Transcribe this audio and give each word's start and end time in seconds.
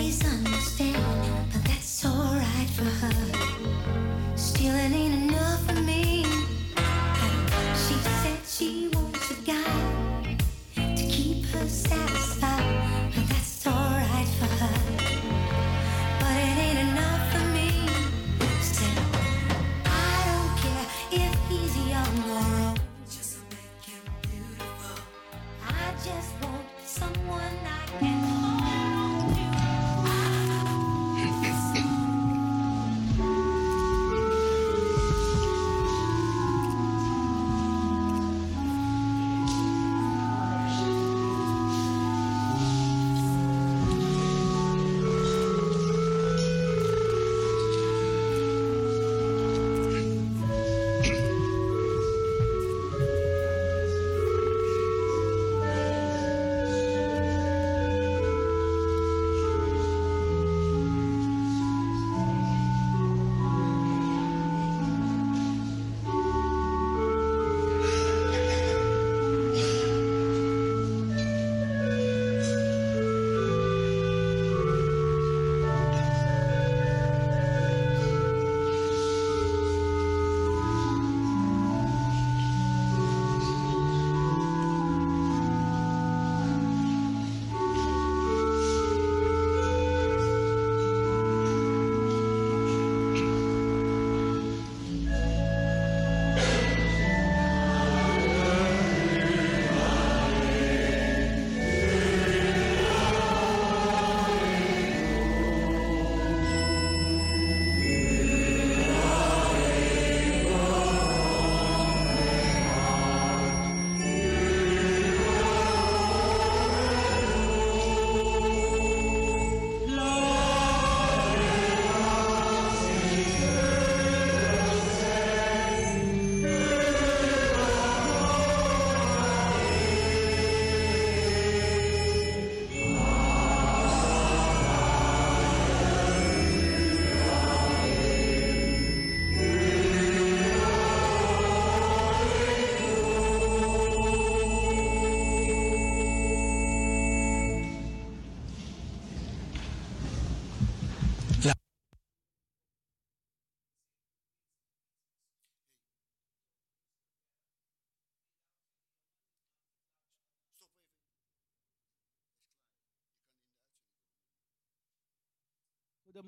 Please. 0.00 0.39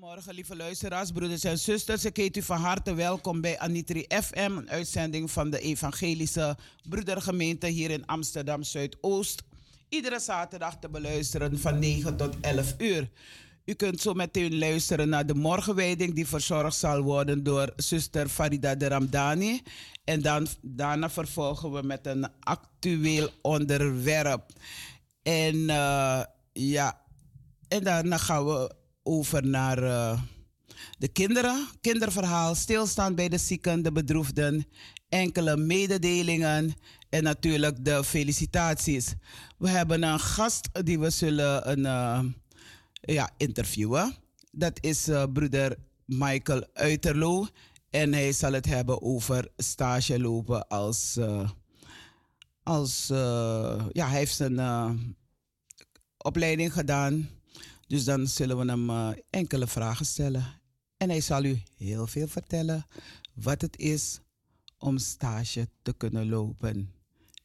Goedemorgen, 0.03 0.35
lieve 0.35 0.55
luisteraars, 0.55 1.11
broeders 1.11 1.43
en 1.43 1.57
zusters. 1.57 2.05
Ik 2.05 2.17
heet 2.17 2.37
u 2.37 2.41
van 2.41 2.57
harte 2.57 2.93
welkom 2.93 3.41
bij 3.41 3.59
Anitri 3.59 4.05
FM, 4.23 4.51
een 4.57 4.69
uitzending 4.69 5.31
van 5.31 5.49
de 5.49 5.59
Evangelische 5.59 6.57
Broedergemeente 6.89 7.67
hier 7.67 7.89
in 7.89 8.05
Amsterdam 8.05 8.63
Zuidoost. 8.63 9.43
Iedere 9.89 10.19
zaterdag 10.19 10.79
te 10.79 10.89
beluisteren 10.89 11.59
van 11.59 11.79
9 11.79 12.17
tot 12.17 12.35
11 12.41 12.73
uur. 12.77 13.09
U 13.65 13.73
kunt 13.73 14.01
zo 14.01 14.13
meteen 14.13 14.57
luisteren 14.57 15.09
naar 15.09 15.25
de 15.25 15.35
morgenwijding 15.35 16.13
die 16.13 16.27
verzorgd 16.27 16.75
zal 16.75 17.01
worden 17.01 17.43
door 17.43 17.73
zuster 17.75 18.27
Farida 18.27 18.75
de 18.75 18.87
Ramdani. 18.87 19.61
En 20.03 20.21
dan, 20.21 20.47
daarna 20.61 21.09
vervolgen 21.09 21.71
we 21.71 21.81
met 21.81 22.05
een 22.05 22.27
actueel 22.39 23.29
onderwerp. 23.41 24.51
En 25.21 25.55
uh, 25.55 26.23
ja, 26.53 27.01
en 27.67 27.83
daarna 27.83 28.17
gaan 28.17 28.45
we 28.45 28.81
over 29.03 29.47
naar 29.47 29.83
uh, 29.83 30.21
de 30.97 31.07
kinderen. 31.07 31.67
Kinderverhaal, 31.81 32.55
stilstaan 32.55 33.15
bij 33.15 33.29
de 33.29 33.37
zieken, 33.37 33.81
de 33.81 33.91
bedroefden, 33.91 34.65
enkele 35.09 35.57
mededelingen 35.57 36.73
en 37.09 37.23
natuurlijk 37.23 37.85
de 37.85 38.03
felicitaties. 38.03 39.13
We 39.57 39.69
hebben 39.69 40.03
een 40.03 40.19
gast 40.19 40.69
die 40.85 40.99
we 40.99 41.09
zullen 41.09 41.71
een, 41.71 41.79
uh, 41.79 42.23
ja, 43.01 43.29
interviewen. 43.37 44.15
Dat 44.51 44.77
is 44.81 45.07
uh, 45.07 45.23
broeder 45.33 45.77
Michael 46.05 46.67
Uiterlo. 46.73 47.47
En 47.89 48.13
hij 48.13 48.31
zal 48.31 48.53
het 48.53 48.65
hebben 48.65 49.01
over 49.01 49.51
stage 49.57 50.19
lopen 50.19 50.67
als. 50.67 51.19
als 52.63 53.07
ja, 53.91 54.07
hij 54.07 54.17
heeft 54.17 54.35
zijn 54.35 54.59
opleiding 56.17 56.73
gedaan 56.73 57.29
dus 57.87 58.03
dan 58.03 58.27
zullen 58.27 58.57
we 58.57 58.65
hem 58.65 58.89
uh, 58.89 59.09
enkele 59.29 59.67
vragen 59.67 60.05
stellen. 60.05 60.61
En 60.97 61.09
hij 61.09 61.21
zal 61.21 61.43
u 61.43 61.61
heel 61.77 62.07
veel 62.07 62.27
vertellen 62.27 62.85
wat 63.33 63.61
het 63.61 63.77
is 63.77 64.19
om 64.77 64.97
stage 64.97 65.69
te 65.81 65.93
kunnen 65.93 66.29
lopen. 66.29 66.93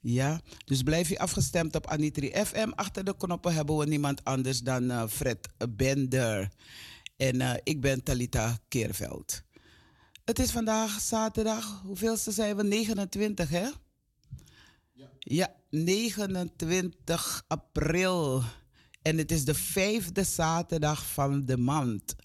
Ja, 0.01 0.41
dus 0.65 0.83
blijf 0.83 1.09
je 1.09 1.19
afgestemd 1.19 1.75
op 1.75 1.87
Anitri 1.87 2.33
FM. 2.45 2.71
Achter 2.75 3.05
de 3.05 3.17
knoppen 3.17 3.55
hebben 3.55 3.77
we 3.77 3.87
niemand 3.87 4.25
anders 4.25 4.61
dan 4.61 4.83
uh, 4.83 5.07
Fred 5.07 5.49
Bender. 5.69 6.53
En 7.17 7.35
uh, 7.41 7.55
ik 7.63 7.81
ben 7.81 8.03
Talita 8.03 8.59
Keerveld. 8.69 9.43
Het 10.25 10.39
is 10.39 10.51
vandaag 10.51 11.01
zaterdag, 11.01 11.83
hoeveelste 11.85 12.31
zijn 12.31 12.57
we? 12.57 12.65
29, 12.65 13.49
hè? 13.49 13.69
Ja. 14.93 15.09
Ja, 15.19 15.55
29 15.71 17.45
april. 17.47 18.43
En 19.03 19.19
het 19.19 19.33
is 19.33 19.45
de 19.45 19.55
vijfde 19.55 20.25
zaterdag 20.25 21.07
van 21.07 21.45
de 21.45 21.57
maand. 21.57 22.17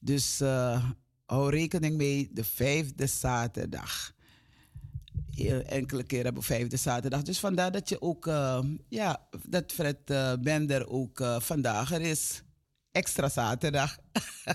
Dus 0.00 0.40
uh, 0.40 0.90
hou 1.26 1.50
rekening 1.50 1.96
mee, 1.96 2.30
de 2.32 2.44
vijfde 2.44 3.06
zaterdag. 3.06 4.12
Enkele 5.66 6.02
keer 6.02 6.24
hebben 6.24 6.42
we 6.42 6.48
vijfde 6.48 6.76
zaterdag. 6.76 7.22
Dus 7.22 7.38
vandaar 7.38 7.72
dat 7.72 7.88
je 7.88 8.02
ook, 8.02 8.26
uh, 8.26 8.58
ja, 8.88 9.28
dat 9.48 9.72
Fred 9.72 10.10
uh, 10.10 10.32
Bender 10.40 10.88
ook 10.88 11.24
vandaag 11.38 11.92
er 11.92 12.00
is. 12.00 12.42
Extra 12.92 13.28
zaterdag. 13.28 13.98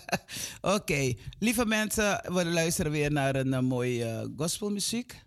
Oké, 0.62 1.14
lieve 1.40 1.66
mensen, 1.66 2.34
we 2.34 2.46
luisteren 2.46 2.92
weer 2.92 3.12
naar 3.12 3.36
een 3.36 3.66
mooie 3.66 4.34
gospelmuziek. 4.38 5.24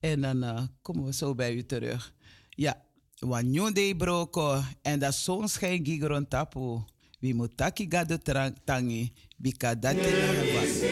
En 0.00 0.20
dan 0.20 0.68
komen 0.82 1.04
we 1.04 1.12
zo 1.12 1.34
bij 1.34 1.54
u 1.54 1.66
terug. 1.66 2.14
Ja, 2.50 2.83
wanyonde 3.20 3.94
broko 3.96 4.64
en 4.82 4.98
da 4.98 5.10
son 5.10 5.48
schijn 5.48 5.84
gigron 5.84 6.28
tapu. 6.28 6.84
Wie 7.20 7.34
moet 7.34 7.56
taki 7.56 7.86
gado 7.88 8.18
tangi, 8.64 9.12
bika 9.36 9.74
dati 9.74 9.96
na 9.96 10.83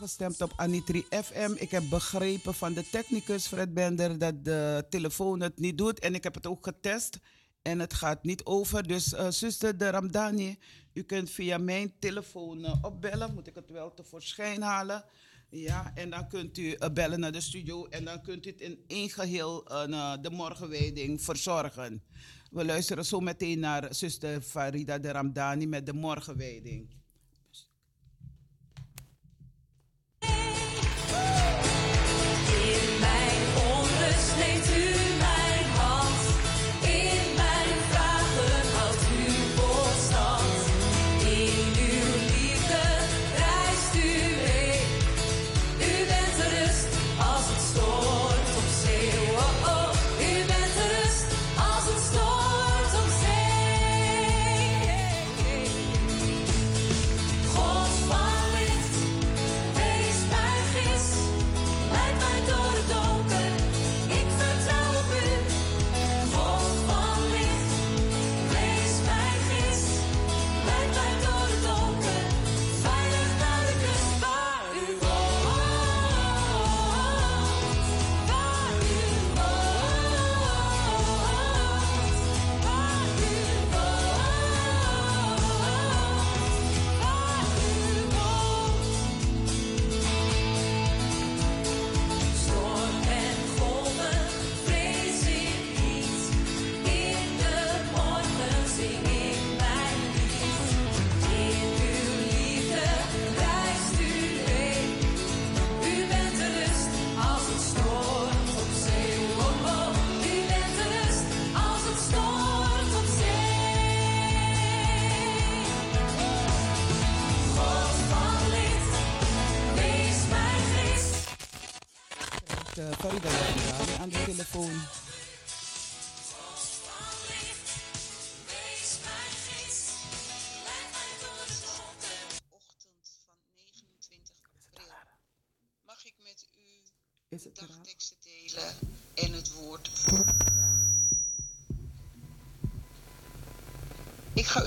afgestemd 0.00 0.40
op 0.40 0.52
Anitri 0.56 1.04
FM. 1.10 1.52
Ik 1.56 1.70
heb 1.70 1.82
begrepen 1.90 2.54
van 2.54 2.72
de 2.72 2.88
technicus 2.90 3.46
Fred 3.46 3.74
Bender 3.74 4.18
dat 4.18 4.44
de 4.44 4.86
telefoon 4.90 5.40
het 5.40 5.58
niet 5.58 5.78
doet. 5.78 5.98
En 5.98 6.14
ik 6.14 6.22
heb 6.22 6.34
het 6.34 6.46
ook 6.46 6.64
getest 6.64 7.18
en 7.62 7.78
het 7.78 7.94
gaat 7.94 8.24
niet 8.24 8.44
over. 8.44 8.86
Dus 8.86 9.12
uh, 9.12 9.30
zuster 9.30 9.78
de 9.78 9.90
Ramdani, 9.90 10.58
u 10.92 11.02
kunt 11.02 11.30
via 11.30 11.58
mijn 11.58 11.92
telefoon 11.98 12.58
uh, 12.58 12.74
opbellen. 12.82 13.34
Moet 13.34 13.46
ik 13.46 13.54
het 13.54 13.70
wel 13.70 13.94
tevoorschijn 13.94 14.62
halen. 14.62 15.04
Ja, 15.50 15.92
en 15.94 16.10
dan 16.10 16.28
kunt 16.28 16.58
u 16.58 16.62
uh, 16.62 16.88
bellen 16.92 17.20
naar 17.20 17.32
de 17.32 17.40
studio 17.40 17.86
en 17.86 18.04
dan 18.04 18.22
kunt 18.22 18.46
u 18.46 18.50
het 18.50 18.60
in 18.60 18.84
één 18.86 19.10
geheel 19.10 19.64
de 20.20 20.30
morgenwijding 20.30 21.22
verzorgen. 21.22 22.02
We 22.50 22.64
luisteren 22.64 23.04
zo 23.04 23.20
meteen 23.20 23.58
naar 23.58 23.94
zuster 23.94 24.40
Farida 24.40 24.98
de 24.98 25.10
Ramdani 25.10 25.66
met 25.66 25.86
de 25.86 25.92
morgenwijding. 25.92 26.97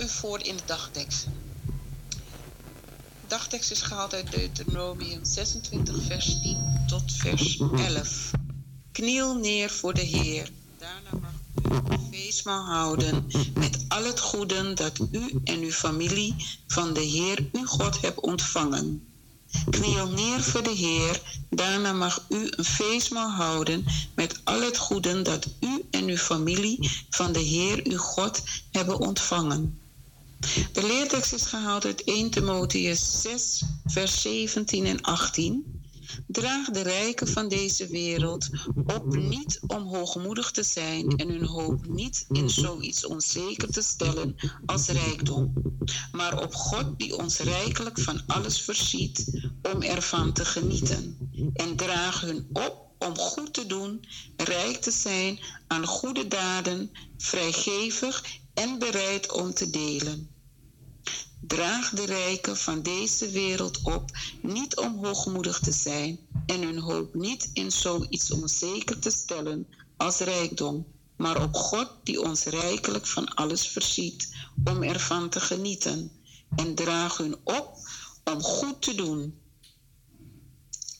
Voor 0.07 0.43
in 0.43 0.55
de 0.55 0.63
dagtekst. 0.65 1.25
De 3.21 3.27
dagtekst 3.27 3.71
is 3.71 3.81
gehaald 3.81 4.13
uit 4.13 4.31
Deuteronomium 4.31 5.25
26, 5.25 6.03
vers 6.03 6.41
10 6.41 6.83
tot 6.87 7.13
vers 7.13 7.59
11. 7.75 8.31
Kniel 8.91 9.35
neer 9.35 9.69
voor 9.69 9.93
de 9.93 10.01
Heer. 10.01 10.49
Daarna 10.77 11.09
mag 11.21 11.31
u 11.63 11.93
een 11.93 12.07
feestmaal 12.11 12.65
houden 12.65 13.27
met 13.53 13.85
al 13.87 14.03
het 14.03 14.19
goede 14.19 14.73
dat 14.73 14.99
u 15.11 15.39
en 15.43 15.59
uw 15.59 15.71
familie 15.71 16.35
van 16.67 16.93
de 16.93 17.01
Heer 17.01 17.49
uw 17.51 17.65
God 17.65 18.01
hebt 18.01 18.19
ontvangen. 18.19 19.10
Kniel 19.69 20.07
neer 20.07 20.43
voor 20.43 20.63
de 20.63 20.69
Heer. 20.69 21.21
Daarna 21.49 21.93
mag 21.93 22.25
u 22.29 22.47
een 22.49 22.65
feestmaal 22.65 23.29
houden 23.29 23.85
met 24.15 24.41
al 24.43 24.61
het 24.61 24.77
goede 24.77 25.21
dat 25.21 25.47
u 25.59 25.83
en 25.91 26.07
uw 26.07 26.17
familie 26.17 26.89
van 27.09 27.31
de 27.31 27.39
Heer 27.39 27.79
uw 27.83 27.97
God 27.97 28.43
hebben 28.71 28.99
ontvangen. 28.99 29.79
De 30.71 30.83
leertekst 30.87 31.33
is 31.33 31.45
gehaald 31.45 31.85
uit 31.85 32.03
1 32.03 32.29
Timotheus 32.29 33.21
6, 33.21 33.63
vers 33.85 34.21
17 34.21 34.85
en 34.85 35.01
18. 35.01 35.80
Draag 36.27 36.69
de 36.69 36.81
rijken 36.81 37.27
van 37.27 37.47
deze 37.47 37.87
wereld 37.87 38.49
op 38.85 39.15
niet 39.15 39.59
om 39.67 39.87
hoogmoedig 39.87 40.51
te 40.51 40.63
zijn 40.63 41.17
en 41.17 41.29
hun 41.29 41.45
hoop 41.45 41.87
niet 41.87 42.25
in 42.31 42.49
zoiets 42.49 43.05
onzeker 43.05 43.71
te 43.71 43.81
stellen 43.81 44.35
als 44.65 44.87
rijkdom, 44.87 45.53
maar 46.11 46.43
op 46.43 46.55
God 46.55 46.99
die 46.99 47.17
ons 47.17 47.37
rijkelijk 47.37 47.99
van 47.99 48.21
alles 48.27 48.61
voorziet 48.61 49.49
om 49.73 49.81
ervan 49.81 50.33
te 50.33 50.45
genieten. 50.45 51.17
En 51.53 51.75
draag 51.75 52.21
hun 52.21 52.47
op 52.53 52.89
om 52.97 53.17
goed 53.17 53.53
te 53.53 53.65
doen, 53.65 54.05
rijk 54.35 54.81
te 54.81 54.91
zijn 54.91 55.39
aan 55.67 55.85
goede 55.85 56.27
daden, 56.27 56.91
vrijgevig 57.17 58.23
en 58.53 58.79
bereid 58.79 59.31
om 59.31 59.53
te 59.53 59.69
delen. 59.69 60.30
Draag 61.51 61.89
de 61.89 62.05
rijken 62.05 62.57
van 62.57 62.81
deze 62.81 63.29
wereld 63.29 63.81
op 63.81 64.11
niet 64.41 64.77
om 64.77 65.05
hoogmoedig 65.05 65.59
te 65.59 65.71
zijn 65.71 66.19
en 66.45 66.61
hun 66.61 66.77
hoop 66.77 67.13
niet 67.13 67.49
in 67.53 67.71
zoiets 67.71 68.31
onzeker 68.31 68.99
te 68.99 69.09
stellen 69.09 69.67
als 69.97 70.17
rijkdom, 70.17 70.87
maar 71.17 71.43
op 71.43 71.55
God 71.55 71.89
die 72.03 72.21
ons 72.21 72.43
rijkelijk 72.43 73.07
van 73.07 73.33
alles 73.33 73.69
voorziet 73.69 74.35
om 74.63 74.83
ervan 74.83 75.29
te 75.29 75.39
genieten. 75.39 76.11
En 76.55 76.75
draag 76.75 77.17
hun 77.17 77.35
op 77.43 77.77
om 78.23 78.41
goed 78.41 78.81
te 78.81 78.95
doen, 78.95 79.39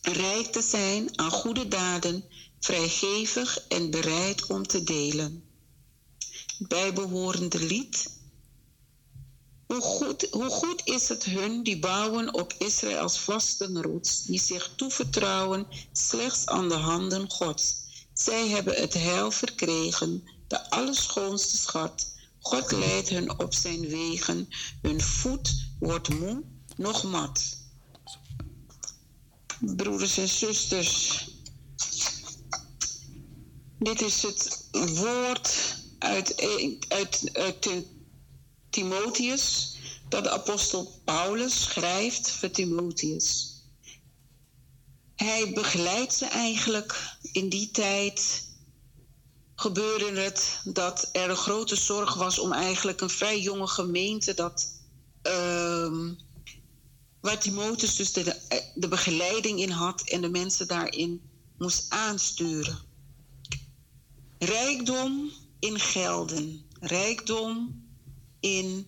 rijk 0.02 0.46
te 0.46 0.62
zijn 0.62 1.20
aan 1.20 1.32
goede 1.32 1.68
daden, 1.68 2.24
vrijgevig 2.60 3.66
en 3.68 3.90
bereid 3.90 4.46
om 4.46 4.68
te 4.68 4.84
delen. 4.84 5.44
Bijbehorende 6.58 7.66
lied. 7.66 8.20
Hoe 9.72 9.82
goed, 9.82 10.28
hoe 10.32 10.50
goed 10.50 10.82
is 10.84 11.08
het 11.08 11.24
hun 11.24 11.64
die 11.64 11.80
bouwen 11.80 12.34
op 12.34 12.54
Israëls 12.58 13.20
vaste 13.20 13.70
rots, 13.82 14.24
die 14.24 14.40
zich 14.40 14.72
toevertrouwen 14.76 15.68
slechts 15.92 16.46
aan 16.46 16.70
de 16.70 16.76
handen 16.76 17.32
Gods. 17.32 17.76
Zij 18.14 18.48
hebben 18.48 18.76
het 18.76 18.94
heil 18.94 19.32
verkregen, 19.32 20.24
de 20.48 20.70
allerschoonste 20.70 21.58
schat. 21.58 22.14
God 22.40 22.72
leidt 22.72 23.10
hun 23.10 23.40
op 23.40 23.54
zijn 23.54 23.88
wegen, 23.88 24.48
hun 24.82 25.02
voet 25.02 25.54
wordt 25.80 26.10
moe, 26.10 26.44
nog 26.76 27.04
mat. 27.04 27.58
Broeders 29.60 30.18
en 30.18 30.30
zusters, 30.30 31.26
dit 33.80 34.02
is 34.02 34.22
het 34.22 34.68
woord 34.72 35.76
uit, 36.00 36.42
uit, 36.88 37.30
uit 37.34 37.86
Timotheus 38.72 39.76
dat 40.10 40.24
de 40.24 40.30
apostel 40.30 41.02
Paulus 41.04 41.62
schrijft 41.64 42.32
voor 42.32 42.52
Timotheus. 42.52 43.56
Hij 45.16 45.54
begeleidt 45.54 46.14
ze 46.14 46.26
eigenlijk 46.26 47.18
in 47.32 47.50
die 47.50 47.72
tijd. 47.72 48.50
Gebeurde 49.56 50.20
het 50.22 50.62
dat 50.64 51.10
er 51.12 51.30
een 51.30 51.36
grote 51.36 51.76
zorg 51.76 52.14
was 52.14 52.40
om 52.40 52.52
eigenlijk 52.54 53.02
een 53.02 53.10
vrij 53.10 53.42
jonge 53.42 53.68
gemeente 53.68 54.34
dat. 54.34 54.80
Uh, 55.28 56.10
waar 57.22 57.40
Timotheus 57.40 57.96
dus 57.96 58.14
de, 58.14 58.36
de 58.76 58.88
begeleiding 58.88 59.60
in 59.60 59.70
had 59.70 60.02
en 60.02 60.22
de 60.22 60.30
mensen 60.30 60.68
daarin 60.68 61.22
moest 61.58 61.86
aansturen. 61.90 62.80
Rijkdom 64.40 65.32
in 65.60 65.80
gelden, 65.80 66.66
rijkdom 66.80 67.82
in 68.42 68.88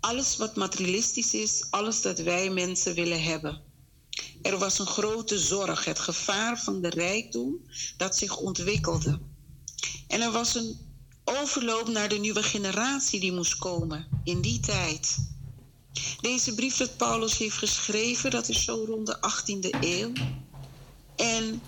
alles 0.00 0.36
wat 0.36 0.56
materialistisch 0.56 1.34
is, 1.34 1.66
alles 1.70 2.02
dat 2.02 2.18
wij 2.18 2.50
mensen 2.50 2.94
willen 2.94 3.22
hebben. 3.22 3.62
Er 4.42 4.58
was 4.58 4.78
een 4.78 4.86
grote 4.86 5.38
zorg, 5.38 5.84
het 5.84 5.98
gevaar 5.98 6.60
van 6.60 6.80
de 6.80 6.88
rijkdom 6.88 7.60
dat 7.96 8.16
zich 8.16 8.36
ontwikkelde. 8.36 9.18
En 10.06 10.20
er 10.20 10.30
was 10.30 10.54
een 10.54 10.78
overloop 11.24 11.88
naar 11.88 12.08
de 12.08 12.18
nieuwe 12.18 12.42
generatie 12.42 13.20
die 13.20 13.32
moest 13.32 13.56
komen 13.56 14.08
in 14.24 14.40
die 14.40 14.60
tijd. 14.60 15.16
Deze 16.20 16.54
brief 16.54 16.76
dat 16.76 16.96
Paulus 16.96 17.38
heeft 17.38 17.56
geschreven, 17.56 18.30
dat 18.30 18.48
is 18.48 18.64
zo 18.64 18.84
rond 18.86 19.06
de 19.06 19.16
18e 19.16 19.78
eeuw. 19.80 20.12
En 21.16 21.62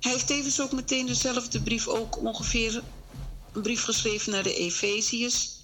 hij 0.00 0.12
heeft 0.12 0.26
tevens 0.26 0.60
ook 0.60 0.72
meteen 0.72 1.06
dezelfde 1.06 1.62
brief 1.62 1.88
ook 1.88 2.18
ongeveer 2.18 2.82
een 3.52 3.62
brief 3.62 3.82
geschreven 3.82 4.32
naar 4.32 4.42
de 4.42 4.54
Efeziërs. 4.54 5.55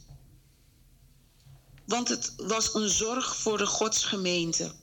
Want 1.92 2.08
het 2.08 2.32
was 2.36 2.74
een 2.74 2.88
zorg 2.88 3.36
voor 3.36 3.58
de 3.58 3.66
godsgemeente. 3.66 4.74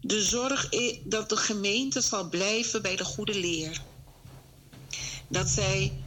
De 0.00 0.22
zorg 0.22 0.68
dat 1.04 1.28
de 1.28 1.36
gemeente 1.36 2.00
zal 2.00 2.28
blijven 2.28 2.82
bij 2.82 2.96
de 2.96 3.04
goede 3.04 3.34
leer. 3.34 3.82
Dat 5.28 5.48
zij 5.48 6.04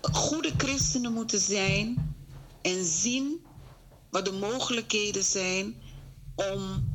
goede 0.00 0.54
christenen 0.56 1.12
moeten 1.12 1.40
zijn 1.40 2.16
en 2.60 2.84
zien 2.84 3.46
wat 4.10 4.24
de 4.24 4.32
mogelijkheden 4.32 5.24
zijn 5.24 5.82
om 6.34 6.88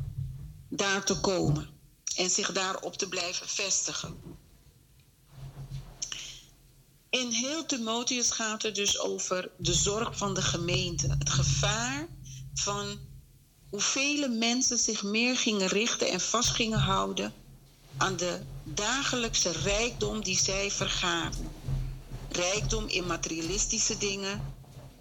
daar 0.68 1.04
te 1.04 1.20
komen 1.20 1.68
en 2.16 2.30
zich 2.30 2.52
daarop 2.52 2.94
te 2.96 3.08
blijven 3.08 3.48
vestigen. 3.48 4.39
In 7.10 7.30
heel 7.30 7.66
Timotheus 7.66 8.30
gaat 8.30 8.62
het 8.62 8.74
dus 8.74 8.98
over 8.98 9.50
de 9.56 9.74
zorg 9.74 10.16
van 10.16 10.34
de 10.34 10.42
gemeente, 10.42 11.06
het 11.18 11.30
gevaar 11.30 12.08
van 12.54 13.00
hoeveel 13.68 14.28
mensen 14.28 14.78
zich 14.78 15.02
meer 15.02 15.36
gingen 15.36 15.66
richten 15.68 16.08
en 16.08 16.20
vast 16.20 16.50
gingen 16.50 16.78
houden 16.78 17.34
aan 17.96 18.16
de 18.16 18.46
dagelijkse 18.62 19.50
rijkdom 19.50 20.22
die 20.22 20.38
zij 20.38 20.70
vergaven. 20.70 21.52
Rijkdom 22.28 22.86
in 22.88 23.06
materialistische 23.06 23.96
dingen, 23.96 24.42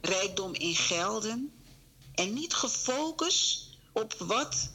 rijkdom 0.02 0.54
in 0.54 0.76
gelden 0.76 1.52
en 2.14 2.34
niet 2.34 2.54
gefocust 2.54 3.78
op 3.94 4.14
wat 4.18 4.70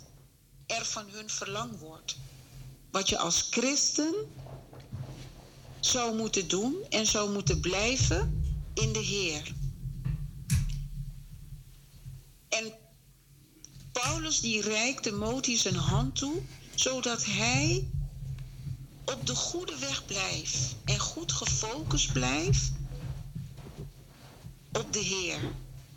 er 0.67 0.85
van 0.85 1.09
hun 1.09 1.31
verlangd 1.31 1.79
wordt. 1.81 2.17
Wat 2.91 3.09
je 3.09 3.19
als 3.19 3.47
christen 3.51 4.15
zou 5.85 6.17
moeten 6.17 6.49
doen 6.49 6.77
en 6.89 7.07
zou 7.07 7.33
moeten 7.33 7.61
blijven 7.61 8.43
in 8.75 8.93
de 8.93 8.99
Heer. 8.99 9.55
En 12.49 12.73
Paulus 13.93 14.41
die 14.41 14.61
reikt 14.61 15.03
Timotheus 15.03 15.65
een 15.65 15.77
hand 15.77 16.17
toe, 16.17 16.43
zodat 16.75 17.25
hij 17.25 17.89
op 19.05 19.27
de 19.27 19.35
goede 19.35 19.79
weg 19.79 20.07
blijft 20.07 20.77
en 20.85 20.99
goed 20.99 21.33
gefocust 21.33 22.13
blijft 22.13 22.73
op 24.73 24.93
de 24.93 24.99
Heer 24.99 25.41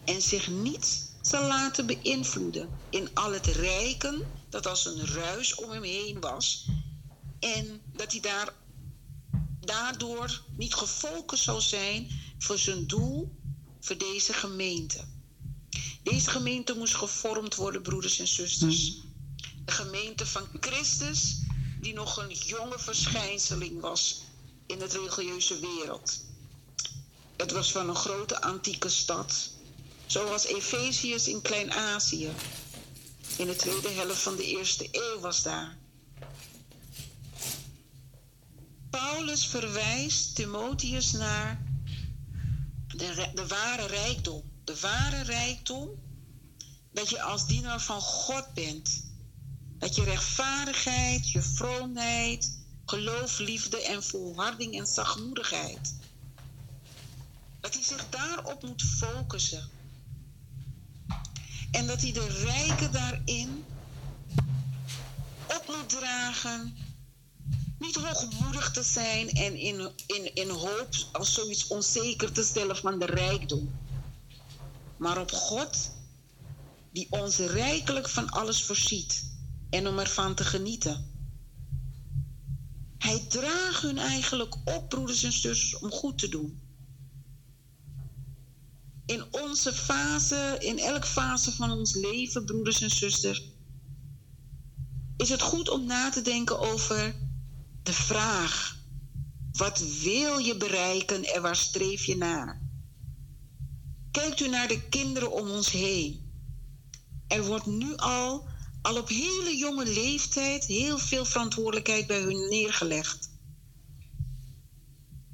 en 0.05 0.21
zich 0.21 0.49
niet 0.49 1.11
zal 1.21 1.47
laten 1.47 1.85
beïnvloeden 1.85 2.69
in 2.89 3.09
al 3.13 3.31
het 3.33 3.45
rijken 3.45 4.21
dat 4.49 4.67
als 4.67 4.85
een 4.85 5.05
ruis 5.05 5.55
om 5.55 5.69
hem 5.69 5.83
heen 5.83 6.19
was 6.19 6.65
en 7.39 7.81
dat 7.93 8.11
hij 8.11 8.21
daar 8.21 8.53
daardoor 9.67 10.41
niet 10.57 10.73
gefocust 10.73 11.43
zal 11.43 11.61
zijn 11.61 12.09
voor 12.37 12.57
zijn 12.57 12.87
doel 12.87 13.35
voor 13.79 13.97
deze 13.97 14.33
gemeente. 14.33 15.05
Deze 16.03 16.29
gemeente 16.29 16.75
moest 16.75 16.95
gevormd 16.95 17.55
worden, 17.55 17.81
broeders 17.81 18.19
en 18.19 18.27
zusters. 18.27 19.01
De 19.65 19.71
gemeente 19.71 20.25
van 20.25 20.47
Christus, 20.59 21.39
die 21.81 21.93
nog 21.93 22.17
een 22.17 22.31
jonge 22.31 22.79
verschijnseling 22.79 23.81
was 23.81 24.21
in 24.65 24.81
het 24.81 24.93
religieuze 24.93 25.59
wereld. 25.59 26.19
Het 27.37 27.51
was 27.51 27.71
van 27.71 27.89
een 27.89 27.95
grote 27.95 28.41
antieke 28.41 28.89
stad, 28.89 29.49
zoals 30.05 30.45
Efeziërs 30.45 31.27
in 31.27 31.41
Klein-Azië. 31.41 32.29
In 33.37 33.47
de 33.47 33.55
tweede 33.55 33.89
helft 33.89 34.21
van 34.21 34.35
de 34.35 34.45
eerste 34.45 34.87
eeuw 34.91 35.19
was 35.19 35.43
daar. 35.43 35.77
Paulus 38.97 39.45
verwijst 39.45 40.35
Timotheus 40.35 41.11
naar 41.11 41.61
de, 42.87 43.31
de 43.33 43.47
ware 43.47 43.85
rijkdom. 43.85 44.43
De 44.63 44.79
ware 44.79 45.21
rijkdom 45.21 45.89
dat 46.91 47.09
je 47.09 47.21
als 47.21 47.47
dienaar 47.47 47.81
van 47.81 48.01
God 48.01 48.53
bent. 48.53 49.05
Dat 49.77 49.95
je 49.95 50.03
rechtvaardigheid, 50.03 51.29
je 51.29 51.41
vroomheid, 51.41 52.57
geloof, 52.85 53.39
liefde 53.39 53.81
en 53.81 54.03
volharding 54.03 54.79
en 54.79 54.87
zachtmoedigheid. 54.87 55.95
Dat 57.59 57.73
hij 57.73 57.83
zich 57.83 58.09
daarop 58.09 58.63
moet 58.63 58.83
focussen. 58.83 59.69
En 61.71 61.87
dat 61.87 62.01
hij 62.01 62.11
de 62.11 62.27
rijken 62.27 62.91
daarin 62.91 63.65
op 65.47 65.63
moet 65.67 65.89
dragen 65.89 66.86
niet 67.79 67.95
hoogmoedig 67.95 68.71
te 68.71 68.83
zijn 68.83 69.29
en 69.29 69.55
in, 69.55 69.91
in, 70.05 70.35
in 70.35 70.49
hoop 70.49 70.87
als 71.11 71.33
zoiets 71.33 71.67
onzeker 71.67 72.31
te 72.31 72.43
stellen 72.43 72.77
van 72.77 72.99
de 72.99 73.05
rijkdom. 73.05 73.75
Maar 74.97 75.21
op 75.21 75.31
God, 75.31 75.91
die 76.91 77.07
ons 77.09 77.37
rijkelijk 77.37 78.09
van 78.09 78.29
alles 78.29 78.63
voorziet 78.63 79.31
en 79.69 79.87
om 79.87 79.99
ervan 79.99 80.35
te 80.35 80.43
genieten. 80.43 81.15
Hij 82.97 83.25
draagt 83.27 83.81
hun 83.81 83.97
eigenlijk 83.97 84.55
op, 84.65 84.89
broeders 84.89 85.23
en 85.23 85.31
zusters, 85.31 85.79
om 85.79 85.91
goed 85.91 86.17
te 86.17 86.29
doen. 86.29 86.61
In 89.05 89.23
onze 89.31 89.73
fase, 89.73 90.55
in 90.59 90.79
elke 90.79 91.07
fase 91.07 91.51
van 91.51 91.71
ons 91.71 91.93
leven, 91.93 92.45
broeders 92.45 92.81
en 92.81 92.89
zusters, 92.89 93.51
is 95.17 95.29
het 95.29 95.41
goed 95.41 95.69
om 95.69 95.85
na 95.85 96.09
te 96.09 96.21
denken 96.21 96.59
over 96.59 97.26
de 97.87 97.93
vraag: 97.93 98.77
wat 99.51 99.79
wil 100.01 100.37
je 100.37 100.57
bereiken 100.57 101.23
en 101.23 101.41
waar 101.41 101.55
streef 101.55 102.05
je 102.05 102.17
naar? 102.17 102.61
Kijkt 104.11 104.39
u 104.39 104.47
naar 104.47 104.67
de 104.67 104.87
kinderen 104.89 105.31
om 105.31 105.49
ons 105.49 105.71
heen. 105.71 106.31
Er 107.27 107.45
wordt 107.45 107.65
nu 107.65 107.95
al, 107.95 108.47
al 108.81 108.97
op 108.97 109.07
hele 109.07 109.57
jonge 109.57 109.85
leeftijd, 109.85 110.65
heel 110.65 110.97
veel 110.97 111.25
verantwoordelijkheid 111.25 112.07
bij 112.07 112.21
hun 112.21 112.49
neergelegd. 112.49 113.29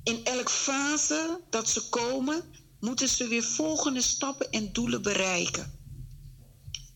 In 0.03 0.25
elk 0.25 0.49
fase 0.49 1.41
dat 1.49 1.69
ze 1.69 1.89
komen, 1.89 2.43
moeten 2.79 3.09
ze 3.09 3.27
weer 3.27 3.43
volgende 3.43 4.01
stappen 4.01 4.51
en 4.51 4.73
doelen 4.73 5.01
bereiken. 5.01 5.81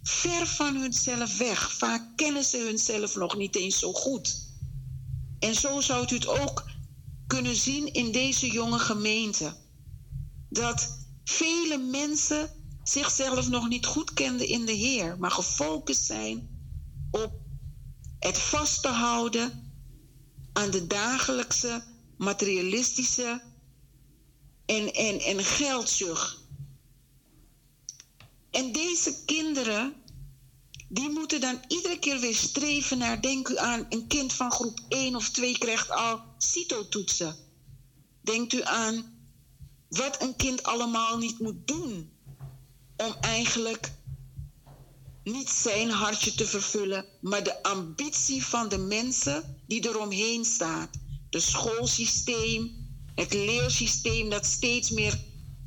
ver 0.03 0.47
van 0.47 0.75
hunzelf 0.75 1.37
weg. 1.37 1.73
Vaak 1.73 2.17
kennen 2.17 2.43
ze 2.43 2.57
hunzelf 2.57 3.15
nog 3.15 3.37
niet 3.37 3.55
eens 3.55 3.79
zo 3.79 3.93
goed. 3.93 4.46
En 5.39 5.55
zo 5.55 5.81
zou 5.81 6.05
u 6.11 6.15
het 6.15 6.27
ook 6.27 6.65
kunnen 7.27 7.55
zien 7.55 7.93
in 7.93 8.11
deze 8.11 8.51
jonge 8.51 8.79
gemeente. 8.79 9.55
Dat 10.49 10.97
vele 11.23 11.77
mensen 11.77 12.49
zichzelf 12.83 13.49
nog 13.49 13.67
niet 13.67 13.85
goed 13.85 14.13
kenden 14.13 14.47
in 14.47 14.65
de 14.65 14.71
Heer, 14.71 15.19
maar 15.19 15.31
gefocust 15.31 16.05
zijn 16.05 16.49
op 17.11 17.31
het 18.19 18.37
vast 18.37 18.81
te 18.81 18.87
houden 18.87 19.71
aan 20.53 20.71
de 20.71 20.87
dagelijkse 20.87 21.83
materialistische 22.17 23.41
en, 24.65 24.93
en, 24.93 25.19
en 25.19 25.43
geldzucht. 25.43 26.37
En 28.51 28.71
deze 28.71 29.23
kinderen, 29.25 29.93
die 30.87 31.09
moeten 31.09 31.41
dan 31.41 31.59
iedere 31.67 31.99
keer 31.99 32.19
weer 32.19 32.35
streven 32.35 32.97
naar, 32.97 33.21
denk 33.21 33.47
u 33.47 33.57
aan, 33.57 33.85
een 33.89 34.07
kind 34.07 34.33
van 34.33 34.51
groep 34.51 34.79
1 34.89 35.15
of 35.15 35.29
2 35.29 35.57
krijgt 35.57 35.89
al 35.89 36.21
CITO-toetsen. 36.37 37.35
Denkt 38.21 38.53
u 38.53 38.63
aan 38.63 39.15
wat 39.89 40.21
een 40.21 40.35
kind 40.35 40.63
allemaal 40.63 41.17
niet 41.17 41.39
moet 41.39 41.67
doen 41.67 42.11
om 42.97 43.15
eigenlijk 43.21 43.91
niet 45.23 45.49
zijn 45.49 45.89
hartje 45.89 46.33
te 46.33 46.45
vervullen, 46.45 47.05
maar 47.21 47.43
de 47.43 47.63
ambitie 47.63 48.45
van 48.45 48.69
de 48.69 48.77
mensen 48.77 49.61
die 49.67 49.87
eromheen 49.87 50.45
staat. 50.45 50.89
De 51.29 51.39
schoolsysteem, 51.39 52.87
het 53.15 53.33
leersysteem 53.33 54.29
dat 54.29 54.45
steeds 54.45 54.89
meer 54.89 55.19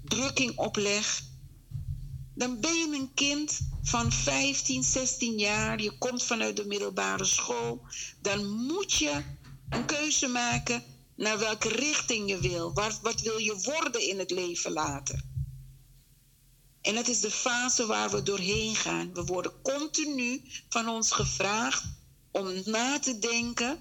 drukking 0.05 0.59
oplegt. 0.59 1.30
Dan 2.40 2.61
ben 2.61 2.75
je 2.75 2.97
een 2.97 3.14
kind 3.14 3.61
van 3.82 4.12
15, 4.12 4.82
16 4.85 5.38
jaar, 5.38 5.80
je 5.80 5.99
komt 5.99 6.23
vanuit 6.23 6.56
de 6.56 6.66
middelbare 6.66 7.25
school. 7.25 7.82
Dan 8.20 8.47
moet 8.47 8.92
je 8.92 9.23
een 9.68 9.85
keuze 9.87 10.26
maken 10.26 10.82
naar 11.16 11.38
welke 11.38 11.68
richting 11.68 12.28
je 12.28 12.38
wil. 12.38 12.73
Wat, 13.02 13.20
wil 13.20 13.38
je 13.38 13.61
worden 13.62 14.09
in 14.09 14.18
het 14.18 14.30
leven 14.30 14.73
later? 14.73 15.25
En 16.80 16.97
het 16.97 17.09
is 17.09 17.20
de 17.20 17.30
fase 17.30 17.87
waar 17.87 18.11
we 18.11 18.23
doorheen 18.23 18.76
gaan. 18.76 19.14
We 19.14 19.25
worden 19.25 19.62
continu 19.62 20.42
van 20.68 20.88
ons 20.88 21.11
gevraagd 21.11 21.85
om 22.30 22.62
na 22.64 22.99
te 22.99 23.18
denken: 23.18 23.80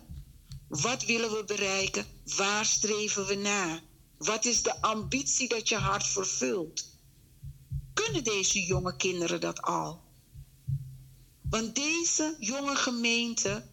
wat 0.67 1.05
willen 1.05 1.31
we 1.31 1.43
bereiken? 1.45 2.05
Waar 2.35 2.65
streven 2.65 3.25
we 3.25 3.35
naar? 3.35 3.81
Wat 4.17 4.45
is 4.45 4.61
de 4.61 4.81
ambitie 4.81 5.47
dat 5.47 5.69
je 5.69 5.75
hart 5.75 6.07
vervult? 6.07 6.88
Kunnen 8.03 8.23
deze 8.23 8.65
jonge 8.65 8.95
kinderen 8.95 9.41
dat 9.41 9.61
al? 9.61 10.01
Want 11.49 11.75
deze 11.75 12.35
jonge 12.39 12.75
gemeente, 12.75 13.69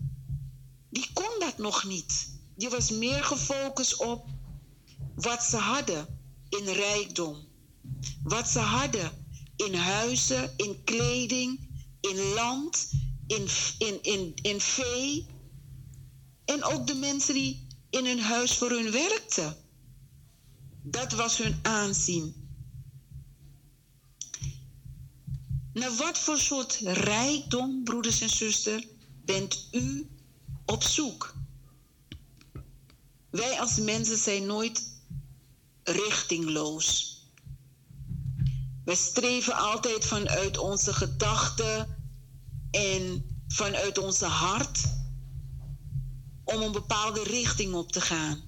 die 0.90 1.10
kon 1.12 1.38
dat 1.38 1.58
nog 1.58 1.84
niet. 1.84 2.28
Die 2.56 2.68
was 2.68 2.90
meer 2.90 3.24
gefocust 3.24 3.96
op 3.96 4.28
wat 5.14 5.42
ze 5.42 5.56
hadden 5.56 6.18
in 6.48 6.64
rijkdom 6.64 7.46
wat 8.22 8.48
ze 8.48 8.58
hadden 8.58 9.24
in 9.56 9.74
huizen, 9.74 10.52
in 10.56 10.84
kleding, 10.84 11.68
in 12.00 12.16
land, 12.34 12.90
in, 13.26 13.48
in, 13.78 14.02
in, 14.02 14.34
in 14.42 14.60
vee. 14.60 15.26
En 16.44 16.64
ook 16.64 16.86
de 16.86 16.94
mensen 16.94 17.34
die 17.34 17.66
in 17.90 18.06
hun 18.06 18.20
huis 18.20 18.56
voor 18.56 18.70
hun 18.70 18.90
werkten. 18.90 19.56
Dat 20.82 21.12
was 21.12 21.38
hun 21.38 21.58
aanzien. 21.62 22.45
Naar 25.76 25.96
wat 25.96 26.18
voor 26.18 26.38
soort 26.38 26.78
rijkdom, 26.82 27.84
broeders 27.84 28.20
en 28.20 28.28
zusters, 28.28 28.86
bent 29.24 29.68
u 29.72 30.10
op 30.64 30.82
zoek? 30.82 31.34
Wij 33.30 33.60
als 33.60 33.76
mensen 33.76 34.16
zijn 34.16 34.46
nooit 34.46 34.82
richtingloos. 35.82 37.18
We 38.84 38.94
streven 38.94 39.54
altijd 39.54 40.04
vanuit 40.04 40.58
onze 40.58 40.92
gedachten 40.92 41.96
en 42.70 43.26
vanuit 43.48 43.98
onze 43.98 44.26
hart 44.26 44.84
om 46.44 46.62
een 46.62 46.72
bepaalde 46.72 47.22
richting 47.22 47.74
op 47.74 47.92
te 47.92 48.00
gaan. 48.00 48.45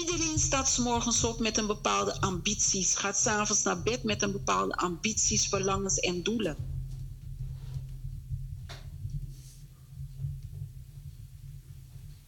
Iedereen 0.00 0.38
staat 0.38 0.68
s 0.68 0.78
morgens 0.78 1.24
op 1.24 1.38
met 1.40 1.56
een 1.56 1.66
bepaalde 1.66 2.20
ambities, 2.20 2.94
gaat 2.94 3.18
s'avonds 3.18 3.62
naar 3.62 3.82
bed 3.82 4.02
met 4.02 4.22
een 4.22 4.32
bepaalde 4.32 4.74
ambities, 4.74 5.48
verlangens 5.48 5.98
en 5.98 6.22
doelen. 6.22 6.56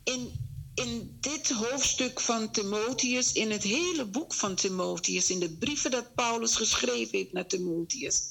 In 0.04 0.44
in 0.74 1.16
dit 1.20 1.50
hoofdstuk 1.50 2.20
van 2.20 2.50
Timotheus, 2.50 3.32
in 3.32 3.50
het 3.50 3.62
hele 3.62 4.04
boek 4.04 4.34
van 4.34 4.54
Timotheus, 4.54 5.30
in 5.30 5.38
de 5.38 5.56
brieven 5.56 5.90
dat 5.90 6.14
Paulus 6.14 6.56
geschreven 6.56 7.18
heeft 7.18 7.32
naar 7.32 7.46
Timotheus, 7.46 8.22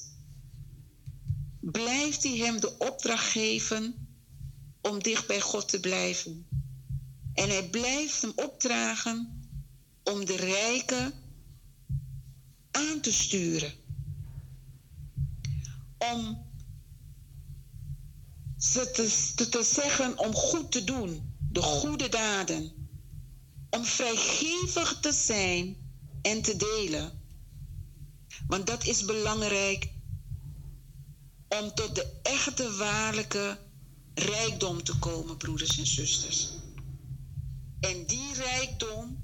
blijft 1.60 2.22
hij 2.22 2.36
hem 2.36 2.60
de 2.60 2.78
opdracht 2.78 3.30
geven 3.30 4.08
om 4.80 5.02
dicht 5.02 5.26
bij 5.26 5.40
God 5.40 5.68
te 5.68 5.80
blijven. 5.80 6.46
En 7.34 7.48
hij 7.48 7.68
blijft 7.68 8.22
hem 8.22 8.32
opdragen 8.36 9.48
om 10.04 10.24
de 10.24 10.36
rijken 10.36 11.12
aan 12.70 13.00
te 13.00 13.12
sturen. 13.12 13.72
Om 15.98 16.46
ze 18.58 18.90
te, 18.90 19.32
te, 19.34 19.48
te 19.48 19.62
zeggen 19.62 20.18
om 20.18 20.34
goed 20.34 20.72
te 20.72 20.84
doen 20.84 21.32
de 21.54 21.62
goede 21.62 22.08
daden, 22.08 22.72
om 23.70 23.84
vrijgevig 23.84 25.00
te 25.00 25.12
zijn 25.12 25.76
en 26.22 26.42
te 26.42 26.56
delen. 26.56 27.22
Want 28.46 28.66
dat 28.66 28.84
is 28.84 29.04
belangrijk 29.04 29.88
om 31.48 31.74
tot 31.74 31.94
de 31.94 32.20
echte 32.22 32.76
waarlijke 32.76 33.58
rijkdom 34.14 34.82
te 34.82 34.98
komen, 34.98 35.36
broeders 35.36 35.78
en 35.78 35.86
zusters. 35.86 36.48
En 37.84 38.06
die 38.06 38.34
rijkdom, 38.34 39.18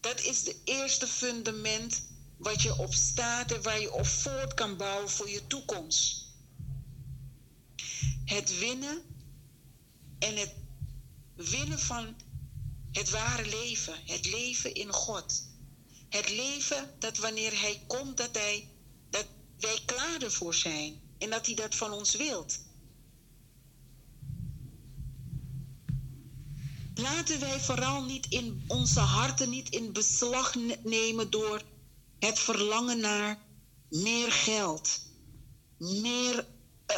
dat 0.00 0.20
is 0.20 0.42
de 0.42 0.56
eerste 0.64 1.06
fundament 1.06 2.02
wat 2.36 2.62
je 2.62 2.78
op 2.78 2.94
staat 2.94 3.52
en 3.52 3.62
waar 3.62 3.80
je 3.80 3.92
op 3.92 4.06
voort 4.06 4.54
kan 4.54 4.76
bouwen 4.76 5.10
voor 5.10 5.30
je 5.30 5.46
toekomst. 5.46 6.26
Het 8.24 8.58
winnen 8.58 9.02
en 10.18 10.36
het 10.36 10.52
winnen 11.34 11.78
van 11.78 12.16
het 12.92 13.10
ware 13.10 13.46
leven, 13.46 13.94
het 14.06 14.26
leven 14.26 14.74
in 14.74 14.92
God. 14.92 15.42
Het 16.08 16.30
leven 16.30 16.94
dat 16.98 17.16
wanneer 17.16 17.60
Hij 17.60 17.82
komt, 17.86 18.16
dat, 18.16 18.34
hij, 18.34 18.68
dat 19.10 19.26
wij 19.58 19.78
klaar 19.84 20.22
ervoor 20.22 20.54
zijn 20.54 21.00
en 21.18 21.30
dat 21.30 21.46
Hij 21.46 21.54
dat 21.54 21.74
van 21.74 21.92
ons 21.92 22.14
wilt. 22.14 22.58
Laten 27.00 27.40
wij 27.40 27.60
vooral 27.60 28.02
niet 28.02 28.26
in 28.28 28.64
onze 28.66 29.00
harten 29.00 29.50
niet 29.50 29.68
in 29.68 29.92
beslag 29.92 30.54
nemen 30.82 31.30
door 31.30 31.62
het 32.18 32.38
verlangen 32.38 33.00
naar 33.00 33.38
meer 33.88 34.32
geld, 34.32 35.00
meer 35.78 36.34
uh, 36.34 36.96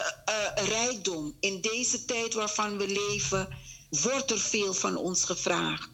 uh, 0.58 0.68
rijkdom 0.68 1.36
in 1.40 1.60
deze 1.60 2.04
tijd 2.04 2.34
waarvan 2.34 2.76
we 2.76 2.88
leven 2.88 3.48
wordt 3.90 4.30
er 4.30 4.38
veel 4.38 4.74
van 4.74 4.96
ons 4.96 5.24
gevraagd. 5.24 5.90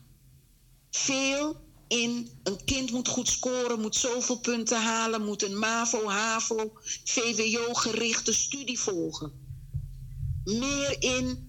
Veel 0.90 1.60
in 1.88 2.30
een 2.42 2.64
kind 2.64 2.90
moet 2.90 3.08
goed 3.08 3.28
scoren, 3.28 3.80
moet 3.80 3.96
zoveel 3.96 4.38
punten 4.38 4.82
halen, 4.82 5.24
moet 5.24 5.42
een 5.42 5.58
MAVO, 5.58 6.08
HAVO, 6.08 6.72
VWO-gerichte 7.04 8.32
studie 8.32 8.78
volgen. 8.78 9.32
Meer 10.44 11.02
in 11.02 11.47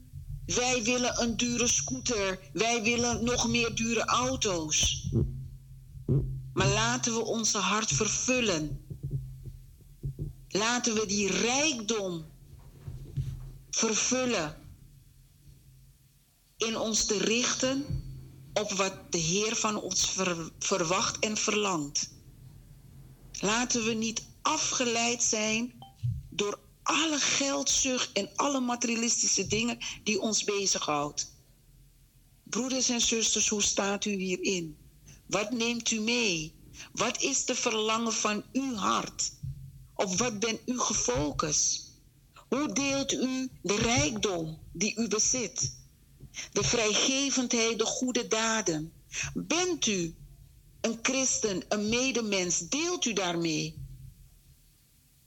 wij 0.56 0.84
willen 0.84 1.22
een 1.22 1.38
dure 1.38 1.68
scooter, 1.68 2.40
wij 2.54 2.84
willen 2.84 3.24
nog 3.24 3.48
meer 3.48 3.76
dure 3.76 4.06
auto's. 4.06 5.10
Maar 6.54 6.68
laten 6.68 7.14
we 7.14 7.24
onze 7.24 7.58
hart 7.58 7.92
vervullen. 7.92 8.86
Laten 10.48 10.94
we 10.94 11.06
die 11.06 11.32
rijkdom 11.32 12.26
vervullen 13.70 14.56
in 16.58 16.78
ons 16.78 17.06
te 17.06 17.18
richten 17.18 17.86
op 18.54 18.72
wat 18.72 18.94
de 19.10 19.18
Heer 19.18 19.56
van 19.56 19.82
ons 19.82 20.16
verwacht 20.60 21.20
en 21.20 21.38
verlangt. 21.38 22.10
Laten 23.40 23.84
we 23.84 23.94
niet 23.94 24.24
afgeleid 24.42 25.24
zijn 25.24 25.74
door 26.30 26.60
alle 26.90 27.20
geldzucht 27.20 28.12
en 28.12 28.30
alle 28.36 28.60
materialistische 28.60 29.48
dingen 29.48 29.78
die 30.04 30.22
ons 30.22 30.44
bezighoudt. 30.44 31.32
Broeders 32.44 32.90
en 32.90 33.02
zusters, 33.02 33.48
hoe 33.48 33.62
staat 33.62 34.06
u 34.06 34.12
hierin? 34.12 34.78
Wat 35.26 35.52
neemt 35.52 35.92
u 35.92 36.00
mee? 36.00 36.54
Wat 36.92 37.22
is 37.22 37.46
de 37.46 37.56
verlangen 37.56 38.14
van 38.14 38.44
uw 38.54 38.76
hart? 38.76 39.32
Op 39.96 40.18
wat 40.18 40.40
bent 40.40 40.60
u 40.66 40.80
gefocust? 40.80 41.92
Hoe 42.48 42.74
deelt 42.74 43.12
u 43.12 43.50
de 43.62 43.76
rijkdom 43.76 44.60
die 44.72 44.96
u 44.96 45.08
bezit? 45.08 45.74
De 46.52 46.64
vrijgevendheid, 46.64 47.80
de 47.80 47.86
goede 47.86 48.28
daden. 48.28 48.94
Bent 49.34 49.86
u 49.86 50.16
een 50.82 51.00
christen, 51.02 51.64
een 51.68 51.90
medemens? 51.90 52.60
Deelt 52.60 53.06
u 53.06 53.14
daarmee? 53.14 53.89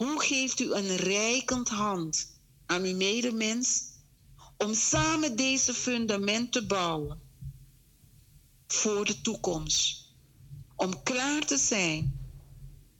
Hoe 0.03 0.23
geeft 0.23 0.61
u 0.61 0.73
een 0.73 0.97
rijkend 0.97 1.69
hand 1.69 2.41
aan 2.67 2.83
uw 2.83 2.97
medemens 2.97 3.83
om 4.57 4.75
samen 4.75 5.37
deze 5.37 5.75
fundament 5.75 6.53
te 6.53 6.67
bouwen 6.67 7.21
voor 8.67 9.05
de 9.05 9.21
toekomst? 9.21 10.15
Om 10.77 11.03
klaar 11.03 11.47
te 11.47 11.57
zijn 11.57 12.21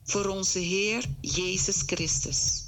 voor 0.03 0.25
onze 0.25 0.59
Heer 0.59 1.05
Jezus 1.21 1.81
Christus. 1.85 2.63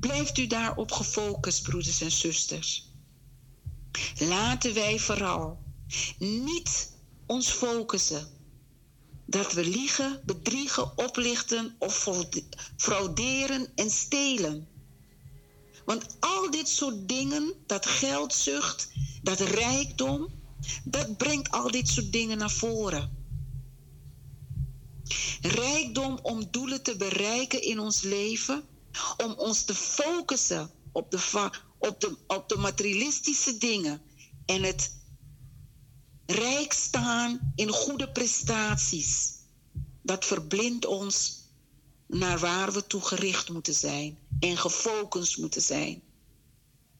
Blijft 0.00 0.38
u 0.38 0.46
daarop 0.46 0.92
gefocust, 0.92 1.62
broeders 1.62 2.00
en 2.00 2.12
zusters. 2.12 2.92
Laten 4.18 4.74
wij 4.74 4.98
vooral 4.98 5.62
niet 6.18 6.92
ons 7.26 7.50
focussen 7.50 8.39
dat 9.30 9.52
we 9.52 9.64
liegen, 9.64 10.20
bedriegen, 10.24 10.98
oplichten 10.98 11.76
of 11.78 12.08
frauderen 12.76 13.72
en 13.74 13.90
stelen. 13.90 14.68
Want 15.84 16.16
al 16.20 16.50
dit 16.50 16.68
soort 16.68 17.08
dingen, 17.08 17.54
dat 17.66 17.86
geldzucht, 17.86 18.88
dat 19.22 19.40
rijkdom, 19.40 20.28
dat 20.84 21.16
brengt 21.16 21.50
al 21.50 21.70
dit 21.70 21.88
soort 21.88 22.12
dingen 22.12 22.38
naar 22.38 22.50
voren. 22.50 23.18
Rijkdom 25.40 26.18
om 26.22 26.50
doelen 26.50 26.82
te 26.82 26.96
bereiken 26.96 27.62
in 27.62 27.78
ons 27.78 28.00
leven, 28.00 28.64
om 29.16 29.32
ons 29.32 29.64
te 29.64 29.74
focussen 29.74 30.70
op 30.92 31.10
de, 31.10 31.50
op 31.78 32.00
de, 32.00 32.16
op 32.26 32.48
de 32.48 32.56
materialistische 32.56 33.58
dingen 33.58 34.02
en 34.46 34.62
het 34.62 34.99
rijk 36.30 36.72
staan 36.72 37.52
in 37.54 37.68
goede 37.68 38.10
prestaties. 38.10 39.32
Dat 40.02 40.24
verblindt 40.24 40.86
ons 40.86 41.38
naar 42.06 42.38
waar 42.38 42.72
we 42.72 42.86
toe 42.86 43.02
gericht 43.02 43.48
moeten 43.48 43.74
zijn 43.74 44.18
en 44.40 44.56
gefocust 44.56 45.38
moeten 45.38 45.62
zijn. 45.62 46.02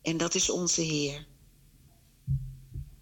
En 0.02 0.16
dat 0.16 0.34
is 0.34 0.50
onze 0.50 0.80
Heer. 0.80 1.26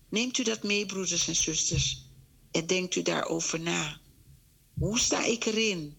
Neemt 0.08 0.38
u 0.38 0.42
dat 0.42 0.62
mee, 0.62 0.86
broeders 0.86 1.28
en 1.28 1.36
zusters, 1.36 2.06
en 2.50 2.66
denkt 2.66 2.94
u 2.94 3.02
daarover 3.02 3.60
na. 3.60 4.00
Hoe 4.78 4.98
sta 4.98 5.24
ik 5.24 5.44
erin? 5.44 5.96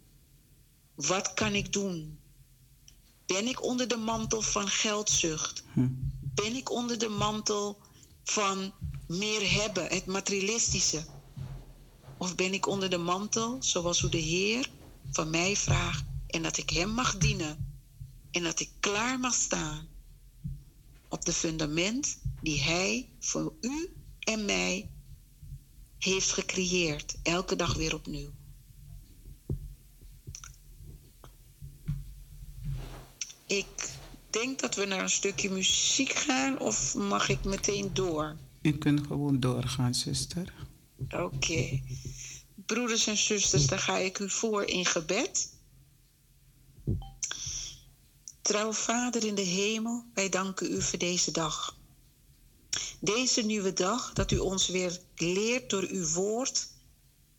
Wat 0.95 1.33
kan 1.33 1.53
ik 1.53 1.73
doen? 1.73 2.19
Ben 3.25 3.47
ik 3.47 3.63
onder 3.63 3.87
de 3.87 3.97
mantel 3.97 4.41
van 4.41 4.67
geldzucht? 4.67 5.63
Hm. 5.73 5.87
Ben 6.33 6.55
ik 6.55 6.71
onder 6.71 6.97
de 6.97 7.09
mantel 7.09 7.77
van 8.23 8.73
meer 9.10 9.62
hebben, 9.62 9.88
het 9.88 10.06
materialistische? 10.06 11.06
Of 12.17 12.36
ben 12.36 12.54
ik 12.54 12.67
onder 12.67 12.89
de 12.89 12.98
mantel, 12.98 13.58
zoals 13.60 14.02
hoe 14.02 14.10
de 14.10 14.17
Heer 14.17 14.69
van 15.12 15.30
mij 15.30 15.56
vraagt, 15.56 16.04
en 16.28 16.41
dat 16.41 16.58
ik 16.58 16.69
Hem 16.69 16.89
mag 16.89 17.17
dienen 17.17 17.82
en 18.32 18.43
dat 18.43 18.60
ik 18.60 18.69
klaar 18.80 19.19
mag 19.19 19.34
staan 19.34 19.88
op 21.08 21.26
de 21.26 21.34
fundament 21.34 22.19
die 22.41 22.62
Hij 22.62 23.10
voor 23.19 23.54
u 23.62 23.93
en 24.19 24.45
mij 24.45 24.89
heeft 25.98 26.32
gecreëerd, 26.32 27.15
elke 27.24 27.56
dag 27.56 27.74
weer 27.74 27.93
opnieuw. 27.93 28.32
Ik 33.45 33.89
denk 34.30 34.60
dat 34.60 34.76
we 34.76 34.86
naar 34.86 35.02
een 35.02 35.10
stukje 35.10 35.50
muziek 35.50 36.12
gaan, 36.12 36.60
of 36.60 36.95
mag 36.95 37.30
ik 37.30 37.43
meteen 37.43 37.93
door? 37.93 38.38
U 38.62 38.72
kunt 38.72 39.08
gewoon 39.08 39.39
doorgaan, 39.39 39.95
zuster. 39.95 40.54
Oké. 41.10 41.82
Broeders 42.65 43.08
en 43.08 43.17
zusters, 43.17 43.67
dan 43.67 43.80
ga 43.80 43.98
ik 43.98 44.19
u 44.19 44.30
voor 44.30 44.63
in 44.63 44.86
gebed. 44.86 45.54
Trouw 48.41 48.72
Vader 48.72 49.26
in 49.26 49.36
de 49.36 49.41
hemel, 49.41 50.06
wij 50.13 50.30
danken 50.30 50.72
u 50.72 50.82
voor 50.82 51.00
deze 51.00 51.32
dag. 51.32 51.78
Deze 53.00 53.41
nieuwe 53.41 53.74
dag, 53.74 54.13
dat 54.13 54.32
u 54.32 54.38
ons 54.38 54.67
weer 54.67 55.00
leert 55.15 55.69
door 55.69 55.88
uw 55.89 56.08
woord, 56.08 56.67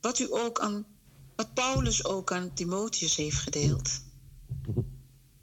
wat 0.01 0.19
u 0.19 0.33
ook 0.33 0.61
aan, 0.61 0.87
wat 1.37 1.55
Paulus 1.55 2.05
ook 2.05 2.33
aan 2.33 2.55
Timotheus 2.55 3.17
heeft 3.17 3.39
gedeeld. 3.39 4.01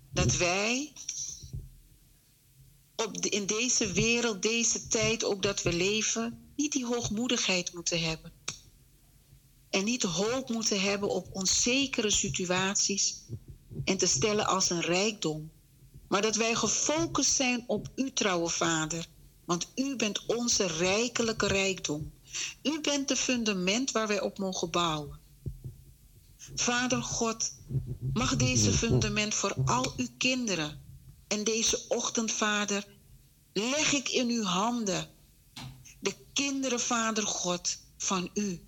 Dat 0.09 0.37
wij 0.37 0.93
in 3.29 3.45
deze 3.45 3.91
wereld, 3.91 4.41
deze 4.41 4.87
tijd, 4.87 5.23
ook 5.23 5.43
dat 5.43 5.61
we 5.61 5.73
leven, 5.73 6.51
niet 6.55 6.71
die 6.71 6.85
hoogmoedigheid 6.85 7.73
moeten 7.73 8.01
hebben. 8.01 8.31
En 9.69 9.83
niet 9.83 10.03
hoop 10.03 10.49
moeten 10.49 10.81
hebben 10.81 11.09
op 11.09 11.27
onzekere 11.31 12.11
situaties 12.11 13.23
en 13.83 13.97
te 13.97 14.07
stellen 14.07 14.47
als 14.47 14.69
een 14.69 14.81
rijkdom. 14.81 15.51
Maar 16.07 16.21
dat 16.21 16.35
wij 16.35 16.55
gefocust 16.55 17.31
zijn 17.31 17.63
op 17.67 17.87
u, 17.95 18.13
trouwe 18.13 18.49
Vader. 18.49 19.07
Want 19.45 19.67
u 19.75 19.95
bent 19.95 20.25
onze 20.25 20.67
rijkelijke 20.67 21.47
rijkdom. 21.47 22.11
U 22.63 22.81
bent 22.81 23.09
het 23.09 23.19
fundament 23.19 23.91
waar 23.91 24.07
wij 24.07 24.21
op 24.21 24.37
mogen 24.37 24.69
bouwen. 24.69 25.19
Vader 26.55 27.03
God, 27.03 27.51
mag 28.13 28.35
deze 28.35 28.71
fundament 28.71 29.33
voor 29.33 29.55
al 29.65 29.93
uw 29.97 30.07
kinderen 30.17 30.86
en 31.27 31.43
deze 31.43 31.85
ochtend, 31.87 32.31
Vader, 32.31 32.87
leg 33.53 33.93
ik 33.93 34.09
in 34.09 34.29
uw 34.29 34.43
handen. 34.43 35.09
De 35.99 36.15
kinderen, 36.33 36.79
Vader 36.79 37.27
God, 37.27 37.77
van 37.97 38.29
u. 38.33 38.65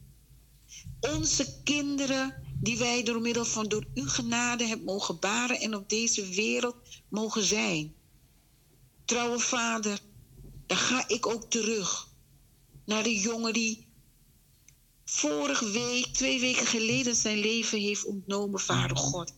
Onze 1.00 1.62
kinderen 1.63 2.48
die 2.62 2.78
wij 2.78 3.04
door 3.04 3.22
middel 3.22 3.45
van 3.45 3.67
door 3.67 3.86
uw 3.93 4.08
genade 4.08 4.65
hebben 4.65 4.86
mogen 4.86 5.19
baren 5.19 5.60
en 5.60 5.76
op 5.76 5.89
deze 5.89 6.28
wereld 6.28 6.76
mogen 7.10 7.43
zijn. 7.43 7.95
Trouwe 9.06 9.39
Vader, 9.39 10.00
dan 10.65 10.78
ga 10.78 11.08
ik 11.08 11.28
ook 11.28 11.50
terug 11.50 12.10
naar 12.86 13.04
de 13.04 13.19
jongen 13.19 13.54
die 13.54 13.88
vorige 15.06 15.69
week, 15.69 16.06
twee 16.06 16.39
weken 16.39 16.65
geleden, 16.65 17.15
zijn 17.15 17.38
leven 17.38 17.80
heeft 17.80 18.06
ontnomen, 18.06 18.60
Vader 18.60 18.98
God. 18.98 19.34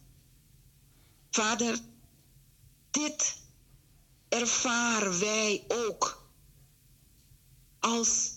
Vader, 1.29 1.79
dit 2.91 3.35
ervaren 4.29 5.19
wij 5.19 5.63
ook 5.67 6.29
als 7.79 8.31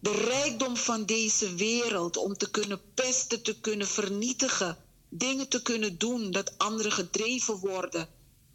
de 0.00 0.10
rijkdom 0.10 0.76
van 0.76 1.04
deze 1.06 1.54
wereld 1.54 2.16
om 2.16 2.36
te 2.36 2.50
kunnen 2.50 2.80
pesten, 2.94 3.42
te 3.42 3.60
kunnen 3.60 3.86
vernietigen, 3.86 4.78
dingen 5.08 5.48
te 5.48 5.62
kunnen 5.62 5.98
doen 5.98 6.30
dat 6.30 6.58
anderen 6.58 6.92
gedreven 6.92 7.56
worden 7.56 8.08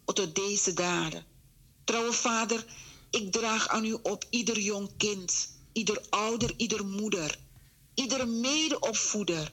tot 0.04 0.34
deze 0.34 0.74
daden. 0.74 1.26
Trouwe 1.84 2.12
vader, 2.12 2.64
ik 3.10 3.32
draag 3.32 3.68
aan 3.68 3.84
u 3.84 3.92
op 4.02 4.24
ieder 4.30 4.58
jong 4.60 4.90
kind, 4.96 5.50
ieder 5.72 6.06
ouder, 6.10 6.54
ieder 6.56 6.86
moeder, 6.86 7.38
ieder 7.94 8.28
medeopvoeder. 8.28 9.52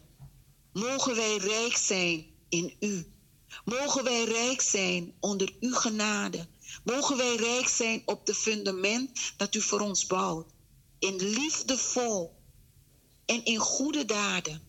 Mogen 0.73 1.15
wij 1.15 1.37
rijk 1.37 1.77
zijn 1.77 2.25
in 2.49 2.75
u. 2.79 3.14
Mogen 3.63 4.03
wij 4.03 4.23
rijk 4.23 4.61
zijn 4.61 5.13
onder 5.19 5.55
uw 5.59 5.73
genade. 5.73 6.47
Mogen 6.83 7.17
wij 7.17 7.35
rijk 7.35 7.67
zijn 7.67 8.01
op 8.05 8.27
het 8.27 8.37
fundament 8.37 9.33
dat 9.37 9.55
u 9.55 9.61
voor 9.61 9.79
ons 9.79 10.05
bouwt. 10.05 10.53
In 10.99 11.15
liefdevol 11.15 12.35
en 13.25 13.45
in 13.45 13.57
goede 13.57 14.05
daden. 14.05 14.61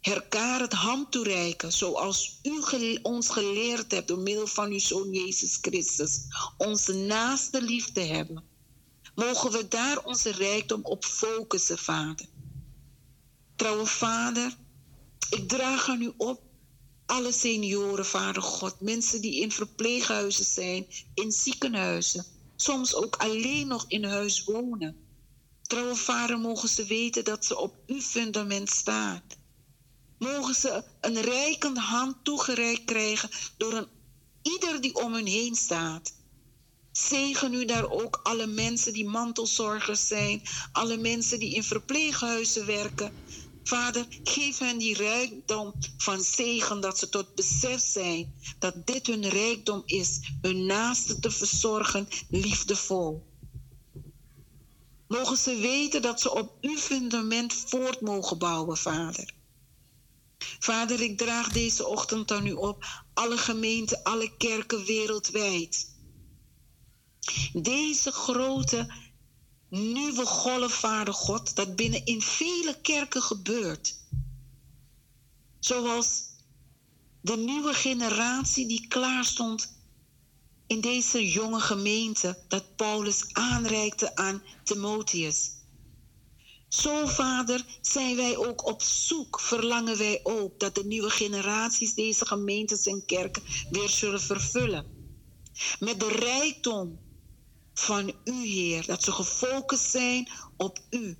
Herkaar 0.00 0.60
het 0.60 0.72
hand 0.72 1.12
toereiken 1.12 1.72
zoals 1.72 2.38
u 2.42 2.98
ons 3.02 3.28
geleerd 3.28 3.92
hebt 3.92 4.08
door 4.08 4.18
middel 4.18 4.46
van 4.46 4.70
uw 4.70 4.78
Zoon 4.78 5.10
Jezus 5.10 5.58
Christus. 5.60 6.20
Onze 6.56 6.92
naaste 6.92 7.62
liefde 7.62 8.00
hebben. 8.00 8.44
Mogen 9.14 9.50
we 9.50 9.68
daar 9.68 10.04
onze 10.04 10.30
rijkdom 10.30 10.80
op 10.84 11.04
focussen, 11.04 11.78
Vader. 11.78 12.26
Trouwe 13.56 13.86
Vader, 13.86 14.56
ik 15.30 15.48
draag 15.48 15.88
aan 15.88 16.02
u 16.02 16.12
op 16.16 16.49
alle 17.10 17.32
senioren, 17.32 18.06
Vader 18.06 18.42
God, 18.42 18.80
mensen 18.80 19.20
die 19.20 19.40
in 19.40 19.52
verpleeghuizen 19.52 20.44
zijn, 20.44 20.86
in 21.14 21.32
ziekenhuizen, 21.32 22.26
soms 22.56 22.94
ook 22.94 23.16
alleen 23.16 23.66
nog 23.66 23.84
in 23.88 24.04
huis 24.04 24.44
wonen. 24.44 24.96
Trouwe 25.62 25.96
Vader, 25.96 26.38
mogen 26.38 26.68
ze 26.68 26.84
weten 26.84 27.24
dat 27.24 27.44
ze 27.44 27.58
op 27.58 27.74
uw 27.86 28.00
fundament 28.00 28.70
staan. 28.70 29.22
Mogen 30.18 30.54
ze 30.54 30.84
een 31.00 31.20
rijkende 31.20 31.80
hand 31.80 32.16
toegereikt 32.24 32.84
krijgen 32.84 33.30
door 33.56 33.72
een 33.72 33.88
ieder 34.42 34.80
die 34.80 34.94
om 34.94 35.14
hun 35.14 35.26
heen 35.26 35.54
staat. 35.54 36.12
Zegen 36.92 37.54
u 37.54 37.64
daar 37.64 37.88
ook 37.90 38.20
alle 38.22 38.46
mensen 38.46 38.92
die 38.92 39.08
mantelzorgers 39.08 40.06
zijn, 40.06 40.42
alle 40.72 40.96
mensen 40.96 41.38
die 41.38 41.54
in 41.54 41.64
verpleeghuizen 41.64 42.66
werken. 42.66 43.12
Vader, 43.70 44.06
geef 44.24 44.58
hen 44.58 44.78
die 44.78 44.94
rijkdom 44.94 45.72
van 45.96 46.20
zegen 46.20 46.80
dat 46.80 46.98
ze 46.98 47.08
tot 47.08 47.34
besef 47.34 47.80
zijn 47.80 48.34
dat 48.58 48.86
dit 48.86 49.06
hun 49.06 49.28
rijkdom 49.28 49.82
is, 49.84 50.20
hun 50.40 50.66
naaste 50.66 51.18
te 51.18 51.30
verzorgen, 51.30 52.08
liefdevol. 52.30 53.26
Mogen 55.08 55.36
ze 55.36 55.56
weten 55.56 56.02
dat 56.02 56.20
ze 56.20 56.34
op 56.34 56.56
uw 56.60 56.76
fundament 56.76 57.52
voort 57.52 58.00
mogen 58.00 58.38
bouwen, 58.38 58.76
Vader. 58.76 59.34
Vader, 60.38 61.00
ik 61.00 61.18
draag 61.18 61.48
deze 61.48 61.86
ochtend 61.86 62.30
aan 62.30 62.46
u 62.46 62.52
op, 62.52 62.84
alle 63.14 63.36
gemeenten, 63.38 64.02
alle 64.02 64.36
kerken 64.36 64.84
wereldwijd. 64.84 65.94
Deze 67.52 68.12
grote 68.12 69.09
nieuwe 69.70 70.26
golf, 70.26 70.72
Vader 70.72 71.14
God, 71.14 71.56
dat 71.56 71.76
binnen 71.76 72.04
in 72.04 72.22
vele 72.22 72.80
kerken 72.82 73.22
gebeurt. 73.22 73.98
Zoals 75.58 76.22
de 77.20 77.36
nieuwe 77.36 77.74
generatie 77.74 78.66
die 78.66 78.86
klaar 78.88 79.24
stond 79.24 79.78
in 80.66 80.80
deze 80.80 81.30
jonge 81.30 81.60
gemeente 81.60 82.38
dat 82.48 82.76
Paulus 82.76 83.24
aanreikte 83.32 84.16
aan 84.16 84.42
Timotheus. 84.64 85.50
Zo, 86.68 87.06
vader, 87.06 87.64
zijn 87.80 88.16
wij 88.16 88.36
ook 88.36 88.66
op 88.66 88.82
zoek, 88.82 89.40
verlangen 89.40 89.98
wij 89.98 90.20
ook 90.22 90.60
dat 90.60 90.74
de 90.74 90.84
nieuwe 90.84 91.10
generaties 91.10 91.94
deze 91.94 92.26
gemeentes 92.26 92.86
en 92.86 93.04
kerken 93.04 93.42
weer 93.70 93.88
zullen 93.88 94.20
vervullen. 94.20 94.86
Met 95.78 96.00
de 96.00 96.08
rijkdom 96.08 97.00
van 97.74 98.12
u, 98.24 98.46
Heer, 98.46 98.86
dat 98.86 99.02
ze 99.04 99.12
gefocust 99.12 99.90
zijn 99.90 100.28
op 100.56 100.78
u. 100.90 101.16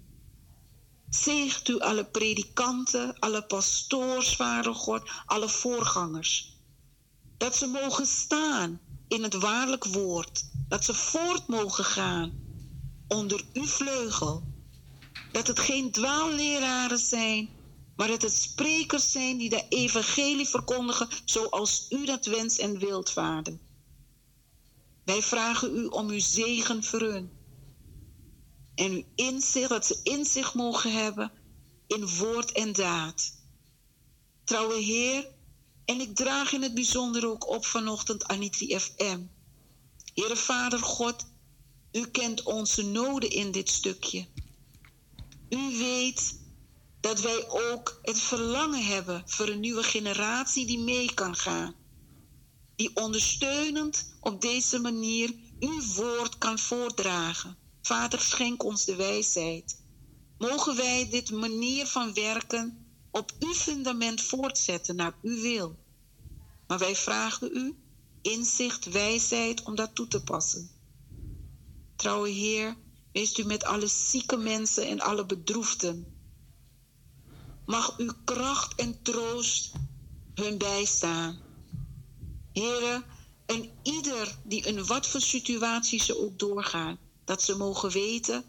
Zegt 1.11 1.69
u 1.69 1.81
alle 1.81 2.05
predikanten, 2.05 3.19
alle 3.19 3.43
pastoors, 3.43 4.37
Vader 4.37 4.75
God, 4.75 5.11
alle 5.27 5.49
voorgangers. 5.49 6.59
Dat 7.37 7.57
ze 7.57 7.67
mogen 7.67 8.07
staan 8.07 8.81
in 9.09 9.23
het 9.23 9.35
waarlijk 9.35 9.85
woord. 9.85 10.45
Dat 10.69 10.85
ze 10.85 10.95
voort 10.95 11.47
mogen 11.47 11.85
gaan 11.85 12.33
onder 13.09 13.45
uw 13.53 13.67
vleugel. 13.67 14.43
Dat 15.33 15.47
het 15.47 15.59
geen 15.59 15.91
dwaalleraren 15.93 16.99
zijn, 16.99 17.49
maar 17.97 18.09
dat 18.09 18.23
het 18.23 18.33
sprekers 18.33 19.11
zijn 19.11 19.39
die 19.39 19.49
de 19.49 19.67
evangelie 19.69 20.49
verkondigen 20.49 21.09
zoals 21.25 21.87
u 21.89 22.05
dat 22.05 22.27
wenst 22.27 22.59
en 22.59 22.79
wilt, 22.79 23.11
Vader. 23.11 23.59
Wij 25.11 25.23
vragen 25.23 25.77
u 25.77 25.87
om 25.87 26.09
uw 26.09 26.21
zegen 26.21 26.85
voor 26.85 27.01
hun. 27.01 27.31
En 28.75 28.91
uw 28.91 29.05
inzicht, 29.15 29.69
dat 29.69 29.87
ze 29.87 30.01
inzicht 30.03 30.55
mogen 30.55 30.93
hebben 30.93 31.33
in 31.87 32.09
woord 32.09 32.53
en 32.53 32.73
daad. 32.73 33.33
Trouwe 34.45 34.81
Heer, 34.81 35.29
en 35.85 36.01
ik 36.01 36.15
draag 36.17 36.53
in 36.53 36.63
het 36.63 36.75
bijzonder 36.75 37.27
ook 37.27 37.49
op 37.49 37.67
vanochtend 37.67 38.25
aan 38.25 38.41
3FM. 38.41 39.21
Heere 40.15 40.37
Vader 40.37 40.79
God, 40.79 41.27
u 41.93 42.07
kent 42.07 42.43
onze 42.43 42.83
noden 42.83 43.31
in 43.31 43.51
dit 43.51 43.69
stukje. 43.69 44.27
U 45.49 45.79
weet 45.79 46.41
dat 47.01 47.21
wij 47.21 47.49
ook 47.49 47.99
het 48.03 48.21
verlangen 48.21 48.85
hebben 48.85 49.23
voor 49.27 49.49
een 49.49 49.61
nieuwe 49.61 49.83
generatie 49.83 50.67
die 50.67 50.79
mee 50.79 51.15
kan 51.15 51.37
gaan. 51.37 51.75
Die 52.81 52.97
ondersteunend 52.97 54.13
op 54.21 54.41
deze 54.41 54.79
manier 54.79 55.35
uw 55.59 55.83
woord 55.95 56.39
kan 56.39 56.59
voordragen. 56.59 57.57
Vader, 57.83 58.21
schenk 58.21 58.63
ons 58.65 58.85
de 58.85 58.97
wijsheid. 58.97 59.83
Mogen 60.39 60.77
wij 60.77 61.09
dit 61.11 61.31
manier 61.31 61.87
van 61.87 62.15
werken 62.15 62.87
op 63.11 63.33
uw 63.39 63.53
fundament 63.53 64.21
voortzetten 64.21 64.97
naar 64.97 65.19
uw 65.23 65.41
wil. 65.41 65.79
Maar 66.67 66.79
wij 66.79 66.97
vragen 66.97 67.57
u 67.57 67.75
inzicht, 68.23 68.85
wijsheid 68.85 69.63
om 69.63 69.75
dat 69.75 69.95
toe 69.95 70.09
te 70.09 70.23
passen. 70.23 70.71
Trouwe 71.97 72.29
Heer, 72.29 72.77
wees 73.13 73.39
u 73.39 73.45
met 73.45 73.65
alle 73.65 73.87
zieke 73.87 74.37
mensen 74.37 74.87
en 74.89 75.01
alle 75.01 75.27
bedroefden. 75.27 76.07
Mag 77.67 77.99
uw 77.99 78.13
kracht 78.25 78.75
en 78.75 79.03
troost 79.03 79.73
hun 80.35 80.59
bijstaan. 80.59 81.50
Heren, 82.61 83.05
en 83.47 83.71
ieder 83.83 84.37
die 84.45 84.63
in 84.63 84.87
wat 84.87 85.07
voor 85.07 85.21
situatie 85.21 86.03
ze 86.03 86.19
ook 86.19 86.39
doorgaan, 86.39 86.99
dat 87.25 87.43
ze 87.43 87.57
mogen 87.57 87.91
weten 87.91 88.45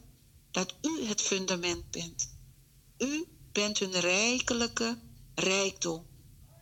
dat 0.51 0.75
u 0.81 1.05
het 1.05 1.21
fundament 1.21 1.91
bent. 1.91 2.35
U 2.97 3.27
bent 3.51 3.79
hun 3.79 3.99
rijkelijke 3.99 4.97
rijkdom. 5.35 6.05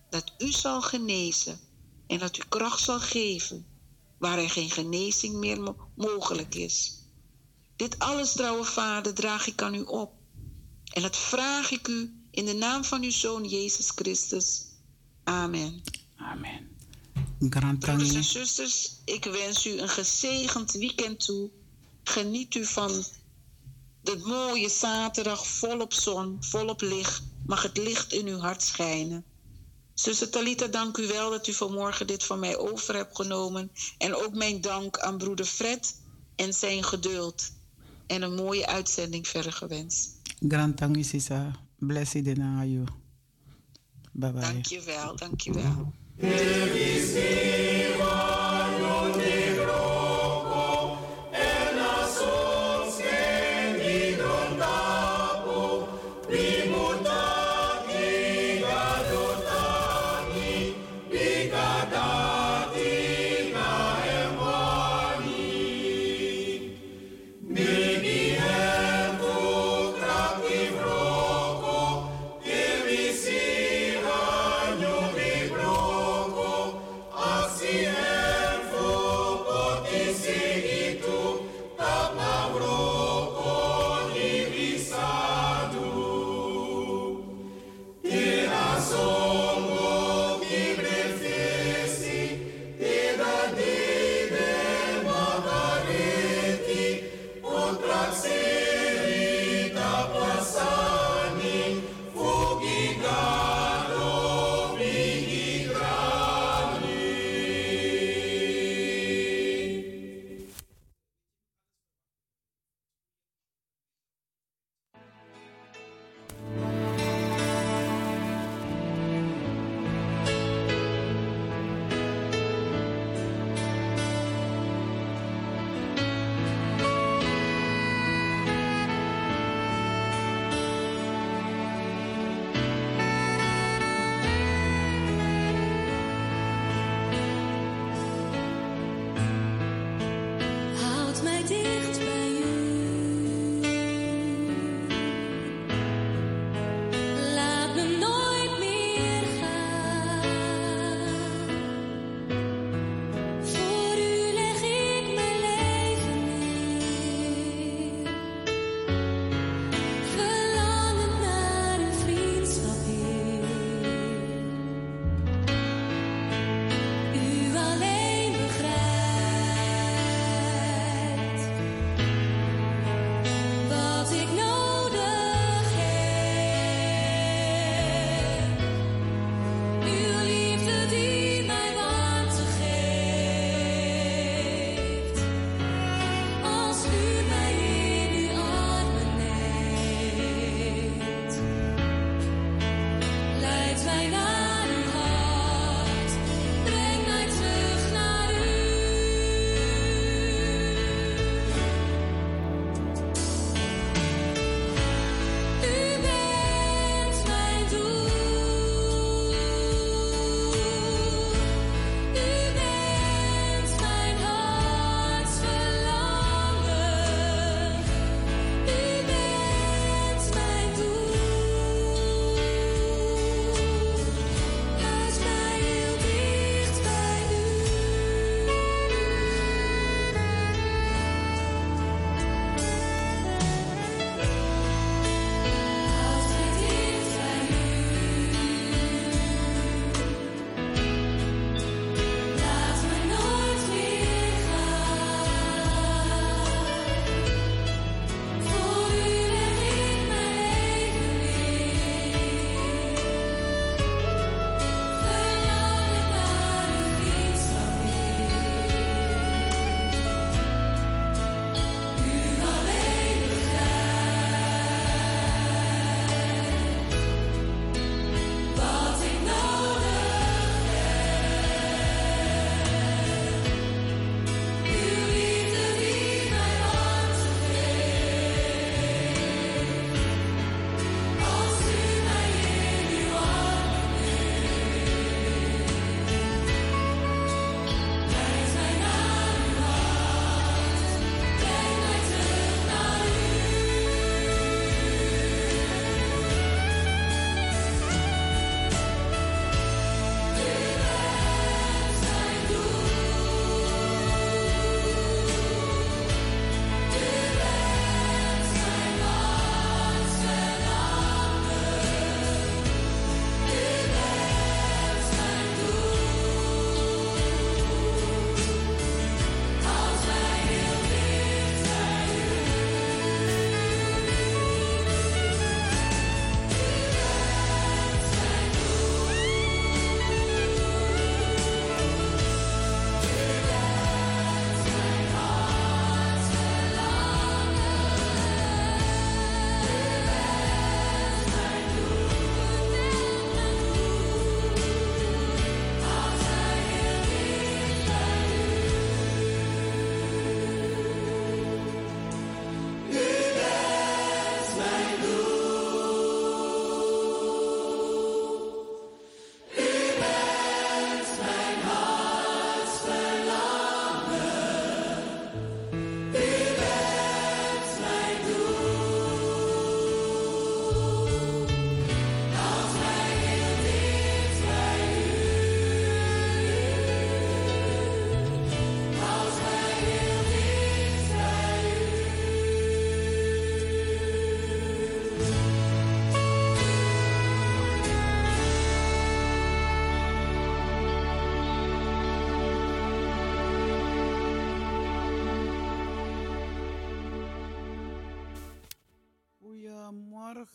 Dat 0.10 0.34
u 0.38 0.52
zal 0.52 0.82
genezen 0.82 1.60
en 2.08 2.20
dat 2.20 2.38
u 2.38 2.42
kracht 2.50 2.84
zal 2.84 3.00
geven 3.00 3.66
waar 4.18 4.38
er 4.38 4.50
geen 4.50 4.70
genezing 4.70 5.36
meer 5.36 5.76
mogelijk 5.96 6.56
is. 6.56 6.94
Dit 7.76 8.00
alles, 8.00 8.32
trouwe 8.32 8.64
Vader, 8.64 9.14
draag 9.14 9.48
ik 9.48 9.62
aan 9.62 9.76
u 9.76 9.82
op. 9.82 10.14
En 10.94 11.02
dat 11.02 11.18
vraag 11.18 11.72
ik 11.72 11.88
u 11.88 12.14
in 12.32 12.46
de 12.46 12.54
naam 12.54 12.84
van 12.84 13.04
uw 13.04 13.12
Zoon 13.12 13.46
Jezus 13.46 13.90
Christus. 13.90 14.66
Amen. 15.24 15.82
Amen. 16.16 16.69
Broeders 17.40 18.14
en 18.14 18.24
zusters, 18.24 18.96
ik 19.06 19.24
wens 19.24 19.66
u 19.66 19.80
een 19.80 19.90
gezegend 19.90 20.72
weekend 20.72 21.26
toe. 21.26 21.50
Geniet 22.04 22.56
u 22.56 22.66
van 22.66 23.04
de 24.02 24.18
mooie 24.26 24.70
zaterdag 24.70 25.48
volop 25.48 25.94
zon, 25.94 26.38
volop 26.40 26.82
licht. 26.82 27.24
Mag 27.46 27.62
het 27.62 27.78
licht 27.78 28.14
in 28.14 28.28
uw 28.28 28.38
hart 28.38 28.64
schijnen. 28.64 29.24
Zuster 29.94 30.30
Talita, 30.30 30.68
dank 30.68 30.98
u 30.98 31.08
wel 31.08 31.30
dat 31.30 31.48
u 31.48 31.54
vanmorgen 31.54 32.08
dit 32.08 32.24
van 32.24 32.40
mij 32.40 32.58
over 32.58 32.96
hebt 32.96 33.16
genomen. 33.16 33.72
En 33.98 34.16
ook 34.16 34.34
mijn 34.34 34.62
dank 34.62 35.00
aan 35.00 35.18
broeder 35.18 35.46
Fred 35.46 36.02
en 36.36 36.54
zijn 36.54 36.84
geduld. 36.84 37.52
En 38.08 38.22
een 38.22 38.36
mooie 38.36 38.68
uitzending 38.68 39.28
verder 39.28 39.54
gewenst. 39.54 40.18
Grand 40.48 40.78
Tangisisa, 40.78 41.52
blessed 41.78 42.28
in 42.28 42.70
you. 42.70 42.84
Bye 44.12 44.32
bye. 44.32 44.42
Dank 44.42 44.66
je 44.66 44.82
wel, 44.82 45.16
dank 45.16 45.42
je 45.42 45.54
wel. 45.54 45.94
Yeah. 46.22 46.50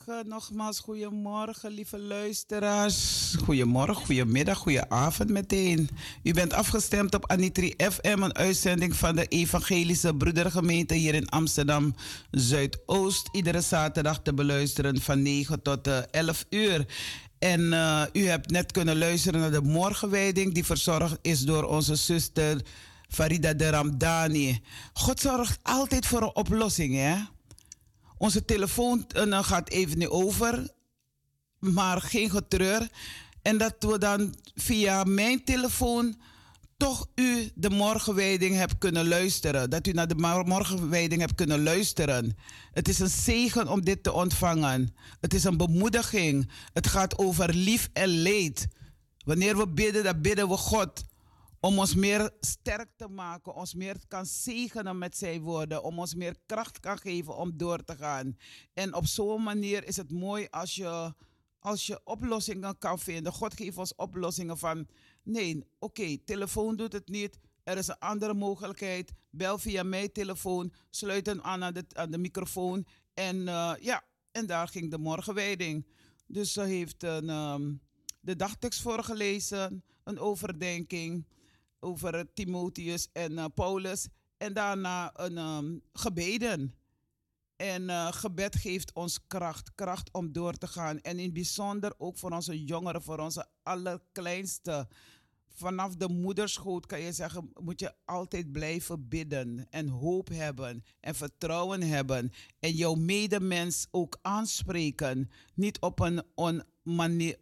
Nogmaals 0.07 0.81
goedemorgen, 0.81 1.71
lieve 1.71 1.99
luisteraars. 1.99 3.35
Goedemorgen, 3.45 3.95
goedemiddag, 3.95 4.59
goedenavond 4.59 5.31
meteen. 5.31 5.89
U 6.23 6.33
bent 6.33 6.53
afgestemd 6.53 7.15
op 7.15 7.31
Anitri 7.31 7.75
FM, 7.79 8.23
een 8.23 8.35
uitzending 8.35 8.97
van 8.97 9.17
de 9.17 9.27
Evangelische 9.27 10.15
Broedergemeente 10.15 10.95
hier 10.95 11.15
in 11.15 11.29
Amsterdam 11.29 11.95
Zuidoost. 12.31 13.29
Iedere 13.33 13.61
zaterdag 13.61 14.23
te 14.23 14.35
beluisteren 14.35 15.01
van 15.01 15.23
9 15.23 15.63
tot 15.63 15.89
11 16.11 16.45
eh, 16.49 16.61
uur. 16.61 16.87
En 17.39 17.61
uh, 17.61 18.03
u 18.13 18.27
hebt 18.27 18.51
net 18.51 18.73
kunnen 18.73 18.99
luisteren 18.99 19.41
naar 19.41 19.51
de 19.51 19.63
morgenwijding, 19.63 20.55
die 20.55 20.65
verzorgd 20.65 21.19
is 21.23 21.41
door 21.41 21.65
onze 21.65 21.95
zuster 21.95 22.61
Farida 23.09 23.53
de 23.53 23.71
Ramdani. 23.71 24.61
God 24.93 25.21
zorgt 25.21 25.59
altijd 25.63 26.07
voor 26.07 26.23
een 26.23 26.35
oplossing, 26.35 26.95
hè? 26.95 27.17
Onze 28.19 28.45
telefoon 28.45 29.07
uh, 29.17 29.45
gaat 29.45 29.69
even 29.69 29.99
niet 29.99 30.09
over, 30.09 30.69
maar 31.59 32.01
geen 32.01 32.31
getreur. 32.31 32.89
En 33.43 33.59
dat 33.59 33.75
we 33.79 33.99
dan 33.99 34.35
via 34.55 35.05
mijn 35.05 35.45
telefoon 35.45 36.17
toch 36.77 37.07
u 37.15 37.51
de 37.55 37.71
morgenwijding 37.71 38.55
hebt 38.55 38.79
kunnen 38.79 39.09
luisteren. 39.09 39.71
Dat 39.71 39.87
u 39.87 39.93
naar 39.93 40.09
de 40.09 40.43
morgenwijding 40.47 41.21
hebt 41.21 41.35
kunnen 41.35 41.63
luisteren. 41.63 42.37
Het 42.73 42.89
is 42.89 42.99
een 42.99 43.09
zegen 43.09 43.69
om 43.69 43.85
dit 43.85 44.03
te 44.03 44.13
ontvangen. 44.13 44.95
Het 45.21 45.35
is 45.35 45.45
een 45.45 45.57
bemoediging. 45.57 46.51
Het 46.73 46.87
gaat 46.87 47.19
over 47.19 47.55
lief 47.55 47.91
en 47.93 48.09
leed. 48.09 48.69
Wanneer 49.25 49.57
we 49.57 49.69
bidden, 49.69 50.05
dan 50.05 50.21
bidden 50.21 50.49
we 50.49 50.57
God 50.57 51.05
om 51.65 51.79
ons 51.79 51.95
meer 51.95 52.31
sterk 52.41 52.91
te 52.97 53.09
maken, 53.09 53.55
ons 53.55 53.75
meer 53.75 53.97
kan 54.09 54.27
zegenen 54.27 54.99
met 54.99 55.17
zijn 55.17 55.41
woorden, 55.41 55.83
om 55.83 55.99
ons 55.99 56.15
meer 56.15 56.37
kracht 56.47 56.81
kan 56.81 56.99
geven 56.99 57.37
om 57.37 57.57
door 57.57 57.85
te 57.85 57.97
gaan. 57.97 58.37
En 58.75 58.95
op 58.95 59.07
zo'n 59.07 59.43
manier 59.43 59.87
is 59.87 59.97
het 59.97 60.11
mooi 60.11 60.47
als 60.51 60.75
je, 60.75 61.15
als 61.59 61.87
je 61.87 62.01
oplossingen 62.05 62.79
kan 62.79 62.99
vinden. 62.99 63.33
God 63.33 63.55
geeft 63.55 63.79
ons 63.79 63.95
oplossingen 63.95 64.59
van, 64.59 64.87
nee, 65.23 65.65
oké, 65.79 66.17
telefoon 66.25 66.77
doet 66.77 66.93
het 66.93 67.09
niet, 67.09 67.39
er 67.63 67.79
is 67.79 67.89
een 67.89 67.99
andere 67.99 68.35
mogelijkheid. 68.35 69.13
Bel 69.31 69.59
via 69.59 69.83
mijn 69.83 70.13
telefoon, 70.13 70.73
sluit 70.91 71.27
hem 71.27 71.41
aan 71.41 71.65
aan 71.65 71.75
de, 71.75 71.85
aan 71.93 72.11
de 72.11 72.19
microfoon 72.19 72.87
en 73.15 73.37
uh, 73.37 73.73
ja, 73.81 74.05
en 74.31 74.47
daar 74.47 74.69
ging 74.69 74.91
de 74.91 74.99
morgenwijding. 74.99 75.87
Dus 76.27 76.53
ze 76.53 76.63
heeft 76.63 77.03
een, 77.03 77.29
um, 77.29 77.81
de 78.21 78.37
dagtekst 78.37 78.81
voorgelezen, 78.81 79.85
een 80.03 80.19
overdenking 80.19 81.27
over 81.85 82.33
Timotheus 82.35 83.09
en 83.13 83.33
uh, 83.33 83.45
Paulus. 83.55 84.09
En 84.37 84.53
daarna 84.53 85.11
een 85.15 85.39
um, 85.39 85.83
gebeden. 85.93 86.75
En 87.57 87.83
uh, 87.83 88.13
gebed 88.13 88.57
geeft 88.57 88.93
ons 88.93 89.27
kracht, 89.27 89.75
kracht 89.75 90.13
om 90.13 90.33
door 90.33 90.53
te 90.53 90.67
gaan. 90.67 91.01
En 91.01 91.19
in 91.19 91.33
bijzonder 91.33 91.95
ook 91.99 92.19
voor 92.19 92.31
onze 92.31 92.65
jongeren, 92.65 93.03
voor 93.03 93.19
onze 93.19 93.47
allerkleinste. 93.63 94.89
Vanaf 95.49 95.97
de 95.97 96.09
moederschoot 96.09 96.87
kan 96.87 97.01
je 97.01 97.13
zeggen, 97.13 97.51
moet 97.61 97.81
je 97.81 97.95
altijd 98.05 98.53
blijven 98.53 99.09
bidden 99.09 99.67
en 99.71 99.89
hoop 99.89 100.29
hebben 100.29 100.85
en 101.01 101.15
vertrouwen 101.15 101.83
hebben. 101.83 102.33
En 102.59 102.73
jouw 102.73 102.95
medemens 102.95 103.87
ook 103.91 104.19
aanspreken. 104.23 105.31
Niet 105.55 105.81
op 105.81 106.01
een 106.01 106.23
on 106.35 106.63
manier, 106.83 107.39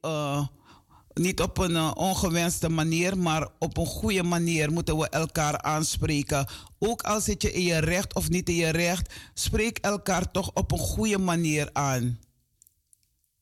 niet 1.14 1.40
op 1.40 1.58
een 1.58 1.70
uh, 1.70 1.90
ongewenste 1.94 2.68
manier, 2.68 3.18
maar 3.18 3.48
op 3.58 3.76
een 3.76 3.86
goede 3.86 4.22
manier 4.22 4.72
moeten 4.72 4.98
we 4.98 5.08
elkaar 5.08 5.62
aanspreken. 5.62 6.46
Ook 6.78 7.02
al 7.02 7.20
zit 7.20 7.42
je 7.42 7.52
in 7.52 7.62
je 7.62 7.78
recht 7.78 8.14
of 8.14 8.28
niet 8.28 8.48
in 8.48 8.54
je 8.54 8.68
recht, 8.68 9.14
spreek 9.34 9.78
elkaar 9.78 10.30
toch 10.30 10.50
op 10.54 10.72
een 10.72 10.78
goede 10.78 11.18
manier 11.18 11.70
aan. 11.72 12.18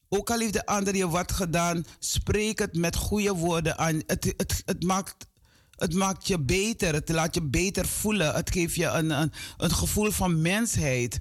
Ook 0.08 0.30
al 0.30 0.38
heeft 0.38 0.52
de 0.52 0.66
ander 0.66 0.96
je 0.96 1.08
wat 1.08 1.32
gedaan, 1.32 1.84
spreek 1.98 2.58
het 2.58 2.76
met 2.76 2.96
goede 2.96 3.34
woorden 3.34 3.78
aan. 3.78 4.02
Het, 4.06 4.34
het, 4.36 4.62
het, 4.64 4.82
maakt, 4.82 5.26
het 5.70 5.94
maakt 5.94 6.26
je 6.26 6.40
beter, 6.40 6.94
het 6.94 7.08
laat 7.08 7.34
je 7.34 7.42
beter 7.42 7.86
voelen. 7.86 8.34
Het 8.34 8.52
geeft 8.52 8.74
je 8.74 8.86
een, 8.86 9.10
een, 9.10 9.32
een 9.56 9.70
gevoel 9.70 10.10
van 10.10 10.40
mensheid. 10.40 11.20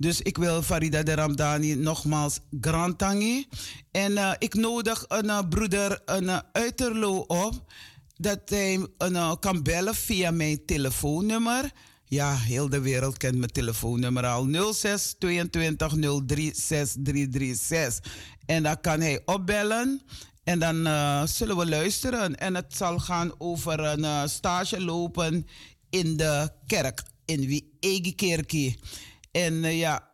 Dus 0.00 0.20
ik 0.20 0.38
wil 0.38 0.62
Farida 0.62 1.02
de 1.02 1.14
Ramdani 1.14 1.74
nogmaals 1.74 2.40
grantangi. 2.60 3.46
En 3.90 4.12
uh, 4.12 4.32
ik 4.38 4.54
nodig 4.54 5.04
een 5.08 5.24
uh, 5.24 5.38
broeder 5.48 6.02
een 6.04 6.24
uh, 6.24 6.38
uiterlo 6.52 7.18
op. 7.18 7.72
Dat 8.16 8.40
hij 8.44 8.86
kan 9.40 9.62
bellen 9.62 9.94
via 9.94 10.30
mijn 10.30 10.64
telefoonnummer. 10.64 11.72
Ja, 12.04 12.36
heel 12.36 12.68
de 12.68 12.80
wereld 12.80 13.16
kent 13.16 13.36
mijn 13.36 13.50
telefoonnummer 13.50 14.26
al. 14.26 14.72
06 14.72 15.14
22 15.18 15.94
03 16.26 16.52
6336. 16.54 18.12
En 18.46 18.62
dan 18.62 18.80
kan 18.80 19.00
hij 19.00 19.22
opbellen. 19.24 20.02
En 20.44 20.58
dan 20.58 20.76
zullen 21.28 21.56
we 21.56 21.68
luisteren. 21.68 22.36
En 22.36 22.54
het 22.54 22.76
zal 22.76 22.98
gaan 22.98 23.32
over 23.38 23.80
een 23.80 24.28
stage 24.28 24.80
lopen 24.80 25.46
in 25.90 26.16
de 26.16 26.50
kerk. 26.66 27.02
In 27.24 27.46
wie 27.46 27.76
Egekerkie. 27.80 28.78
En 29.30 29.54
uh, 29.54 29.78
ja, 29.78 30.10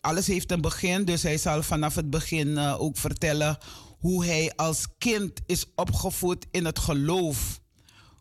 alles 0.00 0.26
heeft 0.26 0.52
een 0.52 0.60
begin, 0.60 1.04
dus 1.04 1.22
hij 1.22 1.38
zal 1.38 1.62
vanaf 1.62 1.94
het 1.94 2.10
begin 2.10 2.48
uh, 2.48 2.80
ook 2.80 2.96
vertellen 2.96 3.58
hoe 3.98 4.24
hij 4.24 4.52
als 4.56 4.86
kind 4.98 5.40
is 5.46 5.64
opgevoed 5.74 6.46
in 6.50 6.64
het 6.64 6.78
geloof. 6.78 7.60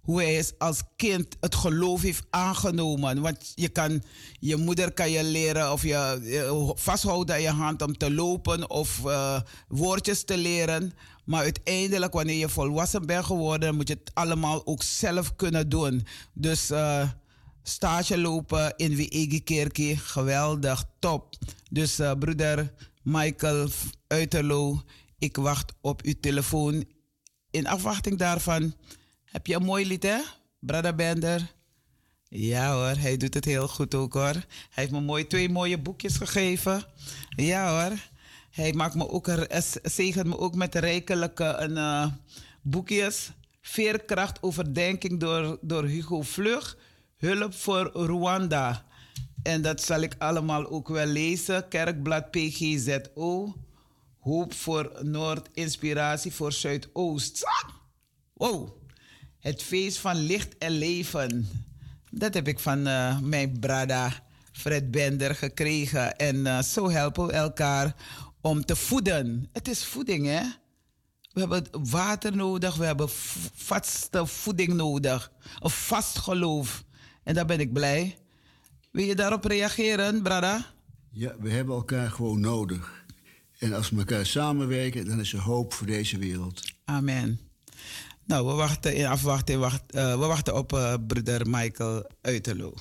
Hoe 0.02 0.22
hij 0.22 0.46
als 0.58 0.82
kind 0.96 1.36
het 1.40 1.56
geloof 1.56 2.02
heeft 2.02 2.26
aangenomen. 2.30 3.22
Want 3.22 3.52
je, 3.56 3.70
kan, 3.70 4.04
je 4.40 4.56
moeder 4.56 4.94
kan 4.94 5.12
je 5.12 5.24
leren 5.24 5.72
of 5.72 5.82
je, 5.82 6.20
je 6.24 6.72
vasthouden 6.76 7.36
aan 7.36 7.42
je 7.42 7.50
hand 7.50 7.82
om 7.82 7.98
te 7.98 8.12
lopen 8.12 8.70
of 8.70 9.02
woordjes 9.68 10.24
te 10.24 10.38
leren. 10.38 10.94
Maar 11.26 11.44
uiteindelijk, 11.44 12.14
wanneer 12.14 12.38
je 12.38 12.50
volwassen 12.50 13.06
bent 13.06 13.26
geworden, 13.26 13.76
moet 13.76 13.88
je 13.88 13.94
het 13.94 14.12
allemaal 14.14 14.66
ook 14.66 14.84
zelf 14.84 15.36
kunnen 15.36 15.70
doen. 15.70 16.08
Dus 16.34 16.72
stage 17.68 18.18
lopen 18.18 18.74
in 18.76 18.96
Wiegekerkie. 18.96 19.98
Geweldig, 19.98 20.86
top. 21.00 21.36
Dus 21.70 22.00
uh, 22.00 22.12
broeder 22.20 22.74
Michael 23.04 23.70
Uiterlo, 24.08 24.82
ik 25.20 25.36
wacht 25.36 25.74
op 25.82 26.02
uw 26.02 26.14
telefoon. 26.20 26.86
In 27.52 27.68
afwachting 27.68 28.18
daarvan 28.18 28.74
heb 29.24 29.48
je 29.48 29.56
een 29.56 29.64
mooi 29.64 29.88
lied, 29.88 30.04
hè? 30.04 30.20
Brother 30.60 30.96
Bender. 30.96 31.56
Ja 32.30 32.74
hoor, 32.74 32.98
hij 32.98 33.18
doet 33.18 33.34
het 33.34 33.46
heel 33.46 33.68
goed 33.68 33.96
ook 33.96 34.14
hoor. 34.14 34.34
Hij 34.34 34.44
heeft 34.70 34.92
me 34.92 35.02
mooi, 35.02 35.28
twee 35.28 35.50
mooie 35.50 35.78
boekjes 35.78 36.18
gegeven. 36.18 36.84
Ja 37.36 37.70
hoor. 37.70 37.98
Hij 38.52 38.74
maakt 38.74 38.96
me 38.96 39.10
ook, 39.10 39.30
zegent 39.84 40.28
me 40.28 40.38
ook 40.38 40.56
met 40.56 40.76
rijkelijke 40.76 41.44
een, 41.44 41.72
uh, 41.78 42.08
boekjes. 42.62 43.32
Veerkracht, 43.62 44.44
overdenking 44.44 45.20
door, 45.20 45.58
door 45.62 45.86
Hugo 45.86 46.22
Vlug. 46.22 46.78
Hulp 47.18 47.54
voor 47.54 47.92
Rwanda. 47.94 48.86
En 49.44 49.62
dat 49.62 49.82
zal 49.82 50.02
ik 50.02 50.16
allemaal 50.18 50.70
ook 50.70 50.88
wel 50.88 51.06
lezen. 51.06 51.68
Kerkblad 51.68 52.32
PGZO. 52.32 53.56
Hoop 54.20 54.54
voor 54.54 54.92
Noord, 55.02 55.50
inspiratie 55.54 56.34
voor 56.34 56.52
Zuidoost. 56.52 57.44
Wow. 58.34 58.70
Het 59.40 59.64
feest 59.64 59.98
van 59.98 60.16
licht 60.16 60.58
en 60.58 60.72
leven. 60.72 61.50
Dat 62.12 62.34
heb 62.34 62.48
ik 62.48 62.60
van 62.60 62.88
uh, 62.88 63.20
mijn 63.20 63.60
brada 63.60 64.24
Fred 64.52 64.92
Bender 64.92 65.36
gekregen. 65.36 66.18
En 66.18 66.36
uh, 66.36 66.62
zo 66.62 66.90
helpen 66.90 67.28
we 67.28 67.34
elkaar 67.34 67.96
om 68.42 68.66
te 68.66 68.76
voeden. 68.76 69.50
Het 69.52 69.68
is 69.68 69.86
voeding, 69.86 70.26
hè? 70.26 70.42
We 71.34 71.40
hebben 71.40 71.66
water 71.90 72.36
nodig, 72.36 72.76
we 72.76 72.86
hebben 72.86 73.10
vaste 73.56 74.26
voeding 74.26 74.74
nodig. 74.74 75.32
Een 75.60 75.70
vast 75.70 76.18
geloof. 76.18 76.86
En 77.28 77.34
daar 77.34 77.46
ben 77.46 77.60
ik 77.60 77.74
blij. 77.74 78.18
Wil 78.92 79.06
je 79.06 79.16
daarop 79.16 79.46
reageren, 79.46 80.22
Brada? 80.22 80.66
Ja, 81.12 81.36
we 81.40 81.50
hebben 81.50 81.76
elkaar 81.76 82.12
gewoon 82.12 82.40
nodig. 82.40 83.06
En 83.60 83.74
als 83.74 83.90
we 83.90 83.98
elkaar 83.98 84.26
samenwerken, 84.26 85.06
dan 85.06 85.20
is 85.20 85.34
er 85.34 85.40
hoop 85.40 85.74
voor 85.74 85.88
deze 85.88 86.18
wereld. 86.18 86.62
Amen. 86.86 87.40
Nou, 88.26 88.48
we 88.48 88.54
wachten 88.54 88.96
in 88.96 89.06
afwachting. 89.06 89.60
Wacht, 89.60 89.96
uh, 89.96 90.20
we 90.20 90.26
wachten 90.26 90.56
op 90.56 90.74
uh, 90.74 90.94
broeder 91.08 91.50
Michael 91.50 92.12
Uiterlo. 92.22 92.74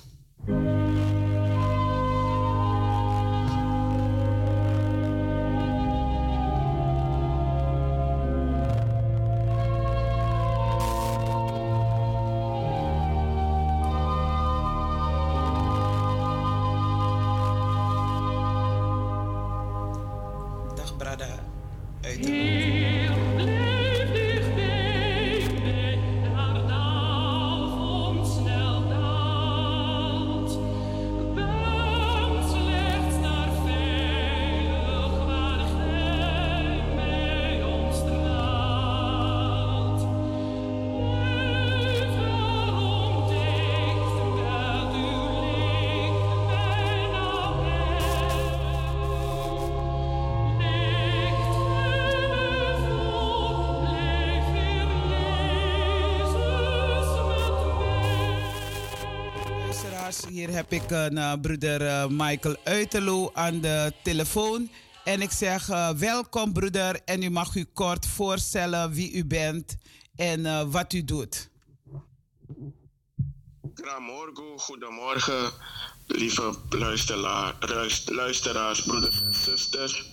Heb 60.69 60.83
ik 60.83 60.91
een 60.91 61.17
uh, 61.17 61.33
broeder 61.41 61.83
uh, 61.83 62.07
Michael 62.07 62.57
Uiterlo 62.65 63.31
aan 63.35 63.61
de 63.61 63.93
telefoon. 64.03 64.71
En 65.05 65.21
ik 65.21 65.31
zeg 65.31 65.69
uh, 65.71 65.91
welkom 65.91 66.53
broeder 66.53 67.01
en 67.05 67.23
u 67.23 67.31
mag 67.31 67.55
u 67.55 67.65
kort 67.65 68.07
voorstellen 68.07 68.91
wie 68.91 69.13
u 69.13 69.25
bent 69.25 69.77
en 70.17 70.71
wat 70.71 70.93
u 70.93 71.05
doet. 71.05 71.51
Goedemorgen, 73.75 74.59
goedemorgen, 74.59 75.51
lieve 76.07 76.55
luisteraars, 78.09 78.83
broeders 78.83 79.23
en 79.23 79.35
zusters 79.35 80.13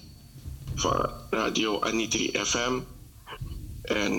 van 0.76 1.10
Radio 1.30 1.80
Anitri 1.80 2.32
FM. 2.46 2.80
En 3.82 4.16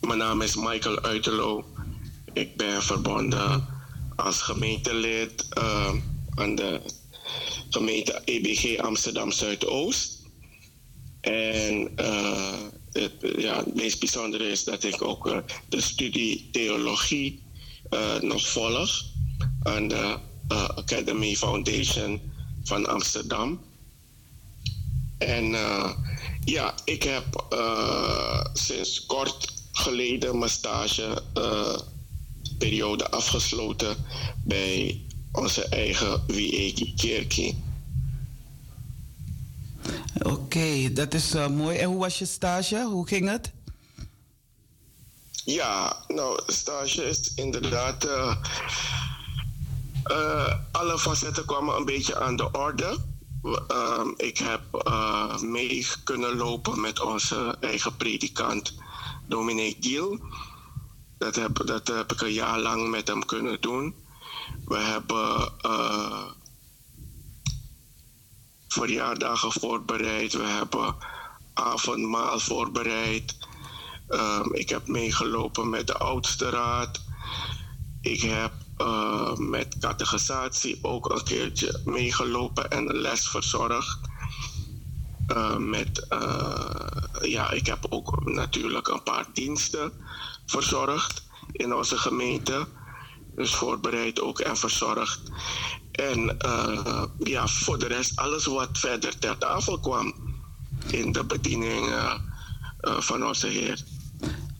mijn 0.00 0.18
naam 0.18 0.42
is 0.42 0.56
Michael 0.56 1.02
Uiterlo. 1.02 1.64
Ik 2.32 2.56
ben 2.56 2.82
verbonden 2.82 3.76
als 4.18 4.40
gemeentelid 4.40 5.46
uh, 5.58 5.92
aan 6.34 6.54
de 6.54 6.80
gemeente 7.70 8.22
EBG 8.24 8.78
Amsterdam 8.78 9.32
Zuidoost. 9.32 10.22
En 11.20 11.92
uh, 12.00 12.52
het, 12.92 13.12
ja, 13.36 13.56
het 13.56 13.74
meest 13.74 13.98
bijzondere 13.98 14.50
is 14.50 14.64
dat 14.64 14.84
ik 14.84 15.02
ook 15.02 15.26
uh, 15.26 15.38
de 15.68 15.80
studie 15.80 16.48
theologie 16.50 17.42
nog 18.20 18.48
volg 18.48 19.04
aan 19.62 19.88
de 19.88 20.18
Academy 20.48 21.36
Foundation 21.36 22.20
van 22.64 22.86
Amsterdam. 22.86 23.60
En 25.18 25.50
ja, 26.44 26.74
ik 26.84 27.02
heb 27.02 27.46
sinds 28.52 29.06
kort 29.06 29.52
geleden 29.72 30.38
mijn 30.38 30.50
stage 30.50 31.22
periode 32.58 33.10
afgesloten 33.10 33.96
bij 34.44 35.00
onze 35.32 35.64
eigen 35.64 36.22
Wieki 36.26 36.94
Kerkie. 36.94 37.62
Oké, 40.18 40.28
okay, 40.28 40.92
dat 40.92 41.14
is 41.14 41.34
uh, 41.34 41.48
mooi. 41.48 41.76
En 41.78 41.88
hoe 41.88 41.98
was 41.98 42.18
je 42.18 42.26
stage? 42.26 42.82
Hoe 42.82 43.06
ging 43.06 43.28
het? 43.28 43.52
Ja, 45.44 45.96
nou, 46.08 46.40
stage 46.46 47.04
is 47.04 47.34
inderdaad. 47.34 48.04
Uh, 48.04 48.36
uh, 50.10 50.54
alle 50.72 50.98
facetten 50.98 51.44
kwamen 51.44 51.76
een 51.76 51.84
beetje 51.84 52.20
aan 52.20 52.36
de 52.36 52.50
orde. 52.50 52.98
Ehm, 53.68 54.08
ik 54.16 54.38
heb 54.38 54.60
mee 55.40 55.86
kunnen 56.04 56.36
lopen 56.36 56.80
met 56.80 57.00
onze 57.00 57.56
eigen 57.60 57.96
predikant, 57.96 58.74
Dominique 59.26 59.88
Giel. 59.88 60.18
Dat 61.18 61.34
heb, 61.36 61.66
dat 61.66 61.88
heb 61.88 62.12
ik 62.12 62.20
een 62.20 62.32
jaar 62.32 62.58
lang 62.58 62.90
met 62.90 63.08
hem 63.08 63.24
kunnen 63.24 63.60
doen. 63.60 63.94
We 64.64 64.76
hebben 64.76 65.52
uh, 65.66 66.24
verjaardagen 68.68 69.52
voorbereid. 69.52 70.32
We 70.32 70.44
hebben 70.44 70.96
avondmaal 71.54 72.38
voorbereid. 72.38 73.36
Um, 74.08 74.54
ik 74.54 74.68
heb 74.68 74.86
meegelopen 74.86 75.70
met 75.70 75.86
de 75.86 75.98
oudste 75.98 76.50
raad. 76.50 77.00
Ik 78.00 78.20
heb 78.20 78.52
uh, 78.78 79.34
met 79.36 79.76
categorisatie 79.80 80.78
ook 80.82 81.10
een 81.10 81.24
keertje 81.24 81.80
meegelopen 81.84 82.70
en 82.70 82.84
les 82.96 83.28
verzorgd. 83.28 83.98
Uh, 85.28 85.56
met, 85.56 86.06
ja, 87.20 87.50
ik 87.50 87.66
heb 87.66 87.86
ook 87.88 88.24
natuurlijk 88.24 88.88
een 88.88 89.02
paar 89.02 89.26
diensten 89.32 89.92
verzorgd 90.50 91.22
in 91.52 91.74
onze 91.74 91.96
gemeente. 91.98 92.66
Dus 93.34 93.54
voorbereid 93.54 94.20
ook 94.20 94.38
en 94.38 94.56
verzorgd. 94.56 95.20
En 95.92 96.36
uh, 96.46 97.04
ja, 97.18 97.46
voor 97.46 97.78
de 97.78 97.86
rest 97.86 98.16
alles 98.16 98.46
wat 98.46 98.78
verder 98.78 99.18
ter 99.18 99.38
tafel 99.38 99.80
kwam 99.80 100.14
in 100.86 101.12
de 101.12 101.24
bediening 101.24 101.86
uh, 101.86 102.14
uh, 102.80 103.00
van 103.00 103.26
onze 103.26 103.46
Heer. 103.46 103.84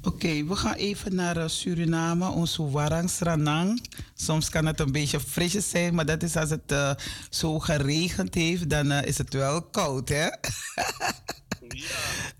Oké, 0.02 0.44
we 0.44 0.56
gaan 0.56 0.74
even 0.74 1.14
naar 1.14 1.50
Suriname, 1.50 2.28
onze 2.28 2.70
Warangsranang. 2.70 3.82
Soms 4.14 4.48
kan 4.48 4.66
het 4.66 4.80
een 4.80 4.92
beetje 4.92 5.20
frisjes 5.20 5.70
zijn, 5.70 5.94
maar 5.94 6.06
dat 6.06 6.22
is 6.22 6.36
als 6.36 6.50
het 6.50 6.96
zo 7.30 7.58
geregend 7.58 8.34
heeft, 8.34 8.70
dan 8.70 8.92
is 8.92 9.18
het 9.18 9.32
wel 9.32 9.62
koud, 9.62 10.08
hè? 10.08 10.28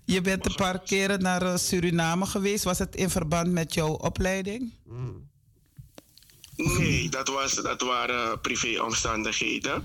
Je 0.05 0.21
bent 0.21 0.45
een 0.45 0.55
paar 0.55 0.79
keren 0.79 1.21
naar 1.21 1.41
eh, 1.41 1.57
Suriname 1.57 2.25
geweest. 2.25 2.63
Was 2.63 2.79
het 2.79 2.95
in 2.95 3.09
verband 3.09 3.51
met 3.51 3.73
jouw 3.73 3.93
opleiding? 3.93 4.73
Nee, 6.55 7.09
dat, 7.09 7.27
was, 7.27 7.53
dat 7.53 7.81
waren 7.81 8.41
privéomstandigheden. 8.41 9.83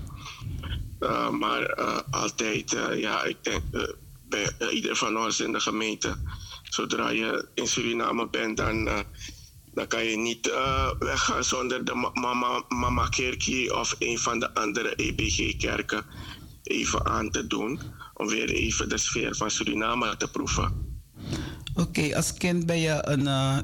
Uh, 0.99 1.29
maar 1.29 1.79
uh, 1.79 1.97
altijd, 2.11 2.73
uh, 2.73 2.99
ja, 2.99 3.23
ik 3.23 3.37
denk 3.41 3.61
bij 4.29 4.51
ieder 4.71 4.95
van 4.95 5.17
ons 5.17 5.39
in 5.39 5.51
de 5.51 5.59
gemeente. 5.59 6.15
Zodra 6.63 7.09
je 7.09 7.47
in 7.53 7.67
Suriname 7.67 8.27
bent, 8.27 8.57
dan, 8.57 9.05
dan 9.73 9.87
kan 9.87 10.05
je 10.05 10.17
niet 10.17 10.53
weggaan 10.99 11.43
zonder 11.43 11.85
de 11.85 12.11
Mama, 12.13 12.63
Mama 12.69 13.07
Kerkie 13.07 13.75
of 13.75 13.95
een 13.99 14.19
van 14.19 14.39
de 14.39 14.53
andere 14.53 14.95
EBG-kerken 14.95 16.05
even 16.63 17.05
aan 17.05 17.31
te 17.31 17.47
doen 17.47 17.79
om 18.17 18.27
weer 18.27 18.49
even 18.49 18.89
de 18.89 18.97
sfeer 18.97 19.35
van 19.35 19.51
Suriname 19.51 20.17
te 20.17 20.27
proeven. 20.27 21.01
Oké, 21.75 21.81
okay, 21.81 22.13
als 22.13 22.33
kind 22.33 22.65
ben 22.65 22.79
je 22.79 23.07
een, 23.07 23.21
uh, 23.21 23.57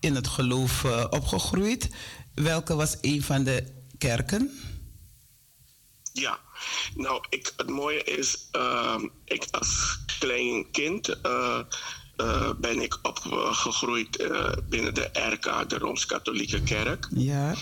in 0.00 0.14
het 0.14 0.26
geloof 0.26 0.84
uh, 0.84 1.04
opgegroeid. 1.10 1.90
Welke 2.34 2.74
was 2.74 2.96
een 3.00 3.22
van 3.22 3.44
de 3.44 3.84
kerken? 3.98 4.50
Ja, 6.12 6.38
nou, 6.94 7.24
ik, 7.28 7.52
het 7.56 7.68
mooie 7.68 8.02
is, 8.04 8.48
uh, 8.56 9.02
ik 9.24 9.46
als 9.50 9.98
klein 10.18 10.70
kind 10.70 11.20
ben 12.60 12.82
ik 12.82 12.98
opgegroeid 13.02 14.28
binnen 14.68 14.94
de 14.94 15.10
RK, 15.12 15.68
de 15.68 15.78
Rooms-Katholieke 15.78 16.62
Kerk. 16.62 17.08
Ja. 17.10 17.54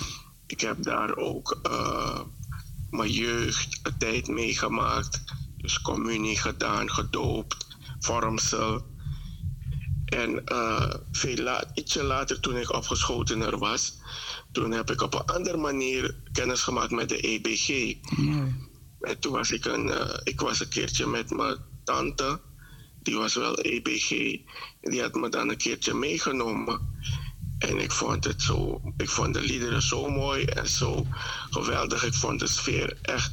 Ik 0.47 0.61
heb 0.61 0.83
daar 0.83 1.17
ook 1.17 1.61
mijn 2.91 3.11
jeugd 3.11 3.81
een 3.83 3.99
tijd 3.99 4.29
meegemaakt. 4.29 5.23
Dus 5.61 5.81
communie 5.81 6.39
gedaan, 6.39 6.91
gedoopt, 6.91 7.67
vormsel. 7.99 8.87
En 10.05 10.43
uh, 10.53 10.95
veel 11.13 11.37
la 11.37 11.65
ietsje 11.75 12.03
later, 12.03 12.41
toen 12.41 12.57
ik 12.57 12.73
opgeschotener 12.73 13.59
was, 13.59 13.99
toen 14.53 14.71
heb 14.71 14.91
ik 14.91 15.03
op 15.03 15.15
een 15.15 15.35
andere 15.35 15.57
manier 15.57 16.15
kennis 16.33 16.63
gemaakt 16.63 16.91
met 16.91 17.09
de 17.09 17.21
EBG. 17.21 17.95
Mm. 18.17 18.69
En 19.01 19.19
toen 19.19 19.33
was 19.33 19.51
ik 19.51 19.65
een, 19.65 19.87
uh, 19.87 20.17
ik 20.25 20.41
was 20.41 20.61
een 20.61 20.69
keertje 20.69 21.07
met 21.07 21.31
mijn 21.31 21.57
tante, 21.85 22.41
die 23.03 23.17
was 23.17 23.35
wel 23.35 23.59
EBG, 23.59 24.11
en 24.81 24.91
die 24.91 25.01
had 25.01 25.15
me 25.15 25.29
dan 25.29 25.49
een 25.49 25.57
keertje 25.57 25.95
meegenomen. 25.95 26.99
En 27.59 27.79
ik 27.79 27.93
vond 27.93 28.25
het 28.25 28.43
zo, 28.43 28.81
ik 28.97 29.11
vond 29.11 29.35
de 29.35 29.41
liederen 29.41 29.83
zo 29.83 30.09
mooi 30.11 30.45
en 30.45 30.69
zo 30.69 31.07
geweldig. 31.51 32.05
Ik 32.05 32.15
vond 32.15 32.41
de 32.41 32.47
sfeer 32.47 32.99
echt 33.03 33.33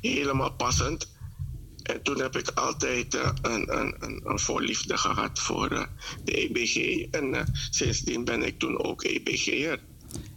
helemaal 0.00 0.52
passend. 0.52 1.16
En 1.88 2.02
toen 2.02 2.20
heb 2.20 2.36
ik 2.36 2.48
altijd 2.48 3.14
uh, 3.14 3.30
een, 3.42 3.78
een, 3.78 3.94
een, 3.98 4.20
een, 4.24 4.38
voorliefde 4.38 4.96
gehad 4.96 5.38
voor 5.38 5.72
uh, 5.72 5.84
de 6.24 6.32
EBG. 6.32 7.06
En 7.10 7.34
uh, 7.34 7.42
sindsdien 7.70 8.24
ben 8.24 8.42
ik 8.42 8.58
toen 8.58 8.78
ook 8.78 9.02
EBG'er. 9.02 9.80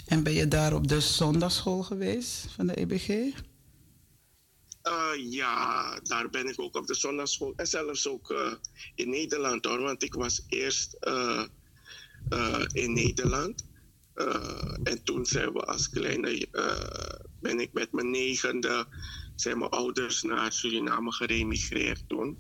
En 0.06 0.24
ben 0.24 0.34
je 0.34 0.48
daar 0.48 0.74
op 0.74 0.88
de 0.88 1.00
zondagschool 1.00 1.84
geweest 1.84 2.48
van 2.56 2.68
de 2.68 2.74
EBG? 2.74 3.34
ja, 5.30 6.00
daar 6.04 6.30
ben 6.30 6.48
ik 6.48 6.60
ook 6.60 6.76
op 6.76 6.88
de 6.88 6.96
zondagschool. 6.96 7.54
En 7.56 7.68
zelfs 7.68 8.08
ook 8.08 8.56
in 8.96 9.10
Nederland 9.10 9.66
hoor. 9.66 9.82
Want 9.82 10.04
ik 10.04 10.14
was 10.14 10.46
eerst 10.48 10.98
in 12.72 12.94
Nederland. 12.94 13.66
en 14.84 15.04
toen 15.04 15.26
zijn 15.26 15.54
we 15.54 15.60
als 15.60 15.90
kleine, 15.90 16.48
ben 17.40 17.60
ik 17.60 17.74
met 17.74 17.92
mijn 17.92 18.10
negende 18.10 18.88
zijn 19.42 19.58
mijn 19.58 19.70
ouders 19.70 20.22
naar 20.22 20.52
Suriname 20.52 21.12
geremigreerd 21.12 22.04
toen. 22.08 22.38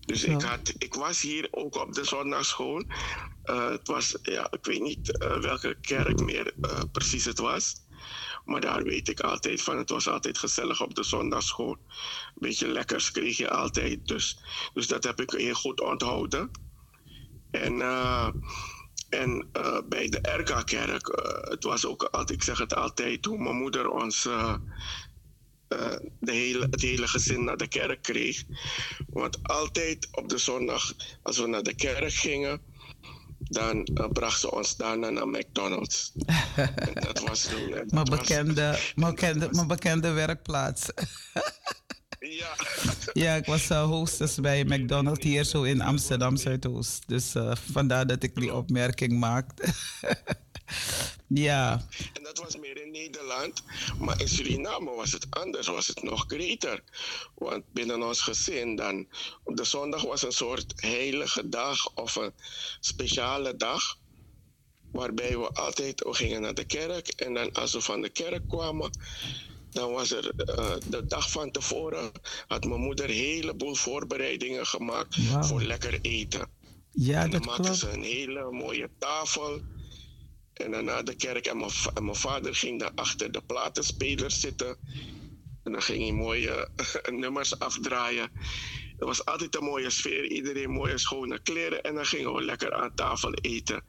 Dus 0.00 0.24
ik, 0.24 0.42
had, 0.42 0.74
ik 0.78 0.94
was 0.94 1.20
hier 1.20 1.48
ook 1.50 1.76
op 1.76 1.92
de 1.92 2.04
zondagschool. 2.04 2.84
Uh, 3.44 3.68
het 3.68 3.88
was, 3.88 4.18
ja, 4.22 4.50
ik 4.50 4.64
weet 4.64 4.80
niet 4.80 5.18
uh, 5.22 5.40
welke 5.40 5.76
kerk 5.80 6.20
meer 6.20 6.54
uh, 6.60 6.80
precies 6.92 7.24
het 7.24 7.38
was. 7.38 7.74
Maar 8.44 8.60
daar 8.60 8.82
weet 8.82 9.08
ik 9.08 9.20
altijd 9.20 9.62
van. 9.62 9.78
Het 9.78 9.90
was 9.90 10.08
altijd 10.08 10.38
gezellig 10.38 10.82
op 10.82 10.94
de 10.94 11.02
zondagschool. 11.02 11.72
Een 11.72 12.32
beetje 12.34 12.68
lekkers 12.68 13.10
kreeg 13.10 13.36
je 13.36 13.50
altijd. 13.50 14.06
Dus, 14.06 14.38
dus 14.74 14.86
dat 14.86 15.04
heb 15.04 15.20
ik 15.20 15.30
heel 15.30 15.54
goed 15.54 15.80
onthouden. 15.80 16.50
En, 17.50 17.80
en 19.08 19.48
bij 19.88 20.08
de 20.08 20.18
RK-kerk, 20.22 21.06
het 21.50 21.64
was 21.64 21.86
ook 21.86 22.02
altijd, 22.02 22.30
ik 22.30 22.42
zeg 22.42 22.58
het 22.58 22.74
altijd, 22.74 23.22
toen 23.22 23.42
mijn 23.42 23.56
moeder 23.56 23.88
ons 23.88 24.28
uh, 25.72 25.96
de 26.20 26.32
hele, 26.32 26.66
het 26.70 26.80
hele 26.80 27.06
gezin 27.06 27.44
naar 27.44 27.56
de 27.56 27.68
kerk 27.68 28.02
kreeg. 28.02 28.42
Want 29.08 29.38
altijd 29.42 30.08
op 30.10 30.28
de 30.28 30.38
zondag, 30.38 30.92
als 31.22 31.38
we 31.38 31.46
naar 31.46 31.62
de 31.62 31.74
kerk 31.74 32.12
gingen, 32.12 32.60
dan 33.38 33.88
uh, 33.94 34.08
bracht 34.08 34.40
ze 34.40 34.50
ons 34.50 34.76
daarna 34.76 35.10
naar 35.10 35.28
McDonald's. 35.28 36.12
dat 37.06 37.20
was 37.20 37.42
toen... 37.42 37.84
Mijn 37.88 38.04
bekende, 38.04 38.78
mijn 38.94 39.10
bekende, 39.14 39.48
mijn 39.50 39.66
bekende 39.66 40.10
werkplaats. 40.10 40.86
ja. 42.18 42.54
ja, 43.12 43.34
ik 43.34 43.46
was 43.46 43.70
uh, 43.70 43.84
hostess 43.84 44.40
bij 44.40 44.64
McDonald's 44.64 45.24
hier 45.24 45.44
zo 45.44 45.62
in 45.62 45.80
Amsterdam 45.80 46.36
Zuidoost. 46.36 47.08
Dus 47.08 47.32
vandaar 47.72 48.06
dat 48.06 48.22
ik 48.22 48.34
die 48.34 48.54
opmerking 48.54 49.12
maakte. 49.12 49.64
ja. 51.26 51.86
En 52.12 52.22
dat 52.22 52.38
was 52.38 52.58
meer 52.58 52.81
Nederland. 53.02 53.62
Maar 53.98 54.20
in 54.20 54.28
Suriname 54.28 54.90
was 54.90 55.12
het 55.12 55.26
anders, 55.30 55.66
was 55.66 55.86
het 55.86 56.02
nog 56.02 56.24
greater. 56.26 56.82
Want 57.34 57.64
binnen 57.72 58.02
ons 58.02 58.20
gezin 58.20 58.76
dan... 58.76 59.06
Op 59.44 59.56
de 59.56 59.64
zondag 59.64 60.02
was 60.02 60.22
een 60.22 60.32
soort 60.32 60.72
heilige 60.76 61.48
dag 61.48 61.94
of 61.94 62.16
een 62.16 62.32
speciale 62.80 63.56
dag. 63.56 63.98
Waarbij 64.92 65.38
we 65.38 65.48
altijd 65.48 66.02
we 66.02 66.14
gingen 66.14 66.40
naar 66.40 66.54
de 66.54 66.64
kerk. 66.64 67.08
En 67.08 67.34
dan 67.34 67.52
als 67.52 67.72
we 67.72 67.80
van 67.80 68.00
de 68.00 68.08
kerk 68.08 68.48
kwamen... 68.48 68.90
Dan 69.70 69.92
was 69.92 70.10
er 70.10 70.32
uh, 70.36 70.74
de 70.86 71.06
dag 71.06 71.30
van 71.30 71.50
tevoren... 71.50 72.12
had 72.46 72.64
mijn 72.64 72.80
moeder 72.80 73.04
een 73.04 73.16
heleboel 73.16 73.74
voorbereidingen 73.74 74.66
gemaakt... 74.66 75.28
Wow. 75.28 75.44
voor 75.44 75.62
lekker 75.62 75.98
eten. 76.02 76.48
Ja, 76.90 77.22
en 77.22 77.30
dan 77.30 77.40
dat 77.40 77.48
maakte 77.48 77.62
klopt. 77.62 77.78
ze 77.78 77.90
een 77.90 78.02
hele 78.02 78.50
mooie 78.50 78.90
tafel... 78.98 79.60
En 80.54 80.70
dan 80.70 80.84
na 80.84 81.02
de 81.02 81.14
kerk 81.14 81.46
en 81.46 81.56
mijn, 82.02 82.16
vader 82.16 82.54
ging 82.54 82.80
dan 82.80 82.94
achter 82.94 83.32
de 83.32 83.42
platenspeler 83.46 84.30
zitten. 84.30 84.76
En 85.62 85.72
dan 85.72 85.82
ging 85.82 86.02
hij 86.02 86.12
mooie 86.12 86.68
nummers 87.10 87.58
afdraaien. 87.58 88.30
Het 88.96 89.08
was 89.08 89.24
altijd 89.24 89.56
een 89.56 89.64
mooie 89.64 89.90
sfeer. 89.90 90.24
Iedereen 90.24 90.70
mooie 90.70 90.98
schone 90.98 91.38
kleren. 91.42 91.82
En 91.82 91.94
dan 91.94 92.06
gingen 92.06 92.34
we 92.34 92.42
lekker 92.42 92.74
aan 92.74 92.94
tafel 92.94 93.34
eten. 93.34 93.84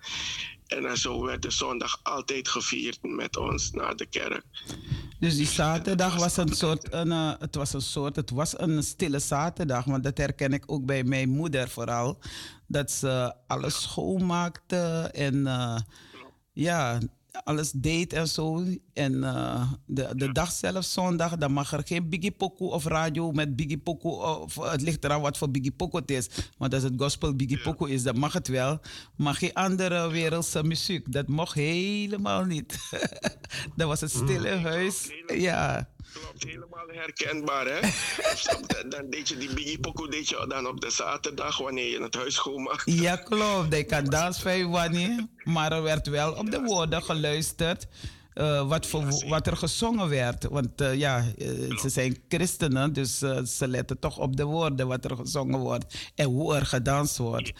En 0.67 0.97
zo 0.97 1.23
werd 1.25 1.41
de 1.41 1.51
zondag 1.51 1.99
altijd 2.03 2.47
gevierd 2.47 2.99
met 3.01 3.37
ons 3.37 3.71
na 3.71 3.93
de 3.93 4.05
kerk. 4.05 4.43
Dus 5.19 5.35
die 5.35 5.45
zaterdag 5.45 6.15
was 6.15 6.37
een 6.37 6.53
soort, 6.53 6.93
een, 6.93 7.07
uh, 7.07 7.31
het 7.39 7.55
was 7.55 7.73
een 7.73 7.81
soort, 7.81 8.15
het 8.15 8.29
was 8.29 8.59
een 8.59 8.83
stille 8.83 9.19
zaterdag, 9.19 9.85
want 9.85 10.03
dat 10.03 10.17
herken 10.17 10.53
ik 10.53 10.63
ook 10.65 10.85
bij 10.85 11.03
mijn 11.03 11.29
moeder 11.29 11.69
vooral. 11.69 12.19
Dat 12.67 12.91
ze 12.91 13.33
alles 13.47 13.81
schoonmaakte 13.81 15.09
en 15.13 15.35
uh, 15.35 15.77
ja, 16.53 16.99
alles 17.43 17.71
deed 17.71 18.13
en 18.13 18.27
zo. 18.27 18.63
En 18.93 19.13
uh, 19.13 19.71
de, 19.85 20.09
de 20.15 20.31
dag 20.31 20.51
zelf, 20.51 20.85
zondag, 20.85 21.37
dan 21.37 21.51
mag 21.51 21.73
er 21.73 21.81
geen 21.85 22.09
Biggie 22.09 22.31
Poku 22.31 22.63
of 22.63 22.85
radio 22.85 23.31
met 23.31 23.55
Biggie 23.55 23.77
Poku. 23.77 24.07
Of, 24.07 24.55
het 24.55 24.81
ligt 24.81 25.03
eraan 25.03 25.21
wat 25.21 25.37
voor 25.37 25.51
Biggie 25.51 25.71
Poku 25.71 25.97
het 25.97 26.11
is. 26.11 26.29
Want 26.57 26.73
als 26.73 26.83
het 26.83 26.93
gospel 26.97 27.35
Biggie 27.35 27.57
ja. 27.57 27.63
Poku 27.63 27.91
is, 27.91 28.03
dan 28.03 28.19
mag 28.19 28.33
het 28.33 28.47
wel. 28.47 28.79
Maar 29.15 29.33
geen 29.33 29.53
andere 29.53 30.09
wereldse 30.09 30.63
muziek. 30.63 31.11
Dat 31.11 31.27
mocht 31.27 31.53
helemaal 31.53 32.45
niet. 32.45 32.77
dat 33.75 33.87
was 33.87 34.01
het 34.01 34.11
stille 34.11 34.55
mm, 34.55 34.63
huis. 34.63 35.11
Ja. 35.27 35.92
Klopt, 36.13 36.43
helemaal 36.43 36.87
herkenbaar, 36.87 37.65
hè? 37.65 37.79
dan 38.89 39.09
deed 39.09 39.29
je 39.29 39.37
die 39.37 39.53
Biggie 39.53 39.79
Poku 39.79 40.09
deed 40.09 40.29
je 40.29 40.45
dan 40.47 40.67
op 40.67 40.81
de 40.81 40.89
zaterdag 40.89 41.57
wanneer 41.57 41.89
je 41.91 42.01
het 42.01 42.15
huis 42.15 42.35
schoonmaakt. 42.35 42.81
Ja, 42.85 43.15
klopt. 43.15 43.75
Je 43.75 43.83
kan 43.83 44.05
dansvijf 44.05 44.65
wanneer. 44.65 45.27
Maar 45.43 45.71
er 45.71 45.81
werd 45.81 46.07
wel 46.07 46.33
op 46.33 46.51
de 46.51 46.61
woorden 46.61 47.03
geluisterd. 47.03 47.87
Uh, 48.35 48.67
wat, 48.67 48.85
voor, 48.85 49.01
ja, 49.01 49.27
wat 49.27 49.47
er 49.47 49.57
gezongen 49.57 50.09
werd. 50.09 50.43
Want 50.43 50.81
uh, 50.81 50.95
ja, 50.95 51.25
uh, 51.37 51.77
ze 51.77 51.89
zijn 51.89 52.17
christenen, 52.27 52.93
dus 52.93 53.17
ze 53.57 53.67
letten 53.67 53.99
toch 53.99 54.17
op 54.17 54.37
de 54.37 54.43
woorden 54.43 54.87
wat 54.87 55.05
er 55.05 55.15
gezongen 55.15 55.59
wordt 55.59 56.11
en 56.15 56.25
hoe 56.25 56.55
er 56.55 56.65
gedanst 56.65 57.17
wordt. 57.17 57.51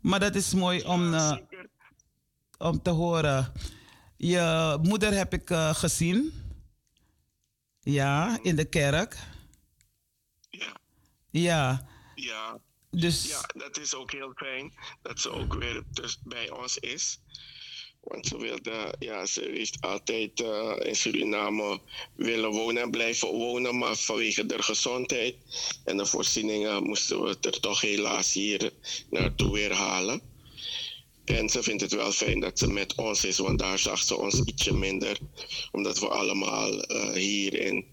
Maar 0.00 0.20
dat 0.20 0.34
is 0.34 0.54
mooi 0.54 0.82
om, 0.82 1.14
om 2.58 2.82
te 2.82 2.90
horen. 2.90 3.52
Je 4.16 4.78
moeder 4.82 5.12
heb 5.12 5.32
ik 5.32 5.50
gezien. 5.72 6.32
Ja, 7.80 8.38
in 8.42 8.56
de 8.56 8.68
kerk. 8.68 9.16
Ja. 10.50 10.80
Ja. 11.30 11.88
Ja. 12.14 12.60
Dus... 12.90 13.28
Ja, 13.28 13.40
dat 13.56 13.78
is 13.78 13.94
ook 13.94 14.12
heel 14.12 14.32
fijn 14.34 14.72
dat 15.02 15.20
ze 15.20 15.30
ook 15.30 15.54
weer 15.54 15.82
dus 15.90 16.20
bij 16.22 16.50
ons 16.50 16.78
is. 16.78 17.20
Want 18.00 18.26
ze 18.26 18.38
wilde, 18.38 18.94
ja, 18.98 19.26
ze 19.26 19.40
heeft 19.40 19.80
altijd 19.80 20.40
uh, 20.40 20.76
in 20.78 20.96
Suriname 20.96 21.80
willen 22.16 22.50
wonen 22.50 22.82
en 22.82 22.90
blijven 22.90 23.28
wonen, 23.28 23.78
maar 23.78 23.96
vanwege 23.96 24.46
de 24.46 24.62
gezondheid 24.62 25.36
en 25.84 25.96
de 25.96 26.06
voorzieningen 26.06 26.82
moesten 26.82 27.22
we 27.22 27.28
het 27.28 27.46
er 27.46 27.60
toch 27.60 27.80
helaas 27.80 28.32
hier 28.32 28.72
naartoe 29.10 29.52
weer 29.52 29.72
halen. 29.72 30.29
En 31.30 31.48
ze 31.48 31.62
vindt 31.62 31.82
het 31.82 31.92
wel 31.92 32.12
fijn 32.12 32.40
dat 32.40 32.58
ze 32.58 32.72
met 32.72 32.94
ons 32.94 33.24
is, 33.24 33.38
want 33.38 33.58
daar 33.58 33.78
zag 33.78 33.98
ze 33.98 34.16
ons 34.16 34.42
ietsje 34.44 34.74
minder, 34.74 35.18
omdat 35.72 35.98
we 35.98 36.08
allemaal 36.08 36.72
uh, 36.72 37.10
hier 37.12 37.60
in 37.60 37.84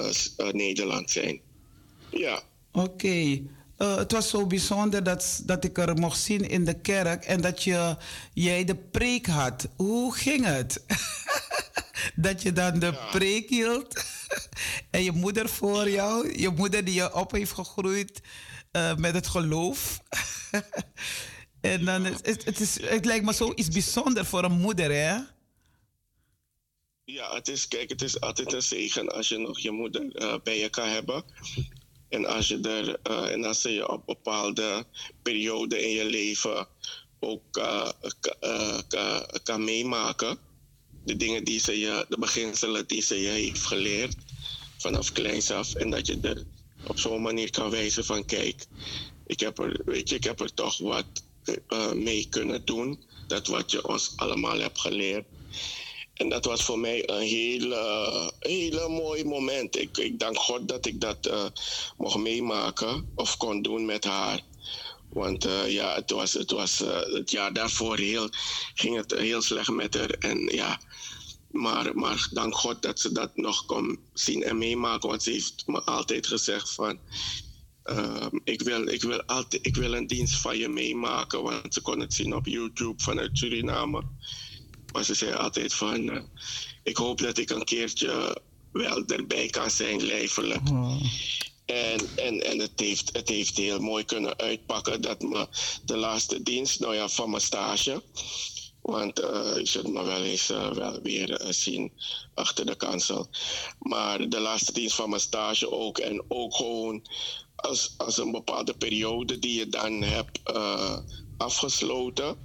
uh, 0.00 0.52
Nederland 0.52 1.10
zijn. 1.10 1.40
Ja. 2.10 2.42
Oké. 2.72 2.88
Okay. 2.88 3.44
Uh, 3.78 3.96
het 3.96 4.12
was 4.12 4.28
zo 4.28 4.46
bijzonder 4.46 5.02
dat, 5.02 5.42
dat 5.44 5.64
ik 5.64 5.78
er 5.78 5.96
mocht 5.96 6.20
zien 6.20 6.48
in 6.48 6.64
de 6.64 6.80
kerk 6.80 7.24
en 7.24 7.40
dat 7.40 7.62
je, 7.62 7.96
jij 8.34 8.64
de 8.64 8.76
preek 8.76 9.26
had. 9.26 9.68
Hoe 9.76 10.14
ging 10.14 10.44
het? 10.44 10.84
dat 12.14 12.42
je 12.42 12.52
dan 12.52 12.78
de 12.78 12.86
ja. 12.86 13.08
preek 13.10 13.48
hield 13.48 14.04
en 14.90 15.04
je 15.04 15.12
moeder 15.12 15.48
voor 15.48 15.90
jou, 15.90 16.38
je 16.38 16.48
moeder 16.48 16.84
die 16.84 16.94
je 16.94 17.14
op 17.14 17.32
heeft 17.32 17.52
gegroeid 17.52 18.20
uh, 18.72 18.96
met 18.96 19.14
het 19.14 19.26
geloof. 19.26 20.00
en 21.62 21.84
dan 21.84 22.04
het, 22.04 22.44
het, 22.44 22.60
is, 22.60 22.80
het 22.80 23.04
lijkt 23.04 23.24
me 23.24 23.32
zoiets 23.32 23.68
bijzonder 23.68 24.24
voor 24.24 24.44
een 24.44 24.60
moeder, 24.60 24.90
hè? 24.90 25.18
Ja, 27.04 27.34
het 27.34 27.48
is, 27.48 27.68
kijk, 27.68 27.88
het 27.88 28.02
is 28.02 28.20
altijd 28.20 28.52
een 28.52 28.62
zegen 28.62 29.08
als 29.12 29.28
je 29.28 29.38
nog 29.38 29.58
je 29.58 29.70
moeder 29.70 30.22
uh, 30.22 30.34
bij 30.42 30.58
je 30.58 30.68
kan 30.68 30.88
hebben. 30.88 31.24
En 32.08 32.26
als 32.26 32.48
je 32.48 32.60
er, 32.60 32.98
uh, 33.10 33.32
en 33.32 33.44
als 33.44 33.60
ze 33.60 33.70
je 33.70 33.88
op 33.88 34.06
bepaalde 34.06 34.86
perioden 35.22 35.82
in 35.82 35.90
je 35.90 36.04
leven 36.04 36.66
ook 37.20 37.56
uh, 37.56 38.78
kan 39.42 39.64
meemaken, 39.64 40.38
de 41.04 41.16
dingen 41.16 41.44
die 41.44 41.60
ze 41.60 41.78
je, 41.78 42.06
de 42.08 42.18
beginselen 42.18 42.86
die 42.86 43.02
ze 43.02 43.20
je 43.20 43.28
heeft 43.28 43.62
geleerd 43.62 44.16
vanaf 44.78 45.12
kleins 45.12 45.50
af, 45.50 45.74
en 45.74 45.90
dat 45.90 46.06
je 46.06 46.18
er 46.22 46.44
op 46.86 46.98
zo'n 46.98 47.22
manier 47.22 47.50
kan 47.50 47.70
wijzen 47.70 48.04
van 48.04 48.24
kijk, 48.24 48.66
ik 49.26 49.40
heb 49.40 49.58
er, 49.58 49.80
weet 49.84 50.08
je, 50.08 50.14
ik 50.14 50.24
heb 50.24 50.40
er 50.40 50.54
toch 50.54 50.78
wat 50.78 51.06
mee 51.94 52.26
kunnen 52.28 52.64
doen, 52.64 53.02
dat 53.26 53.46
wat 53.46 53.70
je 53.70 53.88
ons 53.88 54.12
allemaal 54.16 54.58
hebt 54.58 54.80
geleerd. 54.80 55.24
En 56.14 56.28
dat 56.28 56.44
was 56.44 56.62
voor 56.62 56.78
mij 56.78 57.08
een 57.08 57.20
hele, 57.20 58.32
hele 58.38 58.88
mooi 58.88 59.24
moment. 59.24 59.78
Ik, 59.78 59.96
ik 59.96 60.18
dank 60.18 60.38
God 60.38 60.68
dat 60.68 60.86
ik 60.86 61.00
dat 61.00 61.26
uh, 61.26 61.44
mocht 61.96 62.16
meemaken 62.16 63.06
of 63.14 63.36
kon 63.36 63.62
doen 63.62 63.84
met 63.84 64.04
haar. 64.04 64.40
Want 65.08 65.46
ja, 65.66 65.94
het 65.94 66.10
was, 66.10 66.32
het, 66.32 66.50
was 66.50 66.80
uh, 66.80 67.00
jaar 67.24 67.52
daarvoor 67.52 67.98
heel, 67.98 68.28
ging 68.74 68.96
het 68.96 69.10
heel 69.10 69.42
slecht 69.42 69.70
met 69.70 69.94
haar. 69.94 70.10
En 70.10 70.38
ja, 70.38 70.80
maar, 71.50 71.94
maar 71.94 72.28
dank 72.30 72.54
God 72.54 72.82
dat 72.82 73.00
ze 73.00 73.12
dat 73.12 73.36
nog 73.36 73.66
kon 73.66 73.98
zien 74.12 74.42
en 74.42 74.58
meemaken. 74.58 75.08
Want 75.08 75.22
ze 75.22 75.30
heeft 75.30 75.62
me 75.66 75.82
altijd 75.82 76.26
gezegd 76.26 76.70
van... 76.70 76.98
Uh, 77.84 78.26
ik, 78.44 78.62
wil, 78.62 78.88
ik, 78.88 79.02
wil 79.02 79.22
altijd, 79.22 79.66
ik 79.66 79.76
wil 79.76 79.94
een 79.94 80.06
dienst 80.06 80.34
van 80.34 80.58
je 80.58 80.68
meemaken. 80.68 81.42
Want 81.42 81.74
ze 81.74 81.80
kon 81.80 82.00
het 82.00 82.14
zien 82.14 82.34
op 82.34 82.46
YouTube 82.46 83.02
vanuit 83.02 83.38
Suriname. 83.38 84.02
Maar 84.92 85.04
ze 85.04 85.14
zei 85.14 85.32
altijd 85.32 85.74
van, 85.74 86.00
uh, 86.00 86.22
ik 86.82 86.96
hoop 86.96 87.20
dat 87.20 87.38
ik 87.38 87.50
een 87.50 87.64
keertje 87.64 88.42
wel 88.72 89.04
erbij 89.06 89.46
kan 89.46 89.70
zijn, 89.70 90.02
lijfelijk. 90.02 90.68
Oh. 90.68 91.02
En, 91.64 92.00
en, 92.16 92.46
en 92.46 92.58
het, 92.58 92.80
heeft, 92.80 93.10
het 93.12 93.28
heeft 93.28 93.56
heel 93.56 93.80
mooi 93.80 94.04
kunnen 94.04 94.38
uitpakken 94.38 95.00
dat 95.00 95.22
me 95.22 95.46
de 95.84 95.96
laatste 95.96 96.42
dienst, 96.42 96.80
nou 96.80 96.94
ja, 96.94 97.08
van 97.08 97.30
mijn 97.30 97.42
stage. 97.42 98.02
Want 98.82 99.20
uh, 99.20 99.56
je 99.56 99.66
zult 99.66 99.92
me 99.92 100.04
wel 100.04 100.22
eens 100.22 100.50
uh, 100.50 100.70
wel 100.70 101.00
weer 101.02 101.44
zien 101.48 101.92
achter 102.34 102.66
de 102.66 102.74
kansel. 102.74 103.28
Maar 103.78 104.28
de 104.28 104.40
laatste 104.40 104.72
dienst 104.72 104.94
van 104.94 105.08
mijn 105.08 105.20
stage 105.20 105.72
ook. 105.72 105.98
En 105.98 106.24
ook 106.28 106.54
gewoon 106.54 107.06
als, 107.62 107.94
als 107.96 108.18
een 108.18 108.30
bepaalde 108.30 108.74
periode 108.74 109.38
die 109.38 109.58
je 109.58 109.68
dan 109.68 110.02
hebt 110.02 110.40
afgesloten 111.36 112.36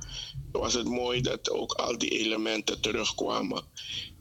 was 0.52 0.74
het 0.74 0.88
mooi 0.88 1.22
dat 1.22 1.50
ook 1.50 1.74
al 1.74 1.98
die 1.98 2.10
elementen 2.10 2.82
terugkwamen. 2.82 3.64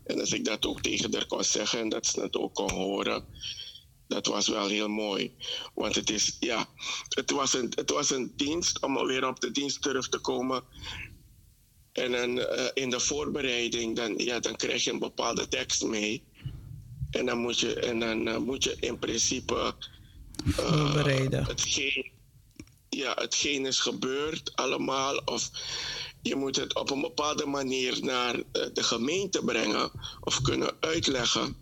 En 0.04 0.20
als 0.20 0.32
ik 0.32 0.44
dat 0.44 0.66
ook 0.66 0.80
tegen 0.80 1.14
haar 1.14 1.26
kon 1.26 1.44
zeggen 1.44 1.78
en 1.78 1.88
dat 1.88 2.06
ze 2.06 2.20
het 2.20 2.36
ook 2.36 2.54
kon 2.54 2.70
horen, 2.70 3.24
dat 4.08 4.26
was 4.26 4.48
wel 4.48 4.68
heel 4.68 4.88
mooi. 4.88 5.34
Want 5.74 5.94
het 5.94 6.10
is, 6.10 6.36
ja, 6.40 6.68
het 7.08 7.30
was 7.30 7.54
een, 7.54 7.72
het 7.74 7.90
was 7.90 8.10
een 8.10 8.32
dienst 8.36 8.82
om 8.82 9.06
weer 9.06 9.26
op 9.28 9.40
de 9.40 9.50
dienst 9.50 9.82
terug 9.82 10.08
te 10.08 10.18
komen. 10.18 10.62
En 11.92 12.36
uh, 12.36 12.44
in 12.74 12.90
de 12.90 13.00
voorbereiding, 13.00 13.96
dan, 13.96 14.18
ja, 14.18 14.40
dan 14.40 14.56
krijg 14.56 14.84
je 14.84 14.90
een 14.90 14.98
bepaalde 14.98 15.48
tekst 15.48 15.84
mee. 15.84 16.24
En 17.10 17.26
dan 17.26 17.38
moet 17.38 17.58
je, 17.58 17.74
en 17.74 17.98
dan, 17.98 18.28
uh, 18.28 18.36
moet 18.36 18.64
je 18.64 18.76
in 18.80 18.98
principe. 18.98 19.74
Uh, 20.44 20.54
Voorbereiden. 20.54 21.44
Hetgeen, 21.44 22.10
ja, 22.88 23.14
hetgeen 23.14 23.66
is 23.66 23.78
gebeurd 23.78 24.56
allemaal. 24.56 25.16
Of 25.24 25.50
je 26.22 26.36
moet 26.36 26.56
het 26.56 26.74
op 26.74 26.90
een 26.90 27.00
bepaalde 27.00 27.46
manier 27.46 28.04
naar 28.04 28.34
eh, 28.34 28.42
de 28.72 28.82
gemeente 28.82 29.44
brengen 29.44 29.90
of 30.20 30.40
kunnen 30.40 30.76
uitleggen 30.80 31.56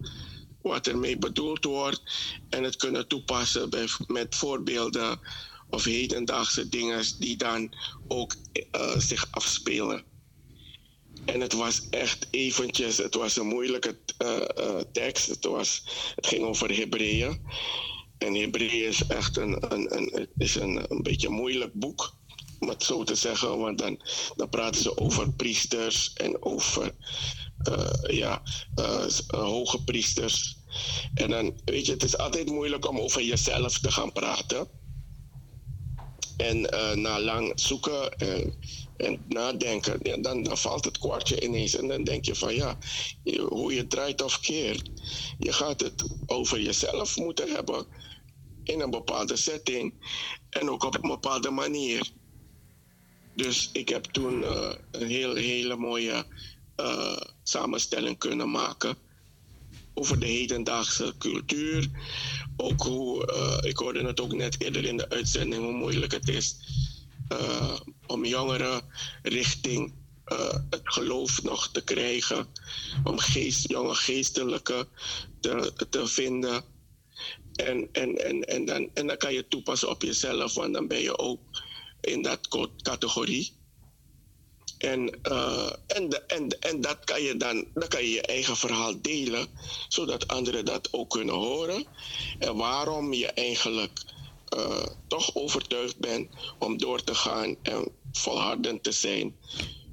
wat 0.63 0.87
ermee 0.87 1.19
bedoeld 1.19 1.65
wordt 1.65 2.03
en 2.51 2.63
het 2.63 2.77
kunnen 2.77 3.09
toepassen 3.09 3.71
bij, 3.71 3.89
met 4.07 4.35
voorbeelden 4.35 5.21
of 5.71 5.85
hedendaagse 5.85 6.69
dingen 6.69 7.05
die 7.19 7.37
dan 7.37 7.75
ook 8.09 8.35
uh, 8.77 8.99
zich 8.99 9.27
afspelen. 9.31 10.05
En 11.25 11.41
het 11.41 11.53
was 11.53 11.83
echt 11.91 12.27
eventjes, 12.31 12.97
het 12.97 13.15
was 13.15 13.37
een 13.37 13.47
moeilijke 13.47 13.97
uh, 14.23 14.37
uh, 14.59 14.81
tekst. 14.93 15.27
Het, 15.27 15.45
was, 15.45 15.83
het 16.15 16.27
ging 16.27 16.45
over 16.45 16.77
Hebreeën. 16.77 17.41
En 18.25 18.35
Hebreeën 18.35 18.89
is 18.89 19.07
echt 19.07 19.37
een, 19.37 19.59
is 20.37 20.55
een, 20.55 20.85
een 20.89 21.03
beetje 21.03 21.27
een 21.27 21.35
moeilijk 21.35 21.73
boek, 21.73 22.15
om 22.59 22.69
het 22.69 22.83
zo 22.83 23.05
te 23.05 23.15
zeggen. 23.15 23.59
Want 23.59 23.79
dan, 23.79 24.01
dan 24.37 24.49
praten 24.49 24.83
ze 24.83 24.99
over 24.99 25.33
priesters 25.33 26.13
en 26.13 26.43
over 26.43 26.95
uh, 27.69 28.17
ja, 28.17 28.43
hoge 29.27 29.85
priesters. 29.85 30.57
En 31.15 31.31
dan, 31.31 31.61
weet 31.65 31.87
je, 31.87 31.93
het 31.93 32.03
is 32.03 32.19
altijd 32.19 32.51
moeilijk 32.51 32.89
om 32.89 32.99
over 32.99 33.23
jezelf 33.23 33.79
te 33.79 33.93
gaan 33.93 34.13
praten. 34.13 34.69
En 36.37 36.61
na 37.01 37.21
lang 37.21 37.53
zoeken 37.61 38.19
en 38.19 38.55
en 38.97 39.25
nadenken, 39.29 40.23
dan, 40.23 40.43
dan 40.43 40.59
valt 40.59 40.85
het 40.85 40.99
kwartje 40.99 41.41
ineens. 41.41 41.77
En 41.77 41.89
dan 41.89 42.05
denk 42.05 42.25
je 42.25 42.35
van 42.35 42.55
ja, 42.55 42.79
hoe 43.49 43.75
je 43.75 43.87
draait 43.87 44.23
of 44.23 44.41
keert, 44.41 44.91
je 45.39 45.53
gaat 45.53 45.81
het 45.81 46.05
over 46.27 46.61
jezelf 46.61 47.17
moeten 47.17 47.53
hebben 47.53 47.87
in 48.65 48.81
een 48.81 48.91
bepaalde 48.91 49.37
setting 49.37 49.95
en 50.51 50.71
ook 50.71 50.83
op 50.83 50.95
een 50.95 51.11
bepaalde 51.11 51.51
manier. 51.51 52.11
Dus 53.37 53.71
ik 53.73 53.89
heb 53.89 54.05
toen 54.05 54.41
uh, 54.41 54.73
een 54.91 55.09
heel, 55.09 55.35
hele 55.35 55.77
mooie 55.77 56.27
uh, 56.81 57.17
samenstelling 57.43 58.19
kunnen 58.19 58.51
maken 58.51 58.97
over 59.95 60.19
de 60.19 60.27
hedendaagse 60.27 61.15
cultuur. 61.19 61.91
Ook 62.57 62.83
hoe, 62.83 63.33
uh, 63.35 63.71
ik 63.71 63.77
hoorde 63.77 64.07
het 64.07 64.21
ook 64.21 64.33
net 64.33 64.61
eerder 64.61 64.85
in 64.85 64.97
de 64.97 65.09
uitzending, 65.09 65.63
hoe 65.63 65.73
moeilijk 65.73 66.13
het 66.13 66.29
is 66.29 66.57
om 68.07 68.25
jongeren 68.25 68.83
richting 69.23 69.93
het 70.71 70.81
geloof 70.85 71.43
nog 71.43 71.69
te 71.69 71.85
krijgen, 71.85 72.47
om 73.05 73.19
geest, 73.19 73.71
jonge 73.71 73.95
geestelijke 73.95 74.89
te, 75.41 75.73
te 75.91 76.07
vinden. 76.07 76.65
En, 77.55 77.89
en, 77.93 78.17
en, 78.17 78.45
en, 78.45 78.65
dan, 78.65 78.91
en 78.95 79.07
dan 79.07 79.17
kan 79.17 79.33
je 79.33 79.49
toepassen 79.49 79.91
op 79.91 80.03
jezelf, 80.03 80.55
want 80.55 80.75
dan 80.75 80.87
ben 80.87 81.01
je 81.01 81.19
ook 81.19 81.41
in 82.01 82.23
dat 82.23 82.49
categorie. 82.83 83.53
En, 84.79 85.19
uh, 85.23 85.73
en, 85.87 86.27
en, 86.27 86.49
en 86.61 86.81
dat 86.81 87.05
kan 87.05 87.23
je 87.23 87.37
dan, 87.37 87.67
dan 87.75 87.89
kan 87.89 88.03
je 88.03 88.11
je 88.11 88.23
eigen 88.23 88.57
verhaal 88.57 89.03
delen, 89.03 89.49
zodat 89.89 90.29
anderen 90.29 90.65
dat 90.65 90.89
ook 90.93 91.11
kunnen 91.11 91.35
horen. 91.35 91.87
En 92.39 92.57
waarom 92.57 93.13
je 93.13 93.27
eigenlijk 93.27 94.03
uh, 94.57 94.87
toch 95.07 95.35
overtuigd 95.35 95.99
ben 95.99 96.31
om 96.59 96.79
door 96.79 97.05
te 97.05 97.15
gaan 97.15 97.57
en 97.63 97.93
volhardend 98.13 98.83
te 98.83 98.93
zijn. 98.93 99.37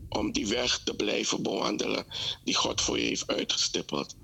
Om 0.09 0.32
die 0.32 0.47
weg 0.47 0.80
te 0.84 0.95
blijven 0.95 1.43
bewandelen 1.43 2.05
die 2.43 2.55
God 2.55 2.82
voor 2.82 2.99
je 2.99 3.05
heeft 3.05 3.28
uitgestippeld. 3.28 4.16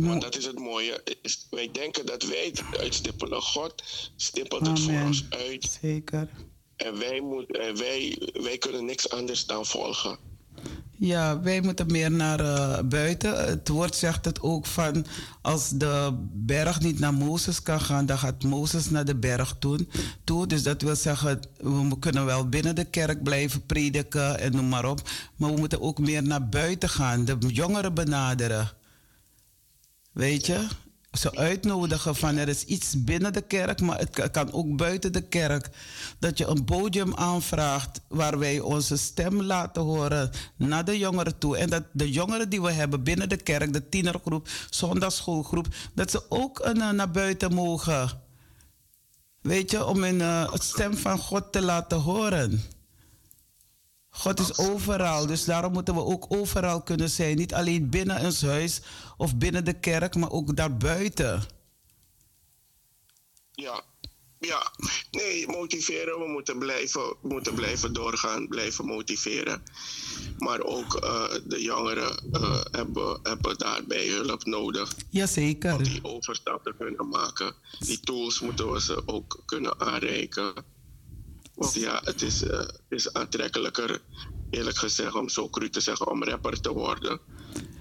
Want 0.00 0.22
dat 0.22 0.36
is 0.36 0.46
het 0.46 0.58
mooie. 0.58 1.02
Wij 1.50 1.68
denken 1.72 2.06
dat 2.06 2.22
wij 2.22 2.52
het 2.54 2.78
uitstippelen. 2.78 3.42
God 3.42 3.82
stippelt 4.16 4.66
het 4.66 4.80
voor 4.80 5.00
ons 5.00 5.26
uit. 5.28 5.78
Zeker. 5.82 6.28
En 6.76 6.98
wij, 6.98 7.20
moet, 7.20 7.46
wij, 7.74 8.18
wij 8.32 8.58
kunnen 8.58 8.84
niks 8.84 9.10
anders 9.10 9.46
dan 9.46 9.66
volgen. 9.66 10.18
Ja, 10.98 11.40
wij 11.40 11.60
moeten 11.60 11.86
meer 11.86 12.10
naar 12.10 12.40
uh, 12.40 12.78
buiten. 12.84 13.44
Het 13.44 13.68
woord 13.68 13.96
zegt 13.96 14.24
het 14.24 14.40
ook 14.40 14.66
van 14.66 15.06
als 15.42 15.68
de 15.68 16.10
berg 16.32 16.80
niet 16.80 16.98
naar 16.98 17.14
Mozes 17.14 17.62
kan 17.62 17.80
gaan, 17.80 18.06
dan 18.06 18.18
gaat 18.18 18.42
Mozes 18.42 18.90
naar 18.90 19.04
de 19.04 19.16
berg 19.16 19.56
toe. 19.58 19.86
toe. 20.24 20.46
Dus 20.46 20.62
dat 20.62 20.82
wil 20.82 20.96
zeggen, 20.96 21.40
we 21.56 21.98
kunnen 21.98 22.24
wel 22.24 22.48
binnen 22.48 22.74
de 22.74 22.84
kerk 22.84 23.22
blijven 23.22 23.66
prediken 23.66 24.38
en 24.38 24.52
noem 24.52 24.68
maar 24.68 24.84
op. 24.84 25.08
Maar 25.36 25.54
we 25.54 25.58
moeten 25.58 25.80
ook 25.80 25.98
meer 25.98 26.22
naar 26.22 26.48
buiten 26.48 26.88
gaan, 26.88 27.24
de 27.24 27.36
jongeren 27.38 27.94
benaderen. 27.94 28.82
Weet 30.14 30.46
je? 30.46 30.66
ze 31.18 31.36
uitnodigen 31.36 32.16
van 32.16 32.36
er 32.36 32.48
is 32.48 32.64
iets 32.64 33.04
binnen 33.04 33.32
de 33.32 33.40
kerk, 33.40 33.80
maar 33.80 33.98
het 33.98 34.30
kan 34.30 34.52
ook 34.52 34.76
buiten 34.76 35.12
de 35.12 35.20
kerk. 35.20 35.70
Dat 36.18 36.38
je 36.38 36.46
een 36.46 36.64
podium 36.64 37.14
aanvraagt 37.14 38.00
waar 38.08 38.38
wij 38.38 38.60
onze 38.60 38.96
stem 38.96 39.42
laten 39.42 39.82
horen 39.82 40.30
naar 40.56 40.84
de 40.84 40.98
jongeren 40.98 41.38
toe. 41.38 41.56
En 41.56 41.70
dat 41.70 41.82
de 41.92 42.10
jongeren 42.10 42.48
die 42.48 42.62
we 42.62 42.70
hebben 42.70 43.02
binnen 43.02 43.28
de 43.28 43.36
kerk, 43.36 43.72
de 43.72 43.88
tienergroep, 43.88 44.48
zondagschoolgroep, 44.70 45.66
dat 45.94 46.10
ze 46.10 46.22
ook 46.28 46.66
uh, 46.66 46.92
naar 46.92 47.10
buiten 47.10 47.54
mogen. 47.54 48.22
Weet 49.40 49.70
je, 49.70 49.84
om 49.84 50.04
uh, 50.04 50.52
het 50.52 50.62
stem 50.62 50.96
van 50.96 51.18
God 51.18 51.52
te 51.52 51.62
laten 51.62 51.98
horen. 51.98 52.62
God 54.16 54.40
is 54.40 54.58
overal, 54.58 55.26
dus 55.26 55.44
daarom 55.44 55.72
moeten 55.72 55.94
we 55.94 56.04
ook 56.04 56.26
overal 56.28 56.82
kunnen 56.82 57.10
zijn. 57.10 57.36
Niet 57.36 57.54
alleen 57.54 57.90
binnen 57.90 58.20
ons 58.20 58.42
huis 58.42 58.80
of 59.16 59.36
binnen 59.36 59.64
de 59.64 59.80
kerk, 59.80 60.14
maar 60.14 60.30
ook 60.30 60.56
daarbuiten. 60.56 61.42
Ja, 63.52 63.82
ja. 64.38 64.72
Nee, 65.10 65.46
motiveren. 65.46 66.18
We 66.18 66.28
moeten 66.28 66.58
blijven, 66.58 67.16
moeten 67.22 67.54
blijven 67.54 67.92
doorgaan, 67.92 68.48
blijven 68.48 68.84
motiveren. 68.84 69.62
Maar 70.38 70.60
ook 70.60 71.04
uh, 71.04 71.24
de 71.44 71.62
jongeren 71.62 72.24
uh, 72.32 72.60
hebben, 72.70 73.20
hebben 73.22 73.58
daarbij 73.58 74.06
hulp 74.08 74.44
nodig. 74.44 74.94
Jazeker. 75.10 75.74
Om 75.74 75.82
die 75.82 76.04
overstap 76.04 76.64
te 76.64 76.74
kunnen 76.78 77.08
maken. 77.08 77.54
Die 77.78 78.00
tools 78.00 78.40
moeten 78.40 78.72
we 78.72 78.80
ze 78.80 79.02
ook 79.06 79.42
kunnen 79.46 79.80
aanreiken. 79.80 80.52
Ja, 81.72 82.00
het 82.04 82.22
is, 82.22 82.42
uh, 82.42 82.50
het 82.58 82.82
is 82.88 83.12
aantrekkelijker, 83.12 84.00
eerlijk 84.50 84.76
gezegd, 84.76 85.14
om 85.14 85.28
zo 85.28 85.48
cru 85.48 85.70
te 85.70 85.80
zeggen, 85.80 86.10
om 86.10 86.24
rapper 86.24 86.60
te 86.60 86.72
worden. 86.72 87.20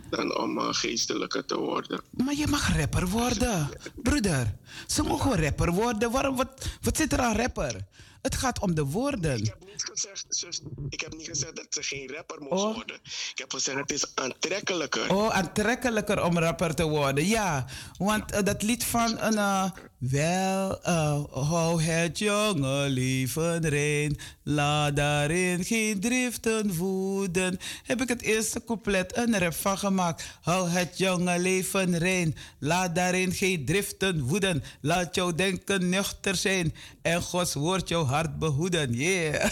Dan 0.09 0.37
om 0.37 0.57
uh, 0.57 0.67
geestelijker 0.71 1.45
te 1.45 1.57
worden. 1.57 2.01
Maar 2.09 2.35
je 2.35 2.47
mag 2.47 2.77
rapper 2.77 3.07
worden, 3.07 3.69
broeder. 3.95 4.55
Ze 4.87 5.03
mogen 5.03 5.43
rapper 5.43 5.71
worden. 5.71 6.11
Waarom, 6.11 6.35
wat, 6.35 6.65
wat 6.81 6.97
zit 6.97 7.13
er 7.13 7.19
aan 7.19 7.35
rapper? 7.35 7.85
Het 8.23 8.35
gaat 8.35 8.59
om 8.59 8.75
de 8.75 8.85
woorden. 8.85 9.37
Ik 9.37 9.45
heb 9.45 9.65
niet 9.65 9.83
gezegd, 9.83 10.25
zus, 10.29 10.61
ik 10.89 11.01
heb 11.01 11.15
niet 11.17 11.27
gezegd 11.27 11.55
dat 11.55 11.65
ze 11.69 11.83
geen 11.83 12.11
rapper 12.15 12.41
moest 12.41 12.63
oh. 12.63 12.75
worden. 12.75 12.95
Ik 13.05 13.33
heb 13.35 13.51
gezegd 13.51 13.77
het 13.77 13.91
is 13.91 14.15
aantrekkelijker. 14.15 15.15
Oh, 15.15 15.29
aantrekkelijker 15.29 16.23
om 16.23 16.39
rapper 16.39 16.75
te 16.75 16.87
worden. 16.87 17.25
Ja, 17.25 17.65
want 17.97 18.33
uh, 18.33 18.39
dat 18.43 18.61
lied 18.61 18.83
van 18.83 19.19
een. 19.19 19.33
Uh, 19.33 19.71
wel, 19.97 20.79
uh, 20.85 21.23
hou 21.31 21.81
het 21.81 22.17
jonge 22.19 22.89
leven 22.89 23.69
rein. 23.69 24.17
Laat 24.43 24.95
daarin 24.95 25.63
geen 25.63 25.99
driften 25.99 26.73
voeden. 26.73 27.59
Heb 27.83 28.01
ik 28.01 28.07
het 28.07 28.21
eerste 28.21 28.63
couplet 28.63 29.17
een 29.17 29.39
rap 29.39 29.53
van 29.53 29.77
gemaakt. 29.77 30.23
Hou 30.41 30.69
het 30.69 30.97
jonge 30.97 31.39
leven 31.39 31.97
rein. 31.97 32.35
Laat 32.59 32.95
daarin 32.95 33.31
geen 33.31 33.65
driften 33.65 34.23
woeden. 34.23 34.63
Laat 34.81 35.15
jouw 35.15 35.31
denken 35.31 35.89
nuchter 35.89 36.35
zijn. 36.35 36.75
En 37.03 37.21
Gods 37.21 37.53
woord 37.53 37.89
jouw 37.89 38.05
hart 38.05 38.39
behoeden. 38.39 38.93
Yeah. 38.93 39.49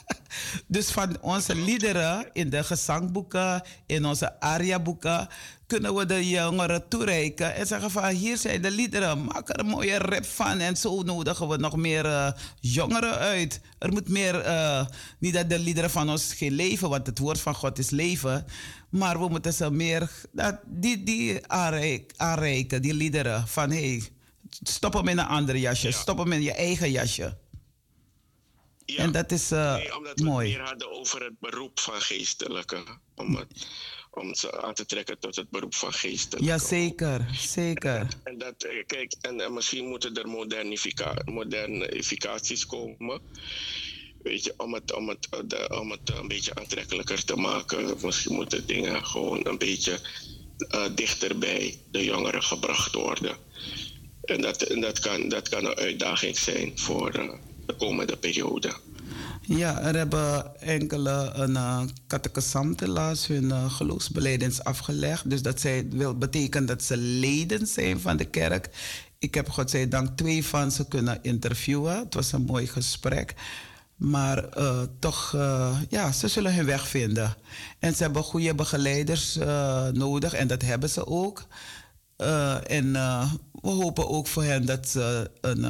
dus 0.66 0.90
van 0.90 1.16
onze 1.20 1.54
liederen 1.54 2.26
in 2.32 2.50
de 2.50 2.64
gezangboeken, 2.64 3.62
in 3.86 4.04
onze 4.04 4.40
ariaboeken, 4.40 5.28
kunnen 5.66 5.94
we 5.94 6.06
de 6.06 6.28
jongeren 6.28 6.88
toereiken 6.88 7.54
en 7.54 7.66
zeggen 7.66 7.90
van 7.90 8.04
hier 8.08 8.36
zijn 8.36 8.62
de 8.62 8.70
liederen, 8.70 9.24
maak 9.24 9.48
er 9.48 9.58
een 9.60 9.66
mooie 9.66 9.98
rap 9.98 10.24
van 10.24 10.58
en 10.58 10.76
zo 10.76 11.02
nodigen 11.02 11.48
we 11.48 11.56
nog 11.56 11.76
meer 11.76 12.04
uh, 12.04 12.30
jongeren 12.60 13.18
uit. 13.18 13.60
Er 13.78 13.92
moet 13.92 14.08
meer, 14.08 14.46
uh, 14.46 14.86
niet 15.18 15.34
dat 15.34 15.50
de 15.50 15.58
liederen 15.58 15.90
van 15.90 16.10
ons 16.10 16.34
geen 16.34 16.52
leven, 16.52 16.88
want 16.88 17.06
het 17.06 17.18
woord 17.18 17.40
van 17.40 17.54
God 17.54 17.78
is 17.78 17.90
leven, 17.90 18.46
maar 18.88 19.20
we 19.20 19.28
moeten 19.28 19.52
ze 19.52 19.70
meer, 19.70 20.10
dat, 20.32 20.58
die, 20.66 21.02
die 21.02 21.46
aanreiken, 22.16 22.82
die 22.82 22.94
liederen 22.94 23.48
van 23.48 23.70
hey, 23.70 24.02
stop 24.62 24.92
hem 24.92 25.08
in 25.08 25.18
een 25.18 25.26
ander 25.26 25.56
jasje, 25.56 25.86
ja. 25.88 25.92
stop 25.92 26.18
hem 26.18 26.32
in 26.32 26.42
je 26.42 26.52
eigen 26.52 26.90
jasje. 26.90 27.38
Ja. 28.84 28.96
En 28.96 29.12
dat 29.12 29.32
is 29.32 29.52
uh, 29.52 29.74
nee, 29.74 29.96
omdat 29.96 30.18
mooi. 30.18 30.46
we 30.46 30.52
het 30.52 30.58
meer 30.58 30.68
hadden 30.68 30.90
over 30.92 31.24
het 31.24 31.38
beroep 31.40 31.80
van 31.80 32.00
geestelijke. 32.00 32.82
Om, 33.14 33.36
het, 33.36 33.66
om 34.10 34.34
ze 34.34 34.62
aan 34.62 34.74
te 34.74 34.86
trekken 34.86 35.18
tot 35.18 35.36
het 35.36 35.50
beroep 35.50 35.74
van 35.74 35.92
geestelijke. 35.92 36.46
Ja, 36.46 36.58
zeker. 36.58 37.26
Zeker. 37.34 37.96
En, 37.96 38.08
en 38.24 38.38
dat, 38.38 38.66
kijk, 38.86 39.14
en, 39.20 39.40
en, 39.40 39.52
misschien 39.52 39.88
moeten 39.88 40.14
er 40.14 40.28
modernifica 40.28 41.22
modernificaties 41.24 42.66
komen. 42.66 43.20
Weet 44.22 44.44
je, 44.44 44.54
om 44.56 44.74
het, 44.74 44.92
om, 44.94 45.08
het, 45.08 45.28
de, 45.44 45.78
om 45.80 45.90
het 45.90 46.10
een 46.10 46.28
beetje 46.28 46.54
aantrekkelijker 46.54 47.24
te 47.24 47.36
maken. 47.36 47.96
Misschien 48.02 48.34
moeten 48.34 48.66
dingen 48.66 49.06
gewoon 49.06 49.46
een 49.46 49.58
beetje 49.58 50.00
uh, 50.74 50.84
dichter 50.94 51.38
bij 51.38 51.78
de 51.90 52.04
jongeren 52.04 52.42
gebracht 52.42 52.94
worden. 52.94 53.36
En 54.30 54.40
dat, 54.40 54.62
en 54.62 54.80
dat, 54.80 54.98
kan, 54.98 55.28
dat 55.28 55.48
kan 55.48 55.64
een 55.64 55.74
uitdaging 55.74 56.38
zijn 56.38 56.72
voor 56.74 57.16
uh, 57.16 57.30
de 57.66 57.74
komende 57.74 58.16
periode. 58.16 58.72
Ja, 59.42 59.80
er 59.80 59.96
hebben 59.96 60.60
enkele 60.60 61.46
uh, 61.48 61.82
catechisanten 62.06 62.88
laatst 62.88 63.26
hun 63.26 63.44
uh, 63.44 63.72
geloofsbeleidens 63.72 64.64
afgelegd. 64.64 65.30
Dus 65.30 65.42
dat 65.42 65.60
zij, 65.60 65.86
wil 65.90 66.18
betekent 66.18 66.68
dat 66.68 66.82
ze 66.82 66.96
leden 66.96 67.66
zijn 67.66 68.00
van 68.00 68.16
de 68.16 68.24
kerk. 68.24 68.68
Ik 69.18 69.34
heb 69.34 69.48
godzijdank 69.48 70.16
twee 70.16 70.44
van 70.44 70.70
ze 70.70 70.88
kunnen 70.88 71.18
interviewen. 71.22 71.98
Het 71.98 72.14
was 72.14 72.32
een 72.32 72.44
mooi 72.44 72.66
gesprek. 72.66 73.34
Maar 73.96 74.44
toch, 74.98 75.32
ja, 75.88 76.12
ze 76.12 76.28
zullen 76.28 76.54
hun 76.54 76.66
weg 76.66 76.88
vinden. 76.88 77.36
En 77.78 77.94
ze 77.94 78.02
hebben 78.02 78.22
goede 78.22 78.54
begeleiders 78.54 79.38
nodig 79.92 80.32
en 80.32 80.46
dat 80.46 80.62
hebben 80.62 80.90
ze 80.90 81.06
ook. 81.06 81.46
En 82.66 82.92
we 83.52 83.68
hopen 83.68 84.08
ook 84.08 84.26
voor 84.26 84.42
hen 84.42 84.66
dat 84.66 84.88
ze 84.88 85.30
een 85.40 85.64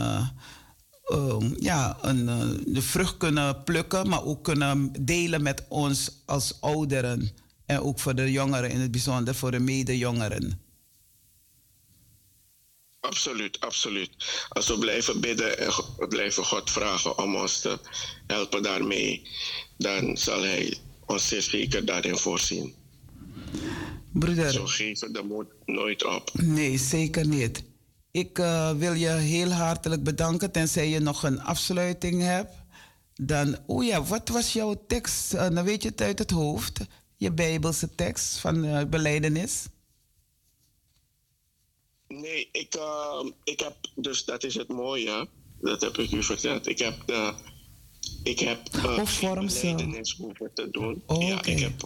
um, 1.12 1.56
ja, 1.58 1.98
een, 2.00 2.26
de 2.66 2.82
vrucht 2.82 3.16
kunnen 3.16 3.62
plukken, 3.62 4.08
maar 4.08 4.24
ook 4.24 4.44
kunnen 4.44 4.92
delen 5.00 5.42
met 5.42 5.64
ons 5.68 6.10
als 6.26 6.60
ouderen. 6.60 7.30
En 7.66 7.80
ook 7.80 8.00
voor 8.00 8.14
de 8.14 8.30
jongeren, 8.30 8.70
in 8.70 8.80
het 8.80 8.90
bijzonder 8.90 9.34
voor 9.34 9.50
de 9.50 9.58
medejongeren. 9.58 10.60
Absoluut, 13.00 13.60
absoluut. 13.60 14.10
Als 14.48 14.68
we 14.68 14.78
blijven 14.78 15.20
bidden 15.20 15.58
en 15.58 15.72
blijven 16.08 16.44
God 16.44 16.70
vragen 16.70 17.18
om 17.18 17.36
ons 17.36 17.60
te 17.60 17.78
helpen 18.26 18.62
daarmee, 18.62 19.22
dan 19.78 20.16
zal 20.16 20.42
Hij 20.42 20.78
ons 21.06 21.28
zeker 21.28 21.84
daarin 21.84 22.16
voorzien. 22.16 22.74
Broeder. 24.12 24.52
Zo 24.52 24.66
geven 24.66 25.12
de 25.12 25.22
moed 25.22 25.46
nooit 25.64 26.04
op. 26.04 26.30
Nee, 26.32 26.78
zeker 26.78 27.26
niet. 27.26 27.64
Ik 28.10 28.38
uh, 28.38 28.72
wil 28.72 28.92
je 28.92 29.08
heel 29.08 29.50
hartelijk 29.50 30.02
bedanken, 30.02 30.50
tenzij 30.50 30.88
je 30.88 31.00
nog 31.00 31.22
een 31.22 31.40
afsluiting 31.40 32.22
hebt. 32.22 32.54
Dan, 33.14 33.58
oh 33.66 33.84
ja, 33.84 34.02
wat 34.02 34.28
was 34.28 34.52
jouw 34.52 34.84
tekst? 34.86 35.34
Uh, 35.34 35.40
dan 35.40 35.64
weet 35.64 35.82
je 35.82 35.88
het 35.88 36.00
uit 36.00 36.18
het 36.18 36.30
hoofd. 36.30 36.80
Je 37.16 37.32
Bijbelse 37.32 37.94
tekst 37.94 38.36
van 38.38 38.64
uh, 38.64 38.84
beleidenis. 38.84 39.66
Nee, 42.08 42.48
ik, 42.52 42.78
ik 43.44 43.60
heb, 43.60 43.76
dus 43.94 44.24
dat 44.24 44.44
is 44.44 44.54
het 44.54 44.68
mooie. 44.68 45.28
Dat 45.60 45.80
heb 45.80 45.98
ik 45.98 46.12
u 46.12 46.22
verteld. 46.22 46.66
Ik 46.66 46.78
heb 46.78 47.06
de, 47.06 47.34
ik 48.22 48.38
heb 48.38 48.60
uh, 48.76 49.04
beleidenis 49.14 50.14
hoeven 50.16 50.50
te 50.54 50.68
doen. 50.70 51.02
Oh, 51.06 51.28
ja, 51.28 51.44
ik 51.44 51.58
heb, 51.58 51.82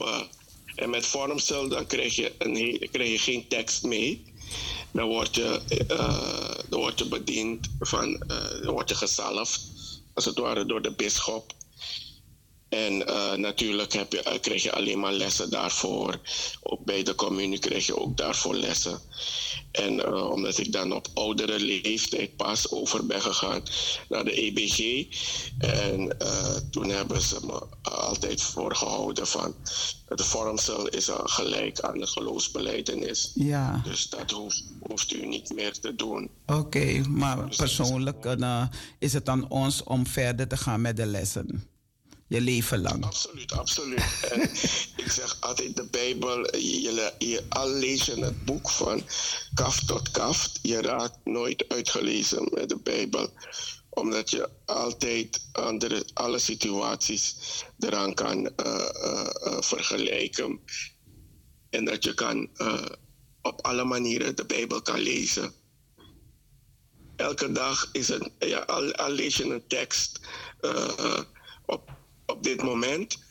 en 0.75 0.91
met 0.91 1.07
vormcel 1.07 1.69
dan 1.69 1.87
krijg 1.87 2.17
je, 2.17 2.33
een, 2.39 2.89
krijg 2.91 3.25
geen 3.25 3.49
tekst 3.49 3.83
mee 3.83 4.33
dan 4.95 5.09
word 5.09 5.35
je, 5.35 5.61
uh, 5.91 6.59
dan 6.69 6.81
je 6.99 7.09
bediend, 7.09 7.69
van, 7.81 8.09
uh, 8.09 8.63
dan 8.63 8.73
word 8.73 8.89
je 8.89 8.95
gezalfd, 8.95 9.61
als 10.15 10.25
het 10.25 10.39
ware, 10.39 10.67
door 10.67 10.83
de 10.83 10.93
bisschop. 10.93 11.53
En 12.75 13.03
uh, 13.09 13.33
natuurlijk 13.33 13.93
heb 13.93 14.13
je, 14.13 14.39
krijg 14.41 14.63
je 14.63 14.73
alleen 14.73 14.99
maar 14.99 15.13
lessen 15.13 15.51
daarvoor. 15.51 16.21
Ook 16.63 16.85
bij 16.85 17.03
de 17.03 17.15
communie 17.15 17.59
krijg 17.59 17.87
je 17.87 17.99
ook 17.99 18.17
daarvoor 18.17 18.55
lessen. 18.55 19.01
En 19.73 19.95
uh, 19.95 20.31
omdat 20.31 20.59
ik 20.59 20.73
dan 20.73 20.93
op 20.93 21.09
oudere 21.15 21.61
leeftijd 21.61 22.37
pas 22.37 22.71
over 22.71 23.07
ben 23.07 23.21
gegaan 23.23 23.63
naar 24.09 24.25
de 24.25 24.33
EBG. 24.33 25.07
En 25.59 26.17
toen 26.71 26.89
hebben 26.89 27.21
ze 27.21 27.39
me 27.47 27.63
altijd 27.83 28.43
voorgehouden 28.43 29.27
van 29.27 29.55
het 30.09 30.23
vormsel 30.23 30.89
is 30.89 31.09
gelijk 31.11 31.81
aan 31.81 31.99
de 31.99 32.07
geloofsbeleidenis. 32.07 33.33
Ja. 33.35 33.81
Dus 33.85 34.09
dat 34.09 34.31
hoeft, 34.31 34.65
hoeft 34.81 35.13
u 35.13 35.27
niet 35.27 35.55
meer 35.55 35.73
te 35.73 35.95
doen. 35.95 36.31
Oké, 36.47 36.59
okay, 36.59 37.01
maar 37.01 37.47
dus 37.49 37.57
persoonlijk 37.57 38.25
is, 38.25 38.69
is 38.99 39.13
het 39.13 39.29
aan 39.29 39.49
ons 39.49 39.83
om 39.83 40.07
verder 40.07 40.49
te 40.49 40.57
gaan 40.57 40.81
met 40.81 40.97
de 40.97 41.07
lessen 41.07 41.73
je 42.35 42.41
leven 42.41 42.81
lang. 42.81 43.05
Absoluut, 43.05 43.53
absoluut. 43.53 44.05
en 44.33 44.41
ik 44.97 45.11
zeg 45.11 45.37
altijd 45.41 45.77
de 45.77 45.85
Bijbel, 45.85 46.57
je, 46.57 47.45
al 47.49 47.69
lees 47.69 48.05
je 48.05 48.25
het 48.25 48.45
boek 48.45 48.71
van 48.71 49.03
kaf 49.55 49.85
tot 49.85 50.11
kaf, 50.11 50.51
je 50.63 50.83
raakt 50.83 51.19
nooit 51.25 51.65
uitgelezen 51.69 52.49
met 52.53 52.69
de 52.69 52.79
Bijbel 52.83 53.31
omdat 53.91 54.31
je 54.31 54.49
altijd 54.65 55.49
andere, 55.53 56.05
alle 56.15 56.39
situaties 56.39 57.37
eraan 57.79 58.15
kan 58.15 58.39
uh, 58.39 58.51
uh, 58.67 59.27
uh, 59.45 59.61
vergelijken. 59.61 60.61
En 61.71 61.85
dat 61.85 62.05
je 62.05 62.15
kan 62.15 62.49
op 63.43 63.63
alle 63.63 63.85
manieren 63.85 64.37
de 64.37 64.45
Bijbel 64.45 64.83
kan 64.83 64.99
lezen. 64.99 65.53
Elke 67.17 67.53
dag 67.53 67.89
is 67.93 68.09
het, 68.09 68.31
ja, 68.39 68.59
al, 68.59 68.93
al 68.95 69.11
lees 69.11 69.37
je 69.37 69.45
een 69.45 69.67
tekst 69.67 70.21
op 71.67 71.94
op 72.27 72.43
dit 72.43 72.63
moment. 72.63 73.23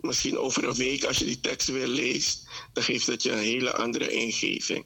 Misschien 0.00 0.38
over 0.38 0.64
een 0.64 0.74
week, 0.74 1.04
als 1.04 1.18
je 1.18 1.24
die 1.24 1.40
tekst 1.40 1.68
weer 1.68 1.86
leest, 1.86 2.48
dan 2.72 2.82
geeft 2.82 3.06
het 3.06 3.22
je 3.22 3.32
een 3.32 3.38
hele 3.38 3.72
andere 3.72 4.12
ingeving. 4.12 4.84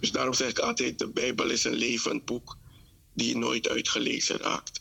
Dus 0.00 0.12
daarom 0.12 0.34
zeg 0.34 0.50
ik 0.50 0.58
altijd: 0.58 0.98
de 0.98 1.08
Bijbel 1.08 1.50
is 1.50 1.64
een 1.64 1.74
levend 1.74 2.24
boek 2.24 2.56
die 3.14 3.36
nooit 3.36 3.68
uitgelezen 3.68 4.36
raakt. 4.36 4.80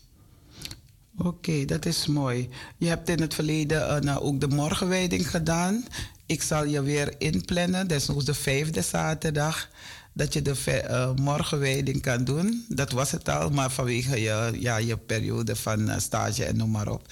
Oké, 1.18 1.66
dat 1.66 1.86
is 1.86 2.08
mooi. 2.08 2.50
Je 2.78 2.88
hebt 2.88 3.10
in 3.10 3.22
het 3.22 3.34
verleden 3.34 3.82
uh, 3.82 4.00
nou 4.00 4.22
ook 4.22 4.40
de 4.40 4.48
morgenwijding 4.48 5.30
gedaan. 5.30 5.86
Ik 6.26 6.42
zal 6.42 6.66
je 6.66 6.82
weer 6.82 7.14
inplannen, 7.18 7.88
desnoods 7.88 8.26
de 8.26 8.34
vijfde 8.34 8.82
zaterdag, 8.82 9.70
dat 10.14 10.34
je 10.34 10.42
de 10.42 10.56
uh, 10.68 11.14
morgenwijding 11.16 12.02
kan 12.02 12.24
doen. 12.24 12.66
Dat 12.68 12.92
was 12.92 13.12
het 13.12 13.30
al, 13.30 13.50
maar 13.50 13.72
vanwege 13.72 14.22
je, 14.22 14.52
ja, 14.60 14.78
je 14.78 14.98
periode 14.98 15.56
van 15.56 15.90
uh, 15.90 15.98
stage 15.98 16.46
en 16.46 16.58
noem 16.58 16.72
maar 16.72 16.88
op. 16.88 17.08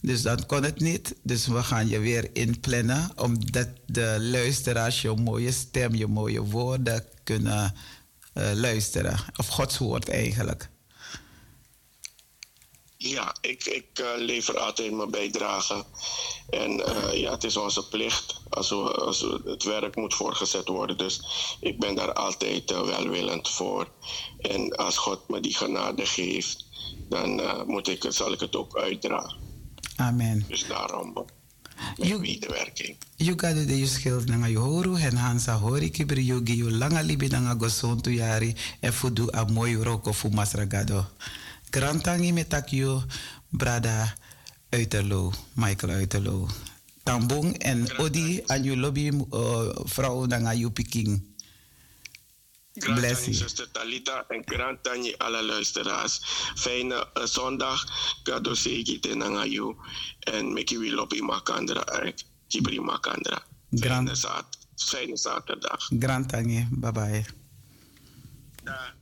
Dus 0.00 0.22
dan 0.22 0.46
kon 0.46 0.62
het 0.62 0.80
niet. 0.80 1.14
Dus 1.22 1.46
we 1.46 1.62
gaan 1.62 1.88
je 1.88 1.98
weer 1.98 2.30
inplannen. 2.32 3.10
Omdat 3.16 3.68
de 3.86 4.16
luisteraars 4.20 5.02
je 5.02 5.14
mooie 5.14 5.52
stem, 5.52 5.94
je 5.94 6.06
mooie 6.06 6.42
woorden 6.42 7.04
kunnen 7.24 7.74
uh, 8.34 8.50
luisteren. 8.54 9.18
Of 9.36 9.48
Gods 9.48 9.78
woord 9.78 10.08
eigenlijk. 10.08 10.68
Ja, 12.96 13.36
ik, 13.40 13.64
ik 13.64 13.98
uh, 14.00 14.06
lever 14.16 14.58
altijd 14.58 14.92
mijn 14.92 15.10
bijdrage. 15.10 15.84
En 16.50 16.70
uh, 16.70 17.20
ja, 17.20 17.30
het 17.30 17.44
is 17.44 17.56
onze 17.56 17.88
plicht 17.88 18.40
als, 18.48 18.72
als 18.72 19.20
het 19.44 19.62
werk 19.62 19.96
moet 19.96 20.14
voorgezet 20.14 20.68
worden. 20.68 20.98
Dus 20.98 21.20
ik 21.60 21.78
ben 21.78 21.94
daar 21.94 22.12
altijd 22.12 22.70
welwillend 22.70 23.48
voor. 23.48 23.88
En 24.38 24.76
als 24.76 24.96
God 24.96 25.28
me 25.28 25.40
die 25.40 25.56
genade 25.56 26.06
geeft, 26.06 26.64
dan 27.08 27.42
moet 27.66 27.88
ik, 27.88 28.04
zal 28.08 28.32
ik 28.32 28.40
het 28.40 28.56
ook 28.56 28.76
uitdragen. 28.76 29.47
Amen. 29.98 30.44
Dus 30.48 30.66
daarom 30.66 31.26
you, 31.96 32.20
medewerking. 32.20 32.96
Yuga 33.16 33.52
de 33.52 33.64
de 33.64 33.86
schil 33.86 34.22
nanga 34.26 34.46
yohoru 34.46 34.96
en 34.96 35.16
hansa 35.16 35.54
hori 35.58 35.90
kibri 35.90 36.24
yugi 36.26 36.56
yu 36.56 36.70
langa 36.70 37.02
libi 37.02 37.28
nanga 37.28 37.54
gosontu 37.54 38.10
yari 38.10 38.54
e 38.80 38.92
fudu 38.92 39.30
a 39.30 39.44
moy 39.44 39.74
roko 39.74 40.12
fu 40.12 40.28
masragado. 40.30 41.06
Grantangi 41.70 42.32
metak 42.32 42.72
yu 42.72 43.02
brada 43.50 44.14
Uiterlo, 44.70 45.32
Michael 45.54 45.98
Uiterlo. 45.98 46.48
Tambong 47.02 47.56
en 47.58 47.98
Odi 47.98 48.42
aan 48.46 48.62
je 48.62 48.76
lobby 48.76 49.10
uh, 49.30 49.68
vrouw 49.84 50.26
nanga 50.26 50.52
yu 50.52 50.70
piking. 50.70 51.22
Grantani, 52.78 53.34
zuster 53.34 53.68
Talita 53.72 54.24
en 54.28 54.42
Grantani 54.46 55.14
alle 55.18 55.42
luisteraars. 55.42 56.20
Fijne 56.54 56.94
uh, 56.94 57.24
zondag. 57.24 57.84
Gado 58.22 58.54
segi 58.54 58.98
te 58.98 59.14
nangayu. 59.14 59.76
En 60.20 60.52
meki 60.52 60.78
wilopi 60.78 61.22
makandra. 61.22 61.84
Kibri 62.48 62.80
makandra. 62.80 63.42
Fijne, 63.70 64.14
zat, 64.14 64.58
fijne 64.76 65.16
zaterdag. 65.16 65.88
Grantani, 65.88 66.68
bye 66.70 66.92
bye. 66.92 67.24
Da. 68.64 68.96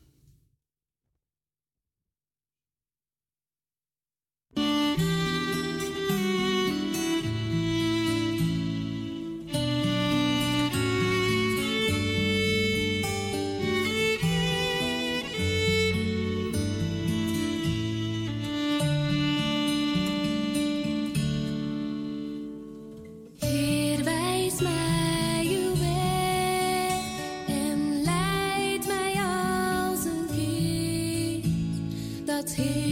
tears. 32.46 32.85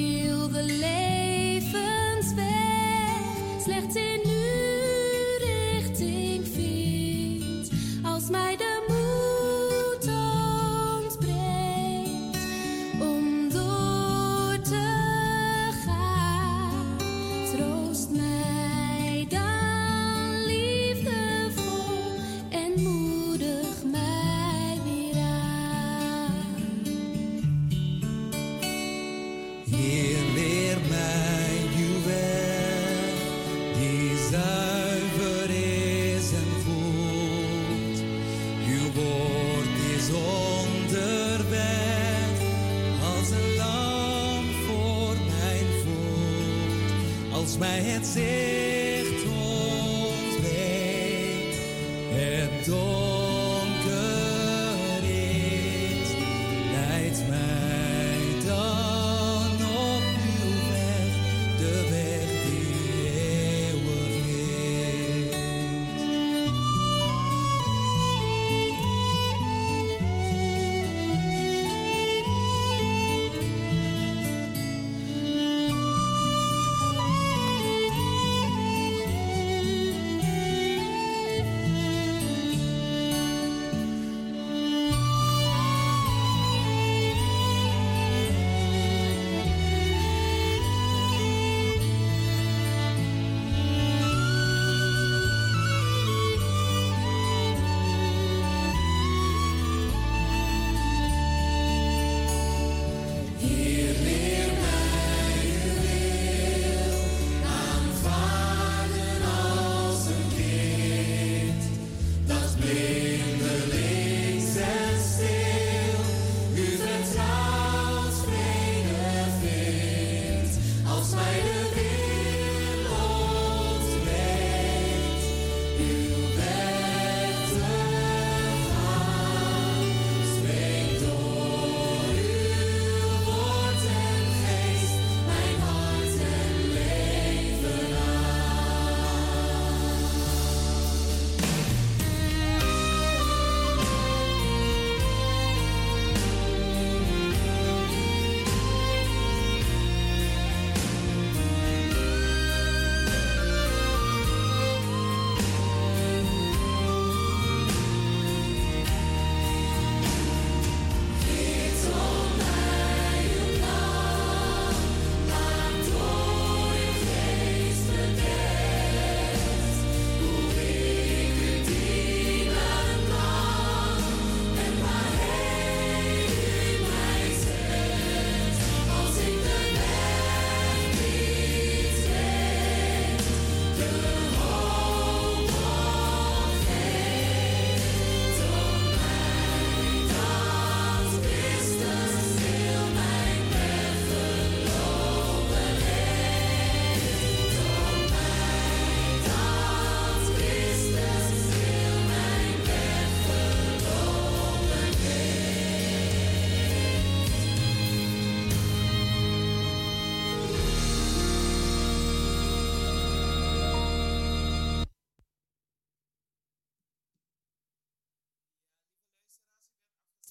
My 47.55 47.61
mij 47.61 47.81
het. 47.81 48.64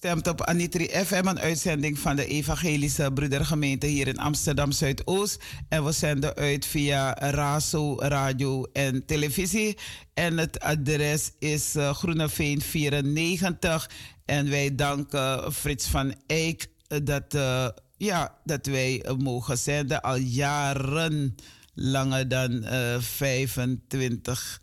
Stemt 0.04 0.28
op 0.28 0.42
Anitri 0.42 0.88
FM, 0.88 1.26
een 1.26 1.40
uitzending 1.40 1.98
van 1.98 2.16
de 2.16 2.26
Evangelische 2.26 3.10
Broedergemeente 3.14 3.86
hier 3.86 4.08
in 4.08 4.18
Amsterdam 4.18 4.72
Zuidoost. 4.72 5.42
En 5.68 5.84
we 5.84 5.92
zenden 5.92 6.34
uit 6.34 6.66
via 6.66 7.14
RASO, 7.14 8.00
radio 8.00 8.64
en 8.72 9.06
televisie. 9.06 9.78
En 10.14 10.38
het 10.38 10.60
adres 10.60 11.30
is 11.38 11.76
uh, 11.76 11.94
Groeneveen 11.94 12.60
94. 12.60 13.90
En 14.24 14.50
wij 14.50 14.74
danken 14.74 15.52
Frits 15.52 15.86
van 15.86 16.14
Eyck 16.26 16.66
dat, 16.86 17.34
uh, 17.34 17.68
ja, 17.96 18.38
dat 18.44 18.66
wij 18.66 19.04
mogen 19.18 19.58
zenden 19.58 20.02
al 20.02 20.16
jaren 20.16 21.34
langer 21.74 22.28
dan 22.28 22.52
uh, 22.52 23.00
25 23.00 24.60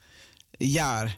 jaar. 0.58 1.18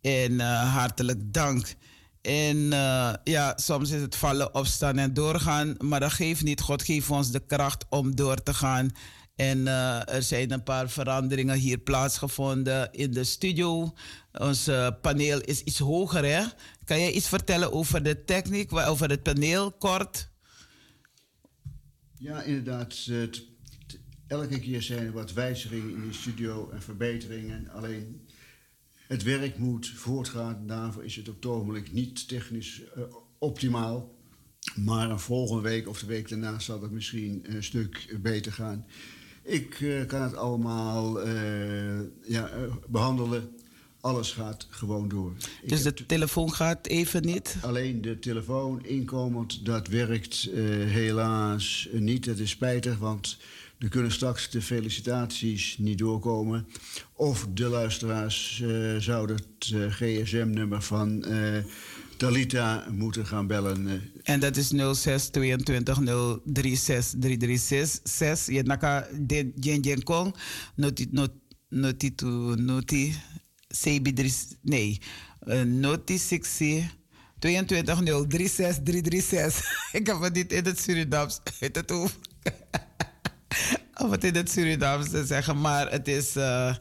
En 0.00 0.40
hartelijk 0.40 1.32
dank. 1.32 1.76
En 2.22 2.56
uh, 2.56 3.12
ja, 3.24 3.52
soms 3.56 3.90
is 3.90 4.00
het 4.00 4.16
vallen, 4.16 4.54
opstaan 4.54 4.98
en 4.98 5.14
doorgaan. 5.14 5.74
Maar 5.78 6.00
dat 6.00 6.12
geeft 6.12 6.42
niet. 6.42 6.60
God 6.60 6.82
geeft 6.82 7.10
ons 7.10 7.30
de 7.30 7.46
kracht 7.46 7.84
om 7.88 8.16
door 8.16 8.42
te 8.42 8.54
gaan. 8.54 8.90
En 9.36 9.58
uh, 9.58 10.08
er 10.08 10.22
zijn 10.22 10.52
een 10.52 10.62
paar 10.62 10.90
veranderingen 10.90 11.56
hier 11.56 11.78
plaatsgevonden 11.78 12.92
in 12.92 13.10
de 13.10 13.24
studio. 13.24 13.94
Ons 14.32 14.68
uh, 14.68 14.88
paneel 15.02 15.40
is 15.40 15.62
iets 15.62 15.78
hoger, 15.78 16.24
hè? 16.24 16.44
Kan 16.84 16.98
jij 16.98 17.12
iets 17.12 17.28
vertellen 17.28 17.72
over 17.72 18.02
de 18.02 18.24
techniek, 18.24 18.72
over 18.72 19.10
het 19.10 19.22
paneel, 19.22 19.72
kort? 19.72 20.28
Ja, 22.18 22.42
inderdaad. 22.42 22.94
Het, 23.04 23.46
elke 24.26 24.58
keer 24.58 24.82
zijn 24.82 25.06
er 25.06 25.12
wat 25.12 25.32
wijzigingen 25.32 25.94
in 25.94 26.08
de 26.08 26.14
studio 26.14 26.70
en 26.70 26.82
verbeteringen. 26.82 27.68
Alleen 27.68 28.28
het 29.10 29.22
werk 29.22 29.58
moet 29.58 29.92
voortgaan. 29.94 30.66
Daarvoor 30.66 31.04
is 31.04 31.16
het 31.16 31.28
op 31.28 31.34
het 31.34 31.46
ogenblik 31.46 31.92
niet 31.92 32.28
technisch 32.28 32.82
uh, 32.96 33.04
optimaal. 33.38 34.14
Maar 34.74 35.10
een 35.10 35.20
volgende 35.20 35.62
week 35.62 35.88
of 35.88 36.00
de 36.00 36.06
week 36.06 36.28
daarna 36.28 36.58
zal 36.58 36.82
het 36.82 36.90
misschien 36.90 37.40
een 37.42 37.64
stuk 37.64 38.18
beter 38.22 38.52
gaan. 38.52 38.86
Ik 39.42 39.80
uh, 39.80 40.06
kan 40.06 40.22
het 40.22 40.34
allemaal 40.34 41.26
uh, 41.26 42.00
ja, 42.22 42.50
behandelen. 42.88 43.48
Alles 44.00 44.32
gaat 44.32 44.66
gewoon 44.70 45.08
door. 45.08 45.32
Dus 45.66 45.82
de 45.82 46.06
telefoon 46.06 46.52
gaat 46.52 46.86
even 46.86 47.22
niet? 47.22 47.56
Alleen 47.62 48.00
de 48.00 48.18
telefoon 48.18 48.84
inkomend, 48.84 49.64
dat 49.64 49.88
werkt 49.88 50.48
helaas 50.86 51.88
niet. 51.92 52.24
Het 52.24 52.38
is 52.38 52.50
spijtig, 52.50 52.98
want 52.98 53.38
er 53.80 53.88
kunnen 53.88 54.12
straks 54.12 54.50
de 54.50 54.62
felicitaties 54.62 55.78
niet 55.78 55.98
doorkomen. 55.98 56.66
Of 57.12 57.46
de 57.54 57.68
luisteraars 57.68 58.60
uh, 58.64 58.96
zouden 58.96 59.36
het 59.36 59.70
uh, 59.70 59.92
gsm-nummer 59.92 60.82
van 60.82 61.24
uh, 61.28 61.56
Talita 62.16 62.86
moeten 62.90 63.26
gaan 63.26 63.46
bellen. 63.46 64.02
En 64.22 64.40
dat 64.40 64.56
is 64.56 64.68
06 64.92 65.28
22 65.28 65.98
036 66.44 67.38
336 67.38 68.54
Je 68.54 68.62
naka 68.62 69.08
Jen 69.54 69.80
Jen 69.80 70.02
Kong. 70.02 70.34
CB3 73.76 74.26
nee. 74.62 75.00
Noti 75.64 76.18
60 76.18 76.84
22 77.38 77.98
036 78.28 78.82
336. 78.82 79.92
Ik 79.92 80.06
heb 80.06 80.20
het 80.20 80.34
niet 80.34 80.52
in 80.52 80.64
het 80.64 80.80
Surinaams 80.80 81.40
uit 81.60 81.76
het 81.76 81.90
hoofd. 81.90 82.18
Of 83.94 84.10
het 84.10 84.24
in 84.24 84.34
het 84.34 84.50
Surinaams 84.50 85.10
te 85.10 85.26
zeggen, 85.26 85.60
maar 85.60 85.90
het 85.90 86.08
is. 86.08 86.36
Uh, 86.36 86.74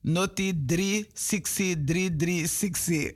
Noti 0.01 0.65
3, 0.67 1.11
60, 1.15 1.75
3360. 1.85 3.13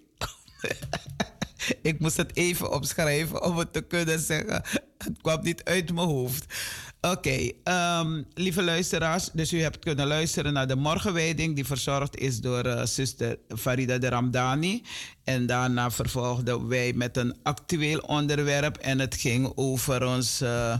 Ik 1.82 2.00
moest 2.00 2.16
het 2.16 2.36
even 2.36 2.72
opschrijven 2.72 3.42
om 3.42 3.58
het 3.58 3.72
te 3.72 3.80
kunnen 3.80 4.18
zeggen. 4.18 4.62
Het 4.98 5.20
kwam 5.20 5.42
niet 5.42 5.64
uit 5.64 5.92
mijn 5.92 6.06
hoofd. 6.06 6.54
Oké, 7.00 7.50
ehm, 7.64 8.22
lieve 8.34 8.62
luisteraars, 8.62 9.30
dus 9.32 9.52
u 9.52 9.62
hebt 9.62 9.78
kunnen 9.78 10.06
luisteren 10.06 10.52
naar 10.52 10.66
de 10.66 10.76
morgenwijding 10.76 11.54
die 11.54 11.66
verzorgd 11.66 12.16
is 12.16 12.40
door 12.40 12.66
uh, 12.66 12.84
zuster 12.84 13.38
Farida 13.56 13.98
de 13.98 14.08
Ramdani. 14.08 14.82
En 15.24 15.46
daarna 15.46 15.90
vervolgden 15.90 16.68
wij 16.68 16.92
met 16.92 17.16
een 17.16 17.36
actueel 17.42 17.98
onderwerp 17.98 18.76
en 18.76 18.98
het 18.98 19.14
ging 19.14 19.52
over 19.54 20.06
ons 20.06 20.42
uh, 20.42 20.78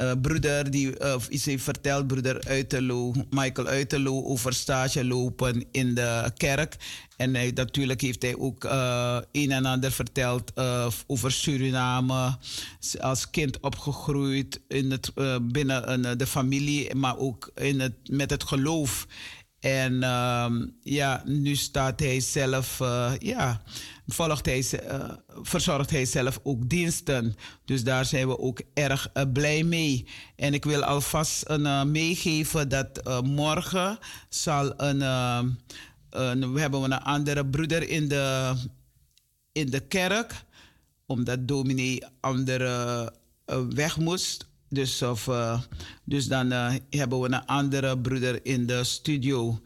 uh, 0.00 0.12
broeder, 0.22 0.70
die 0.70 1.00
uh, 1.00 1.14
iets 1.28 1.44
heeft 1.44 1.64
verteld, 1.64 2.06
broeder 2.06 2.36
Michael 3.30 3.66
Uiterloo, 3.66 4.24
over 4.24 4.52
stage 4.52 5.04
lopen 5.04 5.64
in 5.70 5.94
de 5.94 6.30
kerk. 6.36 6.76
En 7.16 7.34
hij, 7.34 7.50
natuurlijk 7.54 8.00
heeft 8.00 8.22
hij 8.22 8.36
ook 8.36 8.64
uh, 8.64 9.18
een 9.32 9.52
en 9.52 9.64
ander 9.64 9.92
verteld 9.92 10.52
over 11.06 11.32
Suriname. 11.32 12.36
Als 13.00 13.30
kind 13.30 13.60
opgegroeid 13.60 14.60
in 14.68 14.90
het, 14.90 15.12
binnen 15.42 16.18
de 16.18 16.26
familie, 16.26 16.94
maar 16.94 17.18
ook 17.18 17.50
in 17.54 17.80
het, 17.80 17.94
met 18.10 18.30
het 18.30 18.44
geloof. 18.44 19.06
En 19.60 19.92
uh, 19.92 20.46
ja, 20.82 21.22
nu 21.24 21.56
staat 21.56 22.00
hij 22.00 22.20
zelf, 22.20 22.80
uh, 22.80 23.12
ja, 23.18 23.62
volgt 24.06 24.46
hij, 24.46 24.64
uh, 24.72 25.10
verzorgt 25.42 25.90
hij 25.90 26.04
zelf 26.04 26.40
ook 26.42 26.68
diensten. 26.68 27.34
Dus 27.64 27.84
daar 27.84 28.04
zijn 28.04 28.28
we 28.28 28.38
ook 28.38 28.60
erg 28.74 29.10
uh, 29.14 29.22
blij 29.32 29.62
mee. 29.62 30.06
En 30.36 30.54
ik 30.54 30.64
wil 30.64 30.84
alvast 30.84 31.42
een, 31.46 31.90
meegeven 31.90 32.68
dat 32.68 33.22
morgen 33.24 33.98
zal 34.28 34.80
een, 34.80 35.00
een, 36.10 36.52
we 36.52 36.60
hebben 36.60 36.82
een 36.82 37.02
andere 37.02 37.46
broeder 37.46 37.88
in 37.88 38.08
de, 38.08 38.54
in 39.52 39.70
de 39.70 39.80
kerk, 39.80 40.44
omdat 41.06 41.48
dominee 41.48 42.04
andere 42.20 43.12
weg 43.74 43.96
moest. 43.96 44.47
Dus, 44.68 45.02
of, 45.02 45.26
uh, 45.26 45.60
dus 46.04 46.26
dan 46.26 46.52
uh, 46.52 46.74
hebben 46.90 47.20
we 47.20 47.26
een 47.26 47.46
andere 47.46 47.98
broeder 47.98 48.40
in 48.42 48.66
de 48.66 48.84
studio. 48.84 49.60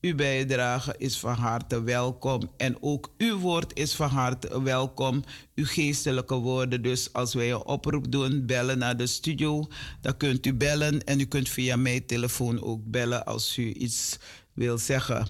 Uw 0.00 0.14
bijdrage 0.14 0.94
is 0.98 1.18
van 1.18 1.34
harte 1.34 1.82
welkom. 1.82 2.50
En 2.56 2.76
ook 2.80 3.14
uw 3.18 3.38
woord 3.38 3.78
is 3.78 3.94
van 3.94 4.08
harte 4.08 4.62
welkom. 4.62 5.24
Uw 5.54 5.64
geestelijke 5.64 6.34
woorden. 6.34 6.82
Dus 6.82 7.12
als 7.12 7.34
wij 7.34 7.50
een 7.50 7.64
oproep 7.64 8.12
doen, 8.12 8.46
bellen 8.46 8.78
naar 8.78 8.96
de 8.96 9.06
studio. 9.06 9.68
Dan 10.00 10.16
kunt 10.16 10.46
u 10.46 10.54
bellen. 10.54 11.04
En 11.04 11.20
u 11.20 11.24
kunt 11.24 11.48
via 11.48 11.76
mijn 11.76 12.06
telefoon 12.06 12.62
ook 12.62 12.80
bellen 12.84 13.24
als 13.24 13.56
u 13.56 13.72
iets 13.72 14.18
wil 14.52 14.78
zeggen. 14.78 15.28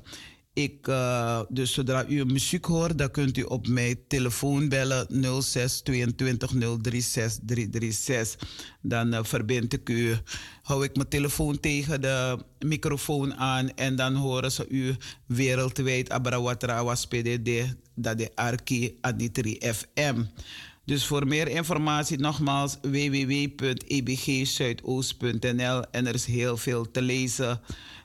Ik, 0.52 0.86
uh, 0.88 1.40
dus 1.48 1.72
zodra 1.72 2.06
u 2.08 2.24
muziek 2.24 2.64
hoort, 2.64 2.98
dan 2.98 3.10
kunt 3.10 3.36
u 3.36 3.42
op 3.42 3.68
mijn 3.68 3.96
telefoon 4.08 4.68
bellen 4.68 5.06
06 5.42 5.80
22 5.80 6.50
036 6.50 7.38
336. 7.46 8.48
Dan 8.82 9.14
uh, 9.14 9.18
verbind 9.22 9.72
ik 9.72 9.88
u, 9.88 10.16
hou 10.62 10.84
ik 10.84 10.96
mijn 10.96 11.08
telefoon 11.08 11.60
tegen 11.60 12.00
de 12.00 12.38
microfoon 12.58 13.34
aan 13.34 13.74
en 13.74 13.96
dan 13.96 14.14
horen 14.14 14.52
ze 14.52 14.68
u 14.68 14.96
wereldwijd 15.26 16.10
Abrawatra 16.10 16.94
PDD, 17.08 17.74
dat 17.94 18.18
de 18.18 18.30
Arki 18.34 18.98
Aditri 19.00 19.58
FM. 19.60 20.22
Dus 20.84 21.06
voor 21.06 21.26
meer 21.26 21.48
informatie 21.48 22.18
nogmaals 22.18 22.76
www.ebgzuidoost.nl 22.82 25.82
en 25.90 26.06
er 26.06 26.14
is 26.14 26.24
heel 26.24 26.56
veel 26.56 26.90
te 26.90 27.02
lezen 27.02 27.60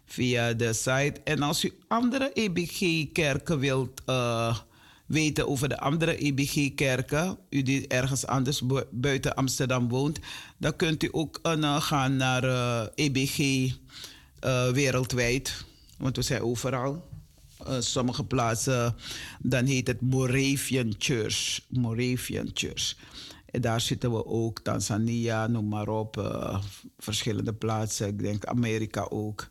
via 0.06 0.54
de 0.54 0.74
site. 0.74 1.16
En 1.24 1.42
als 1.42 1.64
u 1.64 1.74
andere 1.88 2.32
EBG-kerken 2.34 3.60
wilt 3.60 4.02
uh, 4.06 4.58
weten 5.06 5.48
over 5.48 5.70
de 5.70 5.80
andere 5.80 6.18
EBG-kerken, 6.18 7.38
u 7.50 7.62
die 7.62 7.88
ergens 7.88 8.26
anders 8.26 8.62
buiten 8.92 9.36
Amsterdam 9.36 9.90
woont, 9.90 10.20
dan 10.58 10.76
kunt 10.76 11.04
u 11.04 11.10
ook 11.12 11.40
uh, 11.44 11.82
gaan 11.82 12.16
naar 12.16 12.44
uh, 12.44 12.82
EBG 12.96 13.72
wereldwijd. 14.74 15.66
Want 15.98 16.16
we 16.16 16.22
zijn 16.22 16.42
overal. 16.42 17.08
sommige 17.80 18.24
plaatsen, 18.24 18.96
dan 19.40 19.66
heet 19.66 19.88
het 19.88 20.02
Moravian 20.02 20.96
Church. 20.98 21.60
Moravian 21.70 22.50
Church. 22.54 22.96
En 23.46 23.62
daar 23.62 23.82
zitten 23.82 24.12
we 24.12 24.26
ook, 24.26 24.60
Tanzania, 24.60 25.48
noem 25.48 25.68
maar 25.68 25.88
op, 25.88 26.42
verschillende 26.98 27.54
plaatsen. 27.54 28.08
Ik 28.08 28.20
denk 28.20 28.46
Amerika 28.46 29.08
ook. 29.10 29.50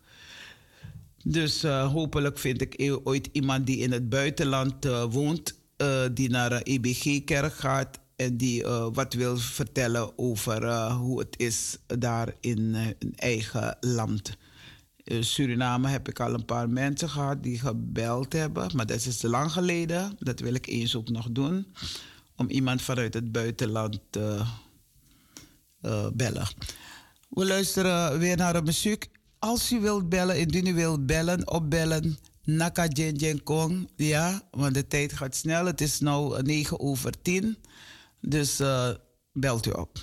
Dus 1.26 1.64
uh, 1.64 1.92
hopelijk 1.92 2.38
vind 2.38 2.60
ik 2.60 2.98
ooit 3.04 3.28
iemand 3.32 3.66
die 3.66 3.76
in 3.76 3.92
het 3.92 4.08
buitenland 4.08 4.86
uh, 4.86 5.04
woont, 5.10 5.58
uh, 5.76 6.02
die 6.12 6.30
naar 6.30 6.52
een 6.52 6.62
EBG-kerk 6.62 7.54
gaat 7.54 7.98
en 8.16 8.36
die 8.36 8.64
wat 8.92 9.14
wil 9.14 9.36
vertellen 9.36 10.18
over 10.18 10.90
hoe 10.90 11.18
het 11.18 11.34
is 11.38 11.78
daar 11.86 12.34
in 12.40 12.74
hun 12.74 13.12
eigen 13.14 13.76
land. 13.80 14.36
Suriname 15.04 15.88
heb 15.88 16.08
ik 16.08 16.20
al 16.20 16.34
een 16.34 16.44
paar 16.44 16.68
mensen 16.68 17.08
gehad 17.08 17.42
die 17.42 17.58
gebeld 17.58 18.32
hebben, 18.32 18.70
maar 18.74 18.86
dat 18.86 19.04
is 19.04 19.16
te 19.16 19.28
lang 19.28 19.52
geleden. 19.52 20.16
Dat 20.18 20.40
wil 20.40 20.54
ik 20.54 20.66
eens 20.66 20.96
ook 20.96 21.08
nog 21.08 21.28
doen, 21.30 21.66
om 22.36 22.48
iemand 22.48 22.82
vanuit 22.82 23.14
het 23.14 23.32
buitenland 23.32 24.00
te 24.10 24.42
bellen. 26.12 26.46
We 27.28 27.46
luisteren 27.46 28.18
weer 28.18 28.36
naar 28.36 28.52
de 28.52 28.62
muziek. 28.62 29.10
Als 29.44 29.72
u 29.72 29.80
wilt 29.80 30.08
bellen, 30.08 30.38
indien 30.38 30.66
u 30.66 30.74
wilt 30.74 31.06
bellen, 31.06 31.50
opbellen. 31.50 32.18
Naka 32.44 32.86
Jen 32.86 33.42
Kong. 33.42 33.90
Ja, 33.96 34.42
want 34.50 34.74
de 34.74 34.86
tijd 34.86 35.12
gaat 35.12 35.34
snel. 35.34 35.66
Het 35.66 35.80
is 35.80 36.00
nu 36.00 36.42
9 36.42 36.80
over 36.80 37.22
10. 37.22 37.56
Dus 38.20 38.60
uh, 38.60 38.88
belt 39.32 39.66
u 39.66 39.70
op. 39.70 39.98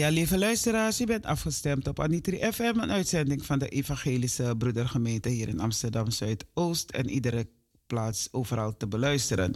Ja, 0.00 0.08
lieve 0.08 0.38
luisteraars, 0.38 1.00
u 1.00 1.06
bent 1.06 1.26
afgestemd 1.26 1.88
op 1.88 2.00
Anitri 2.00 2.52
FM, 2.52 2.78
een 2.78 2.90
uitzending 2.90 3.46
van 3.46 3.58
de 3.58 3.68
Evangelische 3.68 4.54
Broedergemeente 4.58 5.28
hier 5.28 5.48
in 5.48 5.60
Amsterdam 5.60 6.10
Zuidoost 6.10 6.90
en 6.90 7.10
iedere 7.10 7.48
plaats 7.86 8.28
overal 8.30 8.76
te 8.76 8.88
beluisteren. 8.88 9.52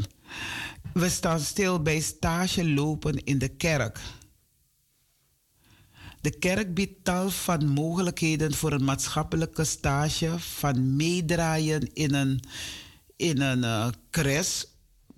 We 0.93 1.09
staan 1.09 1.41
stil 1.41 1.83
bij 1.83 2.01
stage 2.01 2.69
lopen 2.69 3.25
in 3.25 3.39
de 3.39 3.49
kerk. 3.49 4.01
De 6.21 6.39
kerk 6.39 6.75
biedt 6.75 7.05
tal 7.05 7.31
van 7.31 7.67
mogelijkheden 7.69 8.55
voor 8.55 8.73
een 8.73 8.85
maatschappelijke 8.85 9.65
stage, 9.65 10.39
van 10.39 10.97
meedraaien 10.97 11.93
in 11.93 12.15
een, 12.15 12.41
in 13.17 13.41
een 13.41 13.59
uh, 13.59 13.89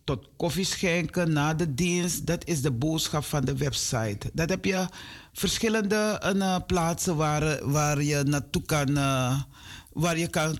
tot 0.06 0.28
koffie 0.36 0.64
schenken 0.64 1.32
na 1.32 1.54
de 1.54 1.74
dienst. 1.74 2.26
Dat 2.26 2.46
is 2.46 2.62
de 2.62 2.70
boodschap 2.70 3.24
van 3.24 3.44
de 3.44 3.56
website. 3.56 4.30
Dat 4.32 4.48
heb 4.48 4.64
je 4.64 4.86
verschillende 5.32 6.32
uh, 6.36 6.56
plaatsen 6.66 7.16
waar, 7.16 7.70
waar 7.70 8.02
je 8.02 8.22
naartoe 8.22 8.62
kan, 8.62 8.90
uh, 8.90 9.40
waar 9.92 10.18
je 10.18 10.28
kan 10.28 10.58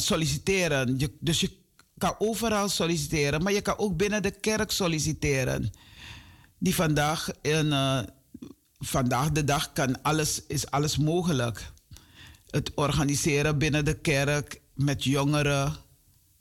solliciteren. 0.00 0.98
Je, 0.98 1.12
dus 1.20 1.40
je 1.40 1.50
kan 1.98 2.14
overal 2.18 2.68
solliciteren, 2.68 3.42
maar 3.42 3.52
je 3.52 3.60
kan 3.60 3.78
ook 3.78 3.96
binnen 3.96 4.22
de 4.22 4.30
kerk 4.30 4.70
solliciteren. 4.70 5.70
Die 6.58 6.74
vandaag, 6.74 7.30
in, 7.42 7.74
vandaag 8.78 9.32
de 9.32 9.44
dag 9.44 9.72
kan 9.72 10.02
alles, 10.02 10.42
is 10.46 10.70
alles 10.70 10.96
mogelijk. 10.96 11.72
Het 12.50 12.72
organiseren 12.74 13.58
binnen 13.58 13.84
de 13.84 13.94
kerk 13.94 14.60
met 14.74 15.04
jongeren 15.04 15.76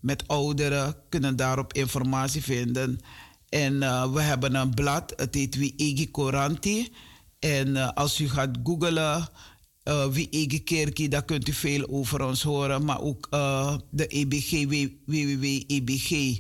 met 0.08 0.28
ouderen 0.28 0.96
kunnen 1.10 1.36
daarop 1.36 1.74
informatie 1.74 2.44
vinden. 2.44 3.00
En 3.50 3.74
uh, 3.74 4.14
we 4.14 4.22
hebben 4.22 4.56
een 4.56 4.74
blad, 4.74 5.14
het 5.16 5.36
heet 5.36 5.56
Wie. 5.56 6.92
En 7.40 7.68
uh, 7.68 7.90
als 7.94 8.20
u 8.20 8.30
gaat 8.30 8.58
googlen 8.64 9.30
uh, 9.84 10.06
Wie 10.06 11.10
dan 11.10 11.26
kunt 11.26 11.48
u 11.48 11.54
veel 11.54 11.90
over 11.90 12.24
ons 12.24 12.44
horen. 12.44 12.86
Maar 12.86 13.02
ook 13.02 13.28
de 13.90 14.08
EBG, 14.08 14.66
www.ebg 15.06 16.38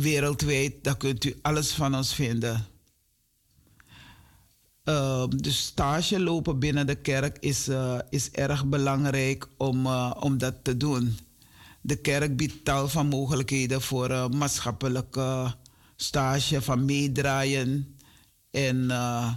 wereldwijd, 0.00 0.74
daar 0.82 0.96
kunt 0.96 1.24
u 1.24 1.38
alles 1.42 1.70
van 1.70 1.94
ons 1.94 2.14
vinden. 2.14 2.66
dus 5.36 5.58
stage 5.58 6.20
lopen 6.20 6.58
binnen 6.58 6.86
de 6.86 6.94
kerk 6.94 7.36
is, 7.38 7.68
is 8.10 8.30
erg 8.30 8.66
belangrijk 8.66 9.48
om, 9.56 9.86
om 10.20 10.38
dat 10.38 10.54
te 10.62 10.76
doen. 10.76 11.18
De 11.80 11.96
kerk 11.96 12.36
biedt 12.36 12.64
tal 12.64 12.88
van 12.88 13.06
mogelijkheden 13.06 13.82
voor 13.82 14.10
uh, 14.10 14.28
maatschappelijke 14.28 15.54
stage, 15.96 16.62
van 16.62 16.84
meedraaien. 16.84 17.96
En 18.50 18.76
uh, 18.76 19.32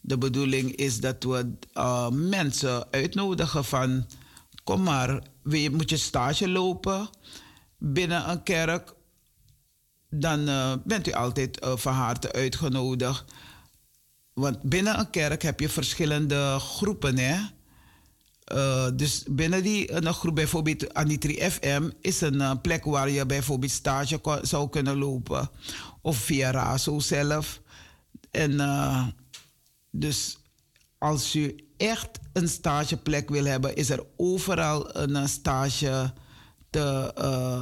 de 0.00 0.18
bedoeling 0.18 0.74
is 0.74 1.00
dat 1.00 1.24
we 1.24 1.52
uh, 1.74 2.08
mensen 2.08 2.86
uitnodigen 2.90 3.64
van... 3.64 4.06
kom 4.64 4.82
maar, 4.82 5.22
je, 5.44 5.70
moet 5.70 5.90
je 5.90 5.96
stage 5.96 6.48
lopen 6.48 7.08
binnen 7.78 8.30
een 8.30 8.42
kerk... 8.42 8.94
dan 10.10 10.44
bent 10.84 11.08
u 11.08 11.12
altijd 11.12 11.58
van 11.74 11.92
harte 11.92 12.32
uitgenodigd. 12.32 13.24
Want 14.32 14.62
binnen 14.62 14.98
een 14.98 15.10
kerk 15.10 15.42
heb 15.42 15.60
je 15.60 15.68
verschillende 15.68 16.58
groepen, 16.58 17.18
hè? 17.18 17.38
Uh, 18.54 18.88
dus 18.94 19.24
binnen 19.28 19.62
die 19.62 19.92
een 19.92 20.14
groep, 20.14 20.34
bijvoorbeeld 20.34 20.94
Anitri 20.94 21.50
FM, 21.50 21.90
is 22.00 22.20
een 22.20 22.34
uh, 22.34 22.52
plek 22.62 22.84
waar 22.84 23.10
je 23.10 23.26
bijvoorbeeld 23.26 23.72
stage 23.72 24.20
zou 24.42 24.68
kunnen 24.68 24.98
lopen. 24.98 25.50
Of 26.02 26.16
via 26.16 26.50
RASO 26.50 26.98
zelf. 26.98 27.60
En 28.30 29.14
dus 29.90 30.38
als 30.98 31.32
je 31.32 31.64
echt 31.76 32.18
een 32.32 32.48
stageplek 32.48 33.28
wil 33.28 33.44
hebben, 33.44 33.76
is 33.76 33.90
er 33.90 34.06
overal 34.16 34.96
een 34.96 35.28
stage 35.28 36.12
te, 36.70 37.12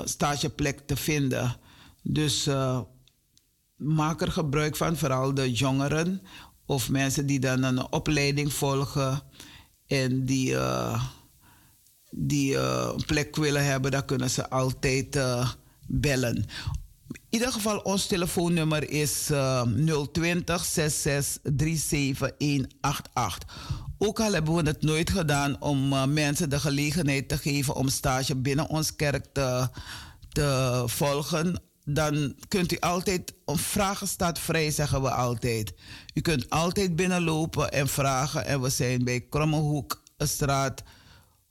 stageplek 0.05 0.81
te 0.87 0.97
vinden. 0.97 1.57
Dus 2.03 2.49
maak 3.77 4.21
er 4.21 4.33
gebruik 4.33 4.77
van, 4.77 4.97
vooral 4.97 5.35
de 5.35 5.53
jongeren 5.53 6.23
of 6.67 6.91
mensen 6.91 7.27
die 7.27 7.41
dan 7.41 7.63
een 7.63 7.93
opleiding 7.93 8.53
volgen 8.53 9.23
en 9.87 10.25
die, 10.25 10.51
uh, 10.51 11.05
die 12.11 12.53
uh, 12.53 12.91
een 12.95 13.05
plek 13.05 13.37
willen 13.37 13.65
hebben, 13.65 13.91
dan 13.91 14.05
kunnen 14.05 14.31
ze 14.31 14.49
altijd 14.51 15.17
uh, 15.17 15.51
bellen. 15.87 16.37
In 17.07 17.41
ieder 17.41 17.53
geval, 17.53 17.79
ons 17.79 18.07
telefoonnummer 18.07 18.91
is 18.91 19.31
020 20.13 20.65
66 20.65 21.53
37188. 21.57 23.49
Ook 23.99 24.21
al 24.21 24.33
hebben 24.33 24.55
we 24.55 24.63
het 24.63 24.83
nooit 24.83 25.11
gedaan 25.11 25.61
om 25.63 26.13
mensen 26.13 26.51
de 26.51 26.61
gelegenheid 26.61 27.29
te 27.29 27.39
geven 27.39 27.75
om 27.75 27.89
stage 27.89 28.37
binnen 28.37 28.69
ons 28.69 28.97
kerk 28.97 29.27
te, 29.33 29.69
te 30.29 30.83
volgen 30.87 31.63
dan 31.85 32.35
kunt 32.49 32.73
u 32.73 32.77
altijd, 32.79 33.35
een 33.45 33.59
vragen 33.59 34.09
staat 34.09 34.39
vrij, 34.39 34.71
zeggen 34.71 35.03
we 35.03 35.11
altijd. 35.11 35.75
U 36.15 36.21
kunt 36.21 36.51
altijd 36.51 36.97
binnenlopen 36.97 37.73
en 37.73 37.89
vragen. 37.89 38.47
En 38.47 38.61
we 38.61 38.69
zijn 38.69 39.05
bij 39.05 39.21
Krommehoek, 39.21 40.03
straat 40.19 40.83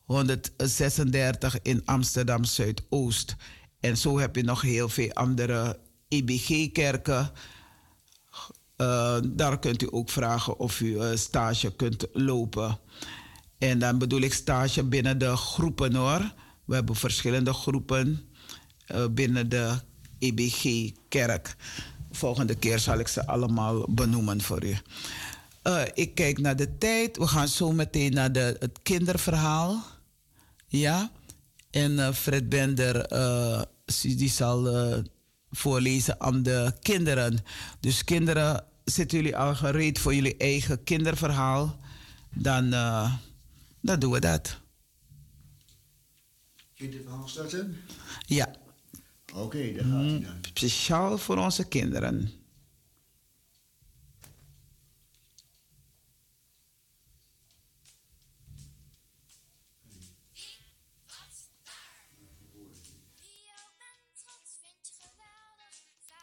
136 0.04 1.62
in 1.62 1.82
Amsterdam 1.86 2.44
Zuidoost. 2.44 3.36
En 3.80 3.98
zo 3.98 4.20
heb 4.20 4.36
je 4.36 4.44
nog 4.44 4.62
heel 4.62 4.90
veel 4.90 5.14
andere 5.14 5.80
EBG-kerken. 6.08 7.32
Uh, 8.78 9.18
daar 9.24 9.60
kunt 9.60 9.82
u 9.82 9.88
ook 9.92 10.10
vragen 10.10 10.60
of 10.60 10.80
u 10.80 10.86
uh, 10.86 11.16
stage 11.16 11.76
kunt 11.76 12.08
lopen. 12.12 12.80
En 13.58 13.80
dan 13.80 13.98
bedoel 13.98 14.22
ik 14.22 14.34
stage 14.34 14.84
binnen 14.84 15.18
de 15.18 15.36
groepen 15.36 15.96
hoor. 15.96 16.34
We 16.66 16.76
hebben 16.76 16.96
verschillende 16.96 17.54
groepen 17.54 18.30
uh, 18.92 19.06
binnen 19.12 19.50
de 19.50 19.80
EBG-kerk. 20.20 21.56
Volgende 22.16 22.56
keer 22.56 22.80
zal 22.80 23.00
ik 23.00 23.08
ze 23.08 23.28
allemaal 23.28 23.86
benoemen 23.90 24.42
voor 24.42 24.64
u. 24.64 24.78
Uh, 25.64 25.82
ik 25.94 26.16
kijk 26.16 26.38
naar 26.40 26.56
de 26.56 26.78
tijd. 26.78 27.18
We 27.18 27.28
gaan 27.28 27.48
zo 27.48 27.72
meteen 27.72 28.14
naar 28.14 28.32
de, 28.32 28.56
het 28.60 28.80
kinderverhaal. 28.84 29.84
Ja. 30.68 31.12
En 31.70 31.92
uh, 31.92 32.12
Fred 32.12 32.50
Bender 32.50 33.14
uh, 33.14 33.62
die 34.02 34.30
zal 34.30 34.70
voorlezen 35.52 36.22
aan 36.22 36.44
de 36.44 36.74
kinderen. 36.82 37.40
Dus 37.80 38.04
kinderen, 38.04 38.64
zitten 38.84 39.18
jullie 39.18 39.38
al 39.38 39.56
gereed 39.56 40.00
voor 40.00 40.16
jullie 40.16 40.38
eigen 40.38 40.84
kinderverhaal? 40.84 41.80
Dan, 42.36 42.70
dan 43.82 44.00
doen 44.00 44.12
we 44.12 44.20
dat. 44.20 44.58
Kinderverhaal 46.74 47.28
starten? 47.28 47.78
Ja. 48.26 48.62
Oké, 49.34 49.42
okay, 49.42 49.74
daar 49.74 49.84
gaat 49.84 50.04
hij 50.04 50.20
dan. 50.20 50.38
Speciaal 50.42 51.18
voor 51.18 51.38
onze 51.38 51.68
kinderen. 51.68 52.32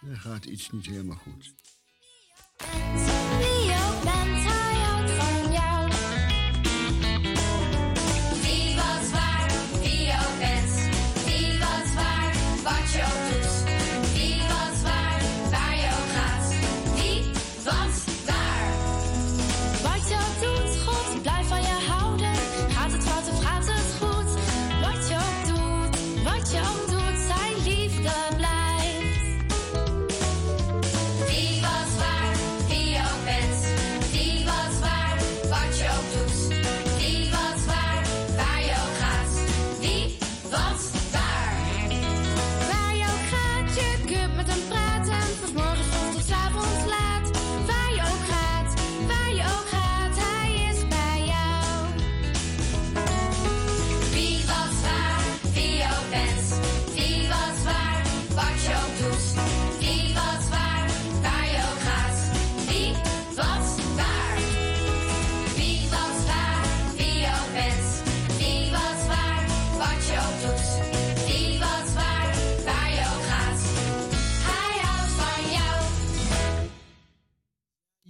Er 0.08 0.16
gaat 0.16 0.44
iets 0.44 0.70
niet 0.70 0.86
helemaal 0.86 1.16
goed. 1.16 1.54
Wie 3.38 3.70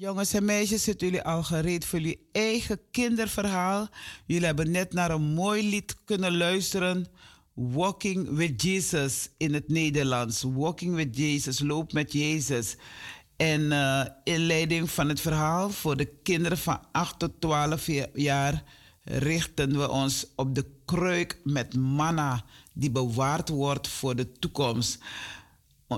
Jongens 0.01 0.33
en 0.33 0.45
meisjes, 0.45 0.83
zitten 0.83 1.07
jullie 1.07 1.23
al 1.23 1.43
gereed 1.43 1.85
voor 1.85 1.99
jullie 1.99 2.29
eigen 2.33 2.81
kinderverhaal? 2.91 3.89
Jullie 4.27 4.47
hebben 4.47 4.71
net 4.71 4.93
naar 4.93 5.11
een 5.11 5.23
mooi 5.23 5.69
lied 5.69 5.97
kunnen 6.05 6.37
luisteren. 6.37 7.07
Walking 7.55 8.29
with 8.31 8.63
Jesus 8.63 9.29
in 9.37 9.55
het 9.55 9.69
Nederlands. 9.69 10.43
Walking 10.43 10.95
with 10.95 11.17
Jesus, 11.17 11.59
loop 11.59 11.93
met 11.93 12.13
Jezus. 12.13 12.77
En 13.37 13.61
uh, 13.61 14.05
inleiding 14.25 14.91
van 14.91 15.09
het 15.09 15.21
verhaal 15.21 15.71
voor 15.71 15.97
de 15.97 16.13
kinderen 16.23 16.59
van 16.59 16.81
8 16.93 17.19
tot 17.19 17.41
12 17.41 17.87
jaar 18.15 18.65
richten 19.05 19.79
we 19.79 19.91
ons 19.91 20.27
op 20.37 20.55
de 20.55 20.67
kruik 20.85 21.41
met 21.45 21.77
manna 21.77 22.45
die 22.73 22.91
bewaard 22.91 23.49
wordt 23.49 23.89
voor 23.89 24.17
de 24.17 24.33
toekomst. 24.33 24.99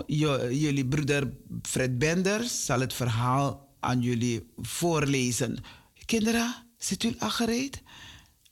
Jullie 0.06 0.86
broeder 0.86 1.32
Fred 1.62 1.98
Bender 1.98 2.44
zal 2.44 2.80
het 2.80 2.92
verhaal 2.94 3.70
aan 3.82 4.00
jullie 4.00 4.52
voorlezen. 4.56 5.58
Kinderen, 6.04 6.54
zit 6.76 7.02
u 7.02 7.14
al 7.18 7.30
gereed? 7.30 7.82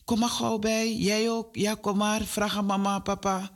Kom 0.04 0.18
maar 0.18 0.28
gauw 0.28 0.58
bij. 0.58 0.96
Jij 0.96 1.30
ook? 1.30 1.56
Ja, 1.56 1.74
kom 1.74 1.96
maar. 1.96 2.24
Vraag 2.24 2.56
aan 2.56 2.66
mama, 2.66 2.98
papa. 2.98 3.50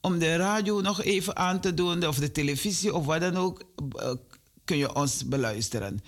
Om 0.00 0.18
de 0.18 0.36
radio 0.36 0.80
nog 0.80 1.02
even 1.02 1.36
aan 1.36 1.60
te 1.60 1.74
doen, 1.74 2.06
of 2.06 2.18
de 2.18 2.32
televisie 2.32 2.94
of 2.94 3.06
wat 3.06 3.20
dan 3.20 3.36
ook, 3.36 3.62
eh, 3.96 4.12
kun 4.64 4.76
je 4.76 4.94
ons 4.94 5.28
beluisteren. 5.28 6.00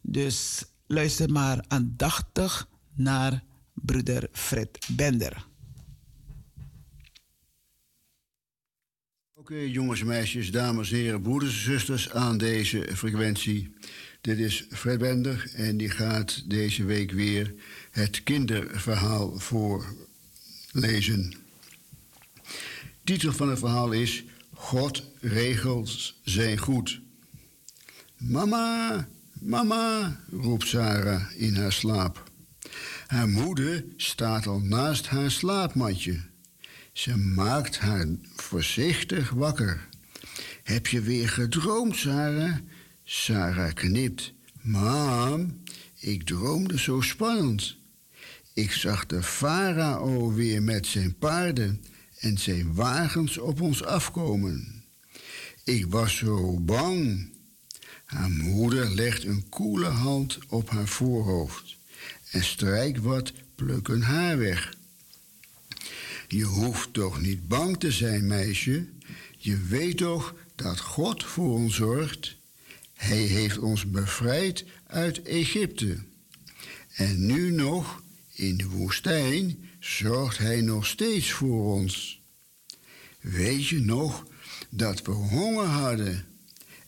Dus 0.00 0.64
luister 0.86 1.30
maar 1.30 1.64
aandachtig 1.68 2.68
naar 2.94 3.42
broeder 3.74 4.28
Fred 4.32 4.78
Bender. 4.88 5.46
Oké, 9.34 9.54
jongens 9.54 10.00
en 10.00 10.06
meisjes, 10.06 10.50
dames 10.50 10.90
en 10.90 10.96
heren, 10.96 11.22
broeders 11.22 11.54
en 11.54 11.60
zusters 11.60 12.10
aan 12.10 12.38
deze 12.38 12.88
frequentie. 12.94 13.74
Dit 14.22 14.38
is 14.38 14.66
Fred 14.70 15.02
en 15.54 15.76
die 15.76 15.90
gaat 15.90 16.50
deze 16.50 16.84
week 16.84 17.10
weer 17.10 17.54
het 17.90 18.22
kinderverhaal 18.22 19.38
voorlezen. 19.38 21.34
Titel 23.04 23.32
van 23.32 23.48
het 23.48 23.58
verhaal 23.58 23.92
is 23.92 24.24
God 24.54 25.04
regels 25.20 26.20
zijn 26.24 26.58
goed. 26.58 27.00
Mama, 28.16 29.08
mama, 29.32 30.20
roept 30.30 30.66
Sarah 30.66 31.30
in 31.36 31.56
haar 31.56 31.72
slaap. 31.72 32.30
Haar 33.06 33.28
moeder 33.28 33.84
staat 33.96 34.46
al 34.46 34.60
naast 34.60 35.06
haar 35.06 35.30
slaapmatje. 35.30 36.20
Ze 36.92 37.16
maakt 37.16 37.78
haar 37.78 38.06
voorzichtig 38.34 39.30
wakker. 39.30 39.88
Heb 40.62 40.86
je 40.86 41.00
weer 41.00 41.28
gedroomd, 41.28 41.96
Sarah? 41.96 42.56
Sarah 43.14 43.72
knipt. 43.74 44.32
Mam, 44.60 45.62
ik 45.98 46.22
droomde 46.22 46.78
zo 46.78 47.00
spannend. 47.00 47.76
Ik 48.52 48.72
zag 48.72 49.06
de 49.06 49.22
farao 49.22 50.32
weer 50.32 50.62
met 50.62 50.86
zijn 50.86 51.14
paarden 51.18 51.84
en 52.18 52.38
zijn 52.38 52.74
wagens 52.74 53.38
op 53.38 53.60
ons 53.60 53.84
afkomen. 53.84 54.84
Ik 55.64 55.86
was 55.86 56.16
zo 56.16 56.58
bang. 56.60 57.30
Haar 58.04 58.30
moeder 58.30 58.90
legt 58.90 59.24
een 59.24 59.48
koele 59.48 59.88
hand 59.88 60.38
op 60.48 60.70
haar 60.70 60.88
voorhoofd 60.88 61.76
en 62.30 62.44
strijkt 62.44 63.00
wat 63.00 63.32
plukken 63.54 64.02
haar 64.02 64.38
weg. 64.38 64.74
Je 66.28 66.44
hoeft 66.44 66.92
toch 66.92 67.20
niet 67.20 67.48
bang 67.48 67.80
te 67.80 67.90
zijn, 67.90 68.26
meisje. 68.26 68.86
Je 69.38 69.58
weet 69.58 69.96
toch 69.96 70.34
dat 70.54 70.80
God 70.80 71.24
voor 71.24 71.54
ons 71.54 71.74
zorgt. 71.74 72.40
Hij 73.02 73.22
heeft 73.22 73.58
ons 73.58 73.90
bevrijd 73.90 74.64
uit 74.86 75.22
Egypte. 75.22 75.98
En 76.92 77.26
nu 77.26 77.50
nog, 77.50 78.02
in 78.32 78.56
de 78.56 78.68
woestijn, 78.68 79.58
zorgt 79.80 80.38
Hij 80.38 80.60
nog 80.60 80.86
steeds 80.86 81.30
voor 81.30 81.74
ons. 81.74 82.22
Weet 83.20 83.66
je 83.66 83.80
nog 83.80 84.26
dat 84.70 85.02
we 85.02 85.12
honger 85.12 85.66
hadden? 85.66 86.26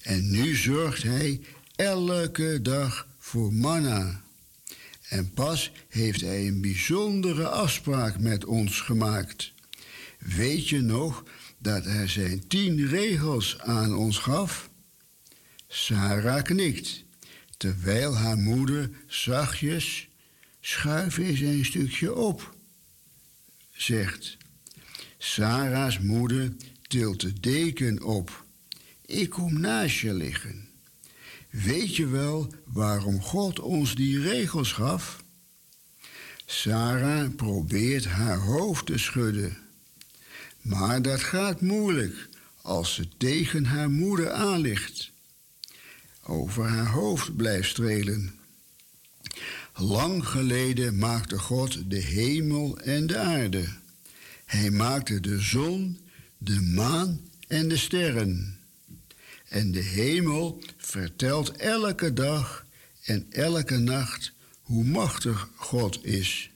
En 0.00 0.30
nu 0.30 0.54
zorgt 0.54 1.02
Hij 1.02 1.40
elke 1.76 2.58
dag 2.62 3.08
voor 3.18 3.52
manna. 3.52 4.22
En 5.08 5.30
pas 5.32 5.72
heeft 5.88 6.20
Hij 6.20 6.46
een 6.46 6.60
bijzondere 6.60 7.48
afspraak 7.48 8.18
met 8.18 8.44
ons 8.44 8.80
gemaakt. 8.80 9.52
Weet 10.18 10.68
je 10.68 10.80
nog 10.80 11.24
dat 11.58 11.84
Hij 11.84 12.08
zijn 12.08 12.46
tien 12.46 12.86
regels 12.86 13.58
aan 13.58 13.96
ons 13.96 14.18
gaf? 14.18 14.72
Sarah 15.76 16.42
knikt, 16.42 17.04
terwijl 17.56 18.16
haar 18.16 18.38
moeder 18.38 18.90
zachtjes, 19.06 20.08
schuif 20.60 21.16
eens 21.16 21.40
een 21.40 21.64
stukje 21.64 22.14
op, 22.14 22.54
zegt. 23.72 24.36
Sarah's 25.18 25.98
moeder 25.98 26.52
tilt 26.88 27.20
de 27.20 27.40
deken 27.40 28.02
op. 28.02 28.44
Ik 29.06 29.30
kom 29.30 29.60
naast 29.60 29.98
je 29.98 30.14
liggen. 30.14 30.68
Weet 31.50 31.96
je 31.96 32.06
wel 32.06 32.54
waarom 32.64 33.22
God 33.22 33.58
ons 33.58 33.94
die 33.94 34.20
regels 34.20 34.72
gaf? 34.72 35.24
Sarah 36.46 37.34
probeert 37.34 38.04
haar 38.04 38.38
hoofd 38.38 38.86
te 38.86 38.98
schudden. 38.98 39.56
Maar 40.60 41.02
dat 41.02 41.20
gaat 41.20 41.60
moeilijk 41.60 42.28
als 42.62 42.94
ze 42.94 43.08
tegen 43.16 43.64
haar 43.64 43.90
moeder 43.90 44.30
aanligt 44.30 45.12
over 46.26 46.64
haar 46.64 46.90
hoofd 46.90 47.36
blijft 47.36 47.68
strelen. 47.68 48.34
Lang 49.76 50.26
geleden 50.26 50.98
maakte 50.98 51.38
God 51.38 51.90
de 51.90 52.00
hemel 52.00 52.78
en 52.78 53.06
de 53.06 53.18
aarde. 53.18 53.68
Hij 54.44 54.70
maakte 54.70 55.20
de 55.20 55.40
zon, 55.40 55.98
de 56.38 56.60
maan 56.60 57.20
en 57.48 57.68
de 57.68 57.76
sterren. 57.76 58.58
En 59.48 59.72
de 59.72 59.80
hemel 59.80 60.62
vertelt 60.76 61.50
elke 61.56 62.12
dag 62.12 62.66
en 63.04 63.26
elke 63.30 63.76
nacht 63.78 64.32
hoe 64.60 64.84
machtig 64.84 65.48
God 65.54 66.04
is. 66.04 66.50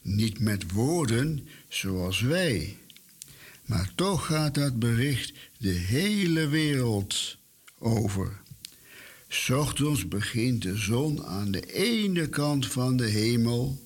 Niet 0.00 0.40
met 0.40 0.72
woorden 0.72 1.48
zoals 1.68 2.20
wij, 2.20 2.78
maar 3.64 3.90
toch 3.94 4.26
gaat 4.26 4.54
dat 4.54 4.78
bericht 4.78 5.32
de 5.58 5.68
hele 5.68 6.46
wereld 6.48 7.36
over. 7.78 8.44
Ochtends 9.28 10.08
begint 10.08 10.62
de 10.62 10.76
zon 10.76 11.24
aan 11.24 11.50
de 11.50 11.72
ene 11.72 12.28
kant 12.28 12.66
van 12.66 12.96
de 12.96 13.06
hemel 13.06 13.84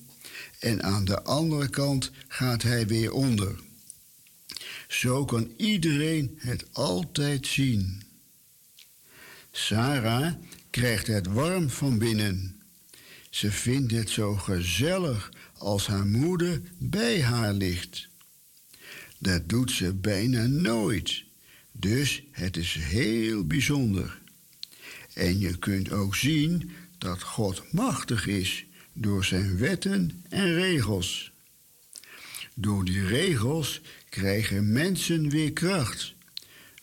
en 0.59 0.83
aan 0.83 1.05
de 1.05 1.23
andere 1.23 1.69
kant 1.69 2.11
gaat 2.27 2.63
hij 2.63 2.87
weer 2.87 3.11
onder. 3.11 3.59
Zo 4.87 5.25
kan 5.25 5.51
iedereen 5.57 6.37
het 6.37 6.65
altijd 6.71 7.47
zien. 7.47 8.01
Sarah 9.51 10.33
krijgt 10.69 11.07
het 11.07 11.27
warm 11.27 11.69
van 11.69 11.97
binnen. 11.97 12.61
Ze 13.29 13.51
vindt 13.51 13.91
het 13.91 14.09
zo 14.09 14.35
gezellig 14.35 15.31
als 15.57 15.87
haar 15.87 16.05
moeder 16.05 16.61
bij 16.77 17.23
haar 17.23 17.53
ligt. 17.53 18.07
Dat 19.17 19.49
doet 19.49 19.71
ze 19.71 19.93
bijna 19.93 20.45
nooit, 20.45 21.23
dus 21.71 22.23
het 22.31 22.57
is 22.57 22.73
heel 22.73 23.47
bijzonder. 23.47 24.20
En 25.13 25.39
je 25.39 25.57
kunt 25.57 25.91
ook 25.91 26.15
zien 26.15 26.71
dat 26.97 27.21
God 27.21 27.71
machtig 27.71 28.27
is 28.27 28.65
door 28.93 29.25
zijn 29.25 29.57
wetten 29.57 30.23
en 30.29 30.53
regels. 30.53 31.31
Door 32.55 32.85
die 32.85 33.05
regels 33.05 33.81
krijgen 34.09 34.71
mensen 34.71 35.29
weer 35.29 35.53
kracht. 35.53 36.13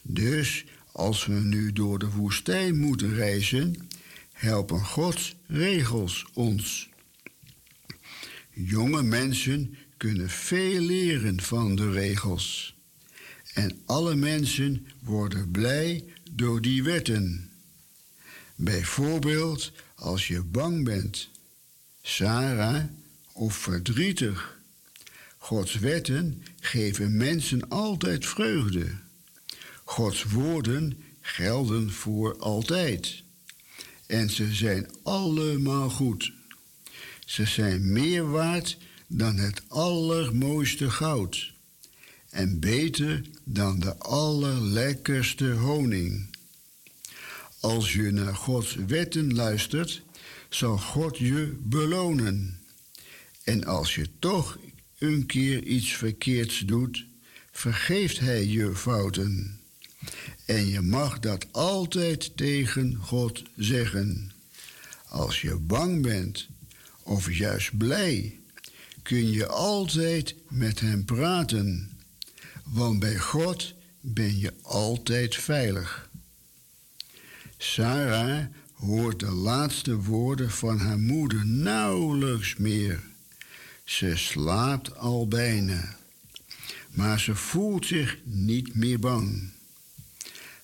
Dus 0.02 0.64
als 0.92 1.26
we 1.26 1.34
nu 1.34 1.72
door 1.72 1.98
de 1.98 2.10
woestijn 2.10 2.78
moeten 2.78 3.14
reizen, 3.14 3.88
helpen 4.32 4.84
Gods 4.84 5.36
regels 5.46 6.26
ons. 6.34 6.88
Jonge 8.52 9.02
mensen 9.02 9.76
kunnen 9.96 10.30
veel 10.30 10.80
leren 10.80 11.40
van 11.40 11.76
de 11.76 11.90
regels. 11.90 12.76
En 13.54 13.80
alle 13.86 14.14
mensen 14.14 14.86
worden 15.02 15.50
blij 15.50 16.04
door 16.30 16.60
die 16.60 16.82
wetten. 16.82 17.47
Bijvoorbeeld 18.60 19.72
als 19.94 20.28
je 20.28 20.42
bang 20.42 20.84
bent, 20.84 21.28
Sarah 22.02 22.84
of 23.32 23.54
verdrietig. 23.54 24.58
Gods 25.36 25.74
wetten 25.74 26.42
geven 26.60 27.16
mensen 27.16 27.68
altijd 27.68 28.26
vreugde. 28.26 28.86
Gods 29.84 30.24
woorden 30.24 31.02
gelden 31.20 31.92
voor 31.92 32.38
altijd. 32.38 33.22
En 34.06 34.30
ze 34.30 34.54
zijn 34.54 34.90
allemaal 35.02 35.90
goed. 35.90 36.32
Ze 37.24 37.44
zijn 37.44 37.92
meer 37.92 38.30
waard 38.30 38.78
dan 39.06 39.36
het 39.36 39.62
allermooiste 39.68 40.90
goud. 40.90 41.52
En 42.30 42.60
beter 42.60 43.22
dan 43.44 43.78
de 43.80 43.96
allerlekkerste 43.96 45.50
honing. 45.50 46.27
Als 47.60 47.92
je 47.92 48.10
naar 48.10 48.34
Gods 48.34 48.74
wetten 48.74 49.34
luistert, 49.34 50.02
zal 50.48 50.78
God 50.78 51.18
je 51.18 51.56
belonen. 51.62 52.60
En 53.44 53.64
als 53.64 53.94
je 53.94 54.08
toch 54.18 54.58
een 54.98 55.26
keer 55.26 55.62
iets 55.62 55.92
verkeerds 55.92 56.58
doet, 56.58 57.06
vergeeft 57.50 58.18
Hij 58.18 58.46
je 58.46 58.74
fouten. 58.74 59.60
En 60.44 60.66
je 60.66 60.80
mag 60.80 61.18
dat 61.18 61.46
altijd 61.52 62.36
tegen 62.36 62.96
God 62.96 63.42
zeggen. 63.56 64.32
Als 65.08 65.40
je 65.40 65.56
bang 65.56 66.02
bent 66.02 66.48
of 67.02 67.32
juist 67.32 67.76
blij, 67.76 68.38
kun 69.02 69.30
je 69.30 69.46
altijd 69.46 70.34
met 70.48 70.80
Hem 70.80 71.04
praten. 71.04 71.90
Want 72.64 72.98
bij 72.98 73.18
God 73.18 73.74
ben 74.00 74.38
je 74.38 74.52
altijd 74.62 75.36
veilig. 75.36 76.07
Sarah 77.58 78.44
hoort 78.72 79.20
de 79.20 79.30
laatste 79.30 79.96
woorden 79.96 80.50
van 80.50 80.78
haar 80.78 80.98
moeder 80.98 81.46
nauwelijks 81.46 82.56
meer. 82.56 83.00
Ze 83.84 84.16
slaapt 84.16 84.96
al 84.96 85.28
bijna, 85.28 85.96
maar 86.90 87.20
ze 87.20 87.34
voelt 87.34 87.86
zich 87.86 88.18
niet 88.24 88.74
meer 88.74 88.98
bang. 88.98 89.50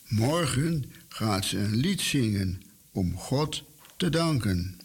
Morgen 0.09 0.85
gaat 1.09 1.45
ze 1.45 1.59
een 1.59 1.77
lied 1.77 2.01
zingen 2.01 2.63
om 2.93 3.17
God 3.17 3.63
te 3.97 4.11
danken. 4.11 4.81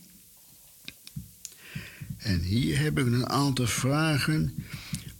En 2.18 2.42
hier 2.42 2.80
heb 2.80 3.00
ik 3.00 3.06
een 3.06 3.30
aantal 3.30 3.68
vragen 3.68 4.66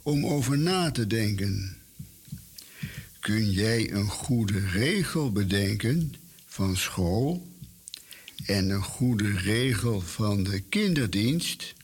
om 0.02 0.26
over 0.26 0.58
na 0.58 0.90
te 0.90 1.06
denken. 1.06 1.76
Kun 3.20 3.50
jij 3.50 3.92
een 3.92 4.08
goede 4.08 4.66
regel 4.68 5.32
bedenken 5.32 6.14
van 6.50 6.76
school 6.76 7.48
en 8.44 8.70
een 8.70 8.82
goede 8.82 9.32
regel 9.32 10.00
van 10.00 10.42
de 10.42 10.60
kinderdienst? 10.60 11.74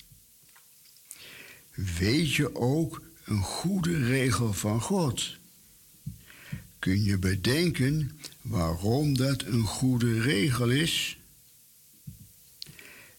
Weet 1.75 2.35
je 2.35 2.57
ook 2.57 3.03
een 3.25 3.43
goede 3.43 4.07
regel 4.07 4.53
van 4.53 4.81
God? 4.81 5.37
Kun 6.79 7.03
je 7.03 7.19
bedenken 7.19 8.19
waarom 8.43 9.17
dat 9.17 9.43
een 9.43 9.65
goede 9.65 10.21
regel 10.21 10.71
is? 10.71 11.19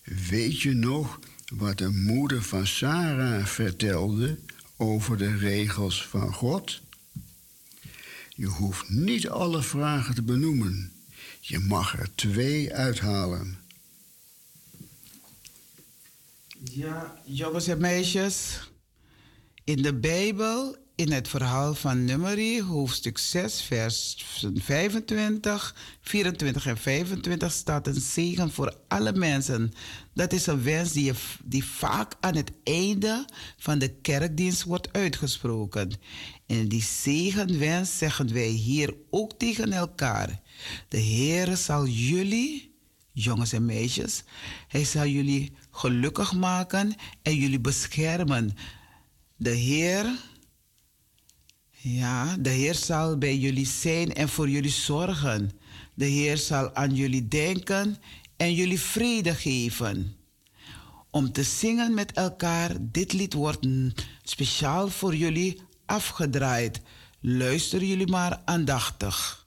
Weet 0.04 0.62
je 0.62 0.74
nog 0.74 1.20
wat 1.54 1.78
de 1.78 1.90
moeder 1.90 2.44
van 2.44 2.68
Sarah 2.68 3.46
vertelde 3.46 4.40
over 4.78 5.18
de 5.18 5.38
regels 5.38 6.06
van 6.06 6.34
God? 6.34 6.82
Je 8.36 8.48
hoeft 8.48 8.90
niet 8.90 9.30
alle 9.30 9.64
vragen 9.64 10.16
te 10.16 10.22
benoemen. 10.22 10.97
Je 11.48 11.60
mag 11.60 12.00
er 12.00 12.16
twee 12.16 12.74
uithalen. 12.74 13.58
Ja, 16.64 17.22
jongens 17.26 17.68
en 17.68 17.80
meisjes. 17.80 18.60
In 19.64 19.82
de 19.82 19.94
Bijbel, 19.94 20.76
in 20.96 21.12
het 21.12 21.28
verhaal 21.28 21.76
van 21.76 22.06
Numeri, 22.06 22.62
hoofdstuk 22.62 23.18
6, 23.18 23.62
vers 23.62 24.26
25, 24.54 25.76
24 26.02 26.66
en 26.66 26.78
25, 26.78 27.52
staat 27.52 27.88
een 27.88 28.02
zegen 28.02 28.52
voor 28.52 28.78
alle 28.88 29.14
mensen. 29.14 29.74
Dat 30.14 30.34
is 30.34 30.48
een 30.48 30.64
wens 30.64 30.92
die, 30.92 31.06
je, 31.06 31.14
die 31.44 31.66
vaak 31.66 32.14
aan 32.20 32.36
het 32.36 32.52
einde 32.64 33.26
van 33.58 33.80
de 33.80 33.90
kerkdienst 33.90 34.64
wordt 34.64 34.94
uitgesproken. 34.94 35.92
En 36.46 36.68
die 36.68 36.84
zegenwens 36.84 37.98
zeggen 37.98 38.34
wij 38.34 38.50
hier 38.50 38.94
ook 39.10 39.34
tegen 39.38 39.72
elkaar. 39.72 40.42
De 40.88 40.98
Heer 40.98 41.58
zal 41.58 41.88
jullie, 41.88 42.76
jongens 43.12 43.54
en 43.54 43.66
meisjes, 43.66 44.24
Hij 44.68 44.86
zal 44.86 45.06
jullie 45.06 45.52
gelukkig 45.72 46.34
maken 46.34 46.96
en 47.22 47.36
jullie 47.36 47.60
beschermen. 47.60 48.56
De 49.36 49.50
Heer, 49.50 50.06
ja, 51.72 52.38
de 52.40 52.50
Heer 52.50 52.76
zal 52.76 53.18
bij 53.18 53.38
jullie 53.38 53.68
zijn 53.68 54.14
en 54.14 54.30
voor 54.30 54.50
jullie 54.50 54.72
zorgen. 54.72 55.52
De 55.94 56.06
Heer 56.06 56.38
zal 56.38 56.76
aan 56.76 56.96
jullie 56.96 57.28
denken 57.28 57.98
en 58.38 58.54
jullie 58.54 58.80
vrede 58.80 59.36
geven. 59.36 60.16
Om 61.12 61.32
te 61.32 61.44
zingen 61.44 61.94
met 61.94 62.12
elkaar, 62.12 62.72
dit 62.80 63.14
lied 63.14 63.34
wordt 63.34 63.68
speciaal 64.24 64.90
voor 64.90 65.16
jullie 65.16 65.62
afgedraaid. 65.86 66.82
Luister 67.20 67.84
jullie 67.84 68.08
maar 68.08 68.42
aandachtig. 68.46 69.47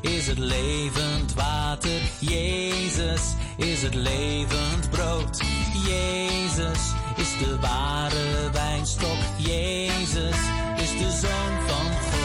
is 0.00 0.26
het 0.26 0.38
levend 0.38 1.34
water. 1.34 2.00
Jezus 2.18 3.22
is 3.56 3.82
het 3.82 3.94
levend 3.94 4.90
brood. 4.90 5.42
Jezus 5.86 6.92
is 7.16 7.38
de 7.38 7.58
ware 7.60 8.50
wijnstok. 8.52 9.18
Jezus 9.36 10.36
is 10.76 10.90
de 10.98 11.10
zoon 11.20 11.66
van 11.66 11.92
God. 12.02 12.17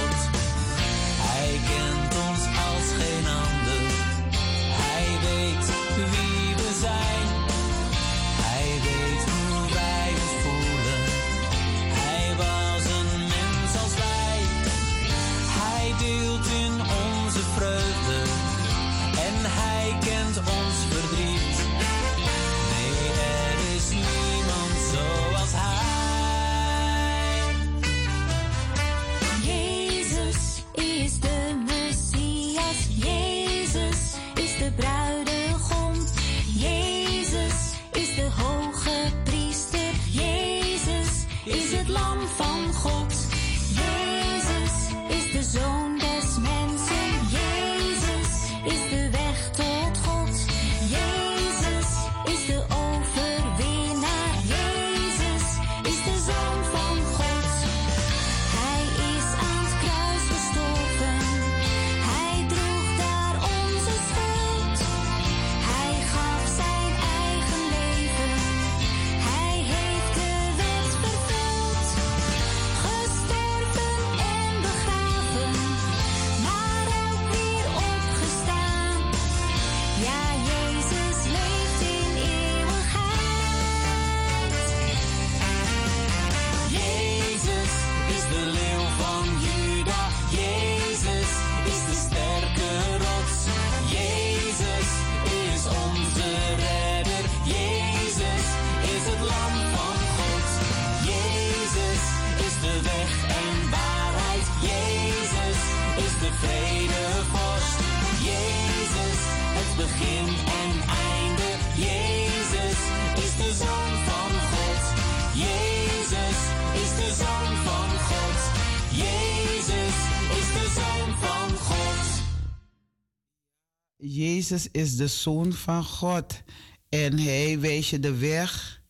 Jezus 124.14 124.68
is 124.72 124.96
de 124.96 125.08
Zoon 125.08 125.54
van 125.54 125.84
God. 125.84 126.42
En 126.90 127.20
hij 127.20 127.60
wijst 127.60 127.90
je 127.90 128.00
de 128.00 128.18
weg. 128.18 128.82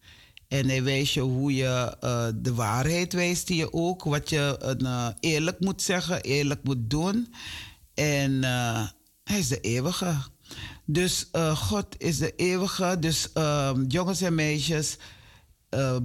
En 0.48 0.68
hij 0.68 0.84
wijst 0.84 1.14
je 1.14 1.22
hoe 1.22 1.54
je 1.56 1.98
eh, 2.00 2.28
de 2.36 2.54
waarheid 2.54 3.14
wijst 3.14 3.50
je 3.50 3.74
ook. 3.74 4.04
Wat 4.04 4.30
je 4.30 4.58
eh, 4.82 5.08
eerlijk 5.20 5.60
moet 5.60 5.82
zeggen, 5.82 6.22
eerlijk 6.22 6.64
moet 6.64 6.90
doen. 6.90 7.34
En 7.94 8.44
eh, 8.44 8.88
hij 9.24 9.40
is 9.40 9.48
de 9.48 9.60
eeuwige. 9.60 10.16
Dus 10.86 11.30
God 11.56 11.95
is 11.98 12.18
de 12.18 12.36
eeuwige. 12.36 12.98
Dus 13.00 13.32
ehm, 13.34 13.84
jongens 13.88 14.22
en 14.22 14.36
meisjes, 14.36 14.98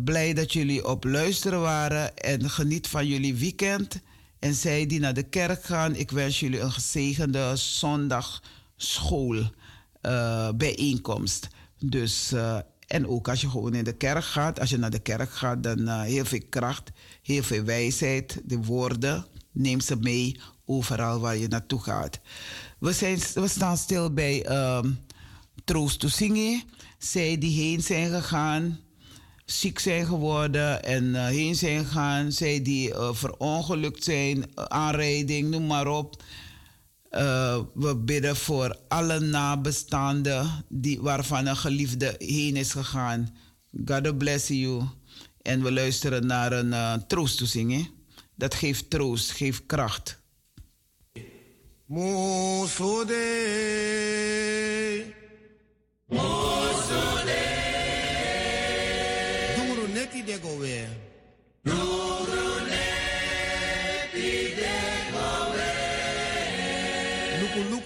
blij 0.05 0.35
dat 0.35 0.53
jullie 0.53 0.87
op 0.87 1.05
luisteren 1.05 1.61
waren. 1.61 2.17
En 2.17 2.51
geniet 2.51 2.89
van 2.89 3.07
jullie 3.07 3.35
weekend. 3.35 4.01
En 4.39 4.55
zij 4.55 4.87
die 4.87 5.01
naar 5.01 5.15
de 5.15 5.29
kerk 5.29 5.65
gaan, 5.65 5.95
ik 5.95 6.11
wens 6.11 6.41
jullie 6.41 6.61
een 6.61 6.73
gezegende 6.73 7.57
zondag 7.57 8.43
school 8.79 9.43
eh, 10.01 10.49
bijeenkomst. 10.55 11.49
Dus, 11.79 12.33
eh, 12.33 12.59
en 12.87 13.07
ook 13.07 13.29
als 13.29 13.41
je 13.41 13.51
gewoon 13.51 13.75
in 13.75 13.85
de 13.85 13.97
kerk 13.97 14.25
gaat, 14.25 14.61
als 14.61 14.71
je 14.71 14.79
naar 14.79 14.91
de 14.91 14.99
kerk 14.99 15.31
gaat, 15.31 15.63
dan 15.63 15.89
eh, 15.89 16.01
heel 16.01 16.25
veel 16.25 16.43
kracht, 16.49 16.91
heel 17.23 17.43
veel 17.43 17.63
wijsheid, 17.63 18.41
de 18.45 18.57
woorden, 18.57 19.27
neem 19.53 19.81
ze 19.81 19.97
mee 19.97 20.41
overal 20.65 21.21
waar 21.21 21.37
je 21.37 21.49
naartoe 21.49 21.81
gaat. 21.81 22.21
We, 22.79 22.93
zijn, 22.93 23.19
we 23.35 23.49
staan 23.49 23.77
stil 23.77 24.13
bij 24.13 24.45
ehm 24.45 24.91
Troost 25.65 26.01
to 26.01 26.09
Zingen. 26.09 26.63
Zij 26.99 27.39
die 27.39 27.63
heen 27.63 27.83
zijn 27.83 28.11
gegaan, 28.11 28.79
ziek 29.45 29.79
zijn 29.79 30.07
geworden 30.07 30.85
en 30.85 31.27
heen 31.27 31.55
zijn 31.55 31.85
gegaan. 31.85 32.33
Zij 32.33 32.63
die 32.63 32.95
eh, 32.95 33.09
verongelukt 33.13 34.05
zijn, 34.05 34.45
aanrijding, 34.55 35.51
noem 35.51 35.67
maar 35.67 35.87
op. 35.87 36.23
Eh, 37.11 37.61
we 37.75 37.97
bidden 37.97 38.37
voor 38.37 38.79
alle 38.89 39.21
nabestaanden 39.21 40.65
die, 40.69 41.01
waarvan 41.01 41.47
een 41.47 41.57
geliefde 41.57 42.15
heen 42.19 42.57
is 42.57 42.73
gegaan. 42.73 43.37
God 43.85 44.19
bless 44.19 44.49
you. 44.49 44.83
En 45.43 45.63
we 45.63 45.73
luisteren 45.73 46.27
naar 46.27 46.53
een 46.53 46.67
uh, 46.67 46.95
troosttoezing. 46.95 47.91
Dat 48.35 48.55
geeft 48.55 48.91
troost, 48.91 49.31
geeft 49.31 49.67
kracht. 49.67 50.21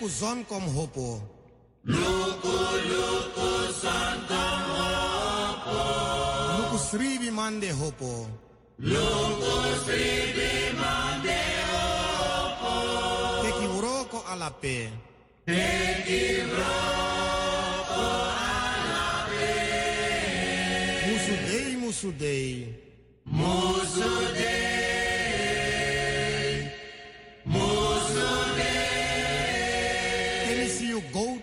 Luku 0.03 0.19
zon 0.19 0.45
kom 0.51 0.67
hopo. 0.75 1.23
Luku 1.87 2.57
luku 2.91 3.51
zon 3.83 4.19
kom 4.27 4.59
hopo. 4.75 5.79
Luku 6.59 6.79
sribi 6.91 7.31
mande 7.31 7.71
hopo. 7.71 8.27
Luku 8.83 9.55
sribi 9.87 10.75
mande 10.75 11.39
hopo. 11.71 12.75
Teki 13.47 13.67
uroko 13.79 14.19
alape. 14.27 14.91
Teki 15.47 16.23
uroko 16.51 18.03
alape. 18.59 19.55
Musudei. 21.07 21.71
Musudei. 21.79 22.51
Musudei. 23.39 24.72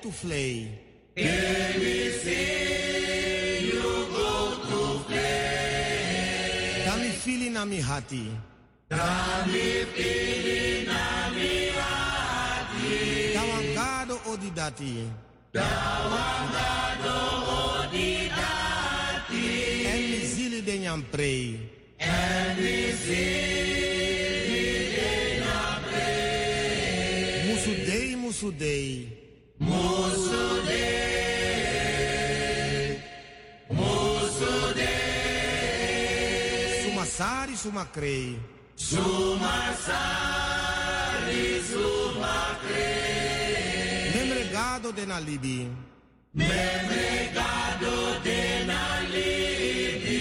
To 0.09 0.15
flay? 0.15 0.67
Can 1.15 1.81
you 3.69 3.89
go 4.17 4.31
to 4.69 4.81
flay? 5.05 6.83
Dami 6.85 7.09
fili 7.23 7.49
na 7.49 7.65
mi 7.65 7.79
hati. 7.81 8.25
Dami 8.89 9.85
fili 9.93 10.85
na 10.89 11.29
mi 11.35 11.69
hati. 11.77 12.97
Tawangado 13.35 14.15
odidati. 14.31 14.93
Tawangado 15.53 17.17
odidati. 17.77 19.47
En 19.93 20.01
mi 20.11 20.19
zili 20.33 20.59
de 20.61 20.75
nyamprei. 20.79 21.45
En 21.99 22.57
mi 22.57 22.77
zili 23.03 24.73
de 24.95 25.11
nyamprei. 25.43 26.13
Musudei, 27.47 28.15
musudei. 28.15 28.89
Musudei. 28.95 29.18
Sumasari, 37.19 37.55
sumakrei. 37.57 38.39
Sumasari, 38.75 39.91
sumakrei. 41.69 43.09
Memregado 44.15 44.91
de 44.93 45.05
nalibi. 45.05 45.67
Memregado 46.31 48.19
de 48.23 48.65
nalibi. 48.65 50.19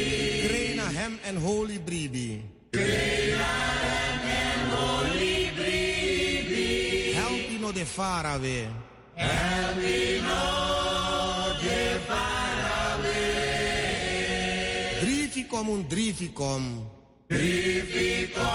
Greina 0.48 0.90
hem 0.90 1.18
en 1.22 1.36
holy 1.36 1.78
bribi. 1.78 2.42
Greina 2.72 3.54
hem 3.84 4.20
en 4.42 4.70
holy 4.74 5.52
bribi. 5.54 7.12
Help 7.14 7.50
ino 7.50 7.72
de 7.72 7.86
farawe. 7.86 8.87
Help 9.18 9.82
ino 9.82 10.44
de 11.62 11.80
farawe. 12.06 13.26
Drificom 15.02 15.66
un 15.74 15.82
drificom. 15.88 16.62
Drificom. 17.28 18.46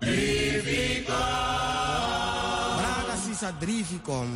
Drificom. 0.00 1.16
Braga 2.78 3.16
sisa 3.24 3.50
drificom. 3.62 4.28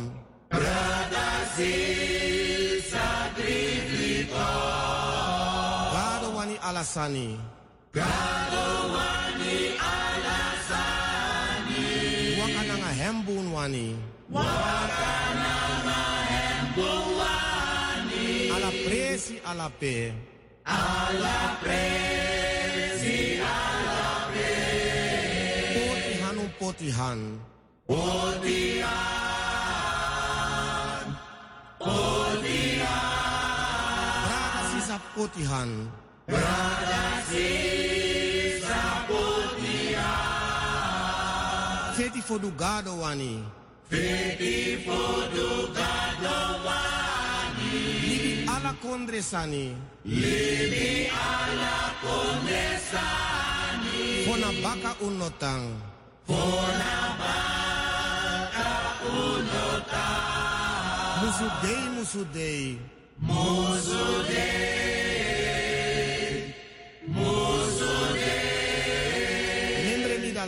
Braga 0.49 1.29
sisa 1.55 3.07
drificom. 3.35 4.39
Gado 5.93 6.27
wani 6.37 6.55
alasani. 6.63 7.29
Gado 7.91 8.65
wani 8.95 9.55
alasani. 9.77 10.52
Wakana 13.13 13.21
nga 13.21 13.29
hembun 13.29 13.45
wani. 13.53 13.87
Wakana 14.33 15.53
nga 15.85 16.01
hembun 16.33 17.05
wani. 17.21 18.49
Ala 18.49 18.69
presi 18.85 19.35
ala 19.45 19.69
pe. 19.79 20.09
Ala 20.65 21.37
presi 21.61 23.37
ala 23.37 24.33
pe. 24.33 24.49
Potihan 25.77 26.35
un 26.41 26.49
potihan. 26.57 27.19
Potihan. 27.85 28.81
Potihan. 31.77 32.97
Braga 34.25 34.61
sisa 34.73 34.97
potihan. 35.13 35.69
Braga 36.25 37.21
sisa 37.29 38.22
Feti 42.23 42.39
fodugado 42.39 42.99
wani. 42.99 43.43
Feti 43.89 44.77
fodugado 44.85 46.37
wani. 46.65 48.47
Ala 48.47 48.73
kondresani. 48.81 49.75
Libi 50.05 51.11
ala 51.11 51.75
kondresani. 52.03 53.99
Fona 54.25 54.49
baka 54.63 54.95
unotang. 55.03 55.65
Fona 56.27 56.95
baka 57.19 58.71
unotang. 59.03 60.23
Musudei, 61.21 61.83
musudei. 61.95 62.79
Musudei. 63.19 64.71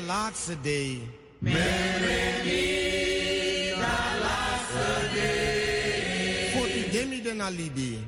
Laatste 0.07 0.55
day. 0.61 1.01
Foti 6.53 6.81
demi 6.91 7.21
de 7.21 7.33
na 7.33 7.49
libi. 7.49 7.99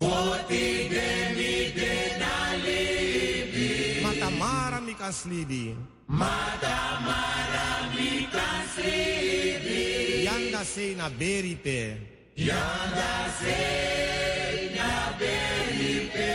Foti 0.00 0.88
demi 0.92 1.72
de 1.78 1.92
na 2.20 2.32
libi. 2.64 3.68
Matamara 4.04 4.80
mi 4.80 4.94
kan 4.94 5.12
slibi. 5.12 5.74
Matamara 6.06 7.68
mi 7.94 8.26
kan 8.34 8.60
slibi. 8.74 10.24
Yanda 10.26 10.62
sei 10.64 10.94
na 10.94 11.08
beripe. 11.08 11.80
Yanda 12.36 13.12
sei 13.40 14.70
na 14.76 14.90
beripe. 15.18 16.30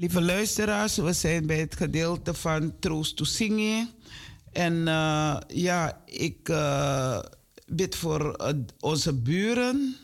Lieve 0.00 0.20
luisteraars, 0.22 0.96
we 0.96 1.12
zijn 1.12 1.46
bij 1.46 1.58
het 1.58 1.76
gedeelte 1.76 2.34
van 2.34 2.78
Troost 2.78 3.16
to 3.16 3.24
Zingen. 3.24 3.90
En 4.52 4.88
eh, 4.88 5.36
ja, 5.48 6.02
ik 6.04 6.48
eh, 6.48 7.18
bid 7.66 7.96
voor 7.96 8.34
eh, 8.34 8.54
onze 8.78 9.14
buren, 9.14 9.96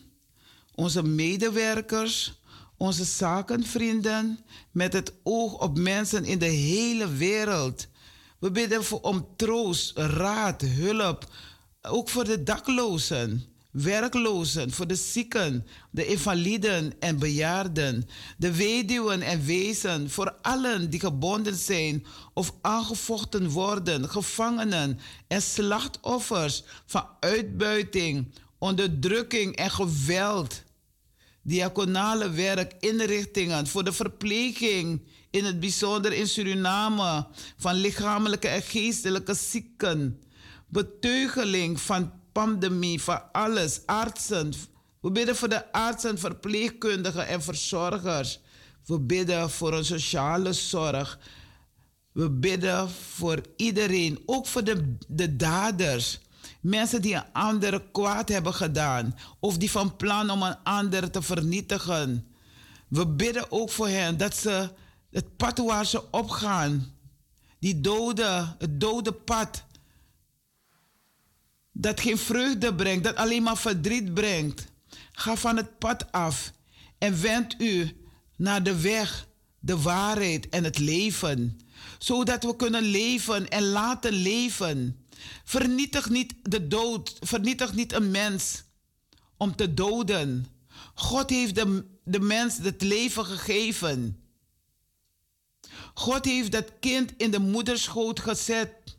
onze 0.75 1.03
medewerkers, 1.03 2.41
onze 2.77 3.05
zakenvrienden, 3.05 4.39
met 4.71 4.93
het 4.93 5.13
oog 5.23 5.61
op 5.61 5.79
mensen 5.79 6.25
in 6.25 6.39
de 6.39 6.47
hele 6.47 7.09
wereld. 7.13 7.89
We 8.39 8.51
bidden 8.51 8.85
voor, 8.85 9.01
om 9.01 9.27
troost, 9.37 9.99
raad, 9.99 10.63
hulp, 10.63 11.31
ook 11.83 12.09
voor 12.09 12.25
de 12.25 12.43
daklozen, 12.43 13.56
werklozen, 13.83 14.71
voor 14.73 14.87
de 14.87 14.95
zieken, 14.95 15.67
de 15.91 16.07
invaliden 16.07 16.93
en 17.01 17.19
bejaarden, 17.19 18.09
de 18.37 18.57
weduwen 18.57 19.23
en 19.23 19.45
wezen, 19.45 20.11
voor 20.11 20.35
allen 20.43 20.91
die 20.91 21.01
gebonden 21.01 21.57
zijn 21.57 22.07
of 22.35 22.55
aangevochten 22.61 23.51
worden, 23.51 24.09
gevangenen 24.09 24.99
en 25.29 25.43
slachtoffers 25.43 26.63
van 26.87 27.07
uitbuiting, 27.21 28.33
onderdrukking 28.59 29.57
en 29.57 29.71
geweld. 29.71 30.63
Diaconale 31.43 32.31
werk, 32.31 32.75
inrichtingen 32.81 33.67
voor 33.67 33.85
de 33.85 33.93
verpleging, 33.93 35.03
in 35.31 35.45
het 35.45 35.61
bijzonder 35.61 36.13
in 36.13 36.29
Suriname, 36.29 37.27
van 37.57 37.75
lichamelijke 37.75 38.49
en 38.49 38.63
geestelijke 38.63 39.35
zieken 39.35 40.21
beteugeling 40.69 41.81
van 41.81 42.13
pandemie, 42.37 43.03
van 43.03 43.23
alles, 43.33 43.81
artsen. 43.87 44.53
We 45.01 45.11
bidden 45.11 45.37
voor 45.37 45.49
de 45.49 45.73
artsen, 45.73 46.19
verpleegkundigen 46.19 47.27
en 47.27 47.43
verzorgers. 47.43 48.41
We 48.87 49.01
bidden 49.01 49.51
voor 49.51 49.73
een 49.75 49.85
sociale 49.85 50.53
zorg. 50.53 51.19
We 52.13 52.31
bidden 52.31 52.91
voor 52.91 53.41
iedereen, 53.57 54.23
ook 54.27 54.47
voor 54.47 54.65
de, 54.65 54.97
de 55.09 55.37
daders. 55.37 56.21
Mensen 56.61 57.03
die 57.03 57.15
een 57.15 57.33
ander 57.33 57.83
kwaad 57.93 58.29
hebben 58.29 58.55
gedaan 58.55 59.19
of 59.41 59.59
die 59.59 59.71
van 59.71 59.97
plan 59.97 60.31
om 60.31 60.43
een 60.43 60.63
ander 60.63 61.11
te 61.11 61.23
vernietigen. 61.23 62.27
We 62.89 63.07
bidden 63.07 63.51
ook 63.53 63.71
voor 63.71 63.89
hen 63.89 64.17
dat 64.17 64.37
ze 64.37 64.71
het 65.11 65.37
pad 65.37 65.59
waar 65.59 65.87
ze 65.87 66.11
opgaan, 66.11 66.95
die 67.59 67.81
dode, 67.81 68.55
het 68.59 68.81
dode 68.81 69.13
pad, 69.13 69.65
dat 71.79 72.01
geen 72.01 72.19
vreugde 72.19 72.75
brengt, 72.75 73.05
dat 73.05 73.17
alleen 73.17 73.43
maar 73.43 73.57
verdriet 73.57 74.15
brengt. 74.15 74.67
Ga 75.13 75.37
van 75.37 75.57
het 75.57 75.79
pad 75.79 76.13
af 76.13 76.53
en 76.99 77.21
wend 77.21 77.55
u 77.61 77.97
naar 78.37 78.63
de 78.63 78.81
weg, 78.81 79.29
de 79.59 79.81
waarheid 79.81 80.49
en 80.49 80.65
het 80.65 80.79
leven, 80.79 81.61
zodat 81.99 82.45
we 82.45 82.57
kunnen 82.57 82.83
leven 82.83 83.49
en 83.49 83.63
laten 83.63 84.13
leven. 84.13 85.07
Vernietig 85.45 86.09
niet 86.09 86.35
de 86.43 86.69
dood, 86.69 87.17
vernietig 87.21 87.75
niet 87.75 87.93
een 87.93 88.11
mens 88.11 88.63
om 89.37 89.57
te 89.57 89.75
doden. 89.75 90.47
God 90.95 91.31
heeft 91.31 91.55
de, 91.55 91.87
de 92.05 92.21
mens 92.21 92.59
het 92.59 92.83
leven 92.83 93.25
gegeven. 93.25 94.21
God 95.95 96.25
heeft 96.25 96.53
dat 96.53 96.73
kind 96.81 97.13
in 97.17 97.31
de 97.31 97.39
moederschoot 97.39 98.21
gezet 98.21 98.96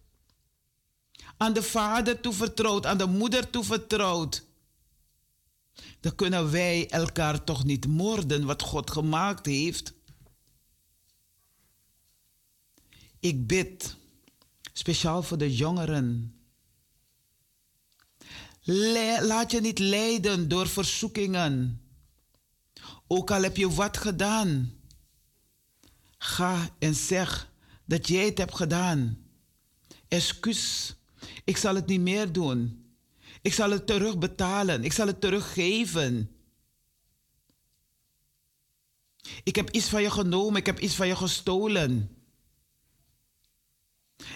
aan 1.38 1.54
de 1.54 1.64
vader 1.64 2.20
toevertrouwd, 2.20 2.86
aan 2.86 2.98
de 2.98 3.06
moeder 3.06 3.50
toevertrouwd. 3.50 4.46
Dan 6.00 6.16
kunnen 6.16 6.52
wij 6.52 6.90
elkaar 6.90 7.44
toch 7.44 7.64
niet 7.64 7.88
moorden 7.88 8.46
wat 8.46 8.62
God 8.62 8.92
gemaakt 8.92 9.46
heeft. 9.46 9.94
Ik 13.20 13.48
bid 13.48 13.96
speciaal 14.74 15.24
voor 15.24 15.38
de 15.38 15.56
jongeren. 15.56 16.36
laat 19.22 19.52
je 19.52 19.62
niet 19.62 19.80
leiden 19.80 20.48
door 20.48 20.68
verzoekingen. 20.68 21.82
Ook 23.08 23.32
al 23.32 23.44
heb 23.44 23.58
je 23.58 23.70
wat 23.70 23.98
gedaan. 23.98 24.74
Ga 26.18 26.70
en 26.80 26.96
zeg 26.96 27.52
dat 27.86 28.08
jij 28.08 28.26
het 28.26 28.38
hebt 28.38 28.56
gedaan. 28.56 29.18
Excuus 30.08 30.97
ik 31.48 31.57
zal 31.57 31.76
het 31.76 31.88
niet 31.88 32.02
meer 32.02 32.32
doen. 32.32 32.86
Ik 33.41 33.53
zal 33.53 33.72
het 33.72 33.88
terugbetalen. 33.88 34.84
Ik 34.84 34.94
zal 34.94 35.07
het 35.07 35.22
teruggeven. 35.22 36.32
Ik 39.44 39.56
heb 39.56 39.69
iets 39.69 39.90
van 39.90 40.02
je 40.02 40.11
genomen. 40.11 40.60
Ik 40.60 40.65
heb 40.65 40.80
iets 40.80 40.95
van 40.95 41.07
je 41.07 41.15
gestolen. 41.15 42.18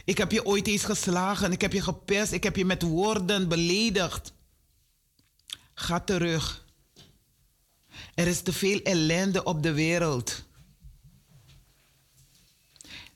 Ik 0.05 0.17
heb 0.17 0.31
je 0.31 0.45
ooit 0.45 0.67
eens 0.67 0.83
geslagen. 0.83 1.51
Ik 1.51 1.61
heb 1.61 1.73
je 1.73 1.81
gepest. 1.81 2.31
Ik 2.31 2.43
heb 2.43 2.55
je 2.55 2.65
met 2.65 2.81
woorden 2.81 3.47
beledigd. 3.47 4.33
Ga 5.73 5.99
terug. 5.99 6.65
Er 8.13 8.27
is 8.27 8.41
te 8.41 8.53
veel 8.53 8.79
ellende 8.79 9.43
op 9.43 9.63
de 9.63 9.73
wereld. 9.73 10.43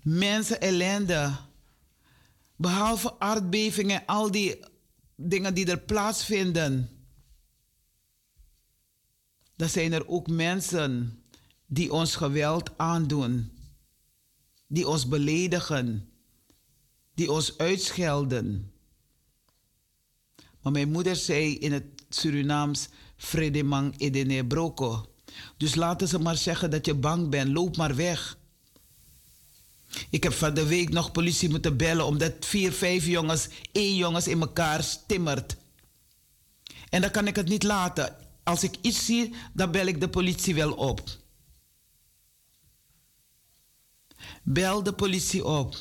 Mensen 0.02 0.62
ellende 0.62 1.36
Behalve 2.56 3.20
aardbevingen 3.20 4.00
en 4.00 4.06
al 4.06 4.32
die 4.32 4.60
dingen 5.16 5.54
die 5.54 5.66
er 5.66 5.80
plaatsvinden. 5.80 6.90
Dan 9.56 9.70
zijn 9.70 9.94
er 9.94 10.08
ook 10.08 10.28
mensen 10.28 11.24
die 11.66 11.94
ons 11.94 12.16
geweld 12.16 12.78
aandoen. 12.78 13.52
Die 14.68 14.88
ons 14.88 15.08
beledigen. 15.08 16.10
Die 17.14 17.32
ons 17.32 17.58
uitschelden. 17.58 18.72
Maar 20.62 20.72
mijn 20.72 20.92
moeder 20.92 21.16
zei 21.16 21.58
in 21.58 21.72
het 21.72 21.86
Surinaams... 22.10 22.90
Fredemang 23.18 24.00
edene 24.00 24.46
broko. 24.46 25.14
Dus 25.58 25.76
laten 25.76 26.08
ze 26.08 26.20
maar 26.20 26.38
zeggen 26.38 26.70
dat 26.70 26.86
je 26.86 26.96
bang 26.96 27.30
bent. 27.30 27.52
Loop 27.52 27.78
maar 27.78 27.96
weg. 27.96 28.38
Ik 30.10 30.24
heb 30.24 30.34
van 30.34 30.54
de 30.54 30.66
week 30.66 30.90
nog 30.90 31.12
politie 31.12 31.50
moeten 31.50 31.78
bellen 31.78 32.06
omdat 32.06 32.34
vier, 32.40 32.72
vijf 32.72 33.06
jongens, 33.06 33.48
één 33.72 33.96
jongens 33.96 34.28
in 34.28 34.42
elkaar 34.42 34.84
stimmert. 34.84 35.56
En 36.90 37.02
dan 37.02 37.12
kan 37.12 37.28
ik 37.28 37.36
het 37.36 37.48
niet 37.48 37.64
laten. 37.64 38.16
Als 38.44 38.64
ik 38.64 38.76
iets 38.82 39.06
zie, 39.06 39.34
dan 39.54 39.72
bel 39.72 39.86
ik 39.86 40.00
de 40.00 40.10
politie 40.10 40.56
wel 40.56 40.74
op. 40.74 41.10
Bel 44.44 44.84
de 44.84 44.94
politie 44.94 45.46
op. 45.46 45.76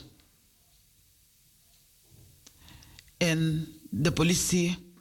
En 3.16 3.69
de 3.91 4.12
politie 4.12 4.93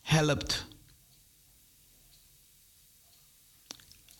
helpt. 0.00 0.66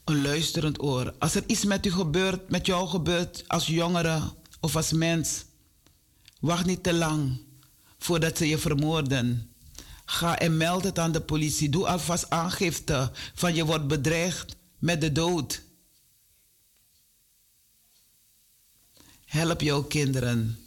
Een 0.04 0.22
luisterend 0.22 0.82
oor. 0.82 1.14
Als 1.18 1.34
er 1.34 1.44
iets 1.46 1.64
met 1.64 1.86
u 1.86 1.90
gebeurt, 1.90 2.50
met 2.50 2.66
jou 2.66 2.88
gebeurt 2.88 3.44
als 3.46 3.66
jongere 3.66 4.32
of 4.60 4.76
als 4.76 4.92
mens, 4.92 5.44
wacht 6.40 6.66
niet 6.66 6.82
te 6.82 6.92
lang 6.92 7.40
voordat 7.98 8.38
ze 8.38 8.48
je 8.48 8.58
vermoorden. 8.58 9.54
Ga 10.04 10.38
en 10.38 10.56
meld 10.56 10.84
het 10.84 10.98
aan 10.98 11.12
de 11.12 11.20
politie. 11.20 11.68
Doe 11.68 11.86
alvast 11.86 12.30
aangifte 12.30 13.10
van 13.34 13.54
je 13.54 13.64
wordt 13.64 13.86
bedreigd 13.86 14.56
met 14.78 15.00
de 15.00 15.12
dood. 15.12 15.62
Help 19.24 19.60
jouw 19.60 19.82
kinderen. 19.82 20.58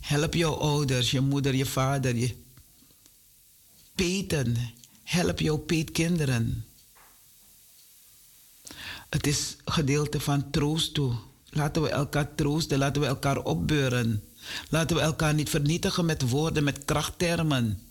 Help 0.00 0.34
jouw 0.34 0.54
ouders, 0.54 1.10
je 1.10 1.20
moeder, 1.20 1.54
je 1.54 1.66
vader, 1.66 2.16
je 2.16 2.36
peten. 3.94 4.56
Help 5.04 5.40
jouw 5.40 5.56
peetkinderen. 5.56 6.67
Het 9.08 9.26
is 9.26 9.56
gedeelte 9.64 10.20
van 10.20 10.50
troost 10.50 10.94
toe. 10.94 11.16
Laten 11.50 11.82
we 11.82 11.88
elkaar 11.88 12.34
troosten, 12.34 12.78
laten 12.78 13.02
we 13.02 13.08
elkaar 13.08 13.44
opbeuren. 13.44 14.24
Laten 14.68 14.96
we 14.96 15.02
elkaar 15.02 15.34
niet 15.34 15.50
vernietigen 15.50 16.04
met 16.04 16.30
woorden, 16.30 16.64
met 16.64 16.84
krachttermen. 16.84 17.82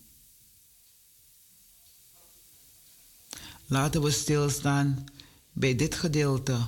Laten 3.66 4.02
we 4.02 4.12
stilstaan 4.12 5.06
bij 5.52 5.76
dit 5.76 5.96
gedeelte. 5.96 6.68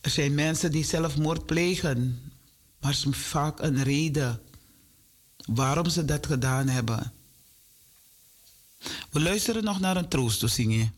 Er 0.00 0.10
zijn 0.10 0.34
mensen 0.34 0.72
die 0.72 0.84
zelfmoord 0.84 1.46
plegen, 1.46 2.32
maar 2.80 2.90
is 2.90 3.06
vaak 3.10 3.60
een 3.60 3.82
reden 3.82 4.42
waarom 5.46 5.88
ze 5.88 6.04
dat 6.04 6.26
gedaan 6.26 6.68
hebben. 6.68 7.12
We 9.10 9.20
luisteren 9.20 9.64
nog 9.64 9.80
naar 9.80 9.96
een 9.96 10.08
troosttoezingje. 10.08 10.90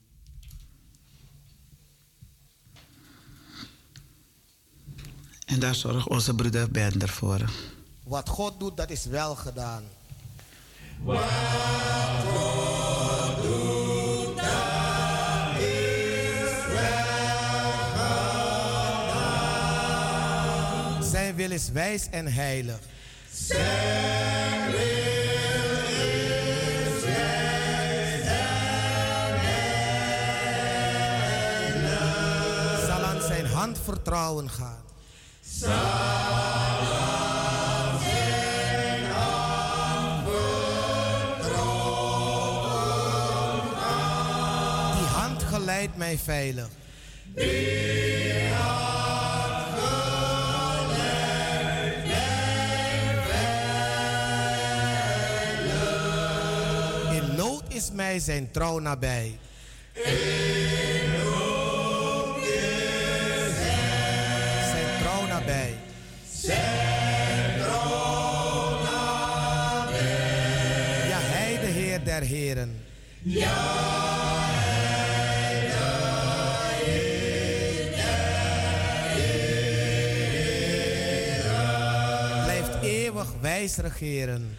En 5.47 5.61
daar 5.61 5.74
zorgt 5.74 6.09
onze 6.09 6.35
broeder 6.35 6.70
Bender 6.70 7.09
voor. 7.09 7.51
Wat 8.02 8.28
God 8.28 8.61
doet, 8.61 8.77
dat 8.77 8.90
is 8.90 9.05
wel 9.05 9.35
gedaan. 9.35 9.85
Wat 11.02 11.24
God 12.27 13.43
doet, 13.43 14.36
dat 14.36 15.57
is 15.59 16.66
wel 16.66 17.73
gedaan. 17.93 18.65
Zijn 21.02 21.35
wil 21.35 21.51
is 21.51 21.70
wijs 21.70 22.09
en 22.11 22.32
heilig. 22.32 22.78
Zijn 23.32 24.70
wil 24.70 24.99
aan 33.70 33.76
zijn 33.76 33.84
hand 33.84 34.02
vertrouwen 34.02 34.51
gaan. 34.51 34.82
Die 44.97 45.06
hand 45.06 45.42
geleidt 45.42 45.97
mij 45.97 46.18
veilig. 46.18 46.68
In 57.12 57.34
nood 57.36 57.62
is 57.68 57.90
mij 57.92 58.18
zijn 58.18 58.51
trouw 58.51 58.78
nabij. 58.78 59.38
Der 72.20 72.28
Heren. 72.28 72.84
Blijft 82.44 82.82
eeuwig 82.82 83.28
wijs 83.40 83.76
regeren. 83.76 84.56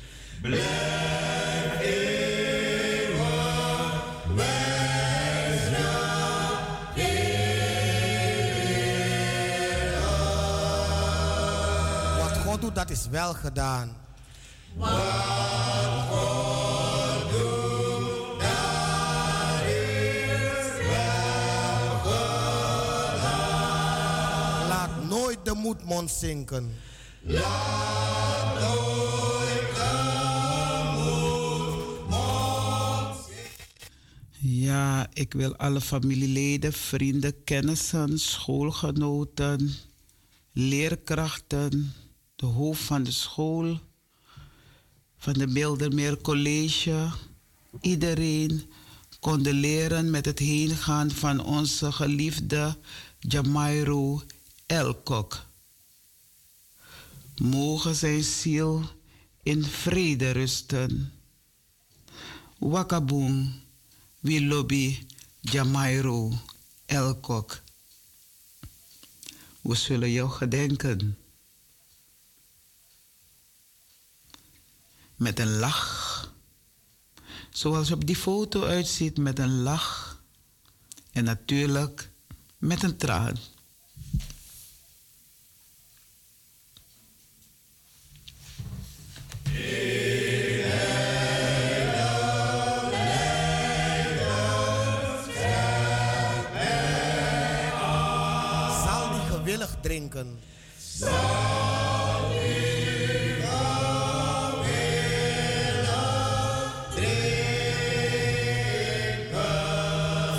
Wat 12.17 12.37
God 12.45 12.61
doet, 12.61 12.75
dat 12.75 12.89
is 12.89 13.07
wel 13.07 13.33
gedaan. 13.33 13.95
De 25.51 25.57
moedmond 25.57 26.11
zinken. 26.11 26.75
Ja, 34.39 35.09
ik 35.13 35.33
wil 35.33 35.55
alle 35.55 35.81
familieleden, 35.81 36.73
vrienden, 36.73 37.43
kennissen, 37.43 38.19
schoolgenoten, 38.19 39.73
leerkrachten, 40.51 41.93
de 42.35 42.45
hoofd 42.45 42.81
van 42.81 43.03
de 43.03 43.11
school, 43.11 43.79
van 45.17 45.33
de 45.33 45.47
Bildermeer 45.47 46.21
College, 46.21 47.09
iedereen 47.81 48.63
condoleren 49.19 50.09
met 50.09 50.25
het 50.25 50.39
heengaan 50.39 51.11
van 51.11 51.43
onze 51.43 51.91
geliefde 51.91 52.77
Jamairo 53.19 54.21
Elkok. 54.71 55.45
Mogen 57.35 57.95
zijn 57.95 58.23
ziel 58.23 58.83
in 59.43 59.63
vrede 59.63 60.31
rusten. 60.31 61.13
Wakaboom, 62.57 63.61
we 64.19 64.45
lobby 64.45 65.07
Jamairo 65.39 66.31
Elkok. 66.85 67.61
We 69.61 69.75
zullen 69.75 70.11
jou 70.11 70.29
gedenken. 70.29 71.17
Met 75.15 75.39
een 75.39 75.57
lach. 75.57 76.33
Zoals 77.49 77.91
op 77.91 78.05
die 78.05 78.15
foto 78.15 78.63
uitziet, 78.63 79.17
met 79.17 79.39
een 79.39 79.61
lach. 79.61 80.21
En 81.11 81.23
natuurlijk 81.23 82.09
met 82.57 82.83
een 82.83 82.97
traan. 82.97 83.37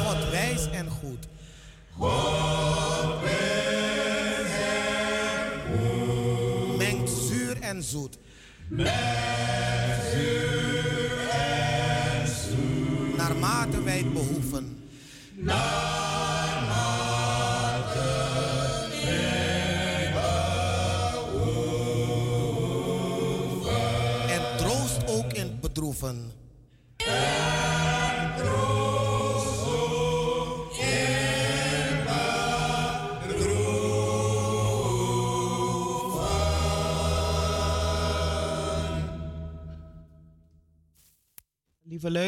God 0.04 0.30
wijs 0.30 0.70
en 0.70 0.88
goed. 0.90 1.28
Mengt 6.78 7.10
zuur 7.10 7.60
en 7.60 7.82
zoet. 7.82 8.18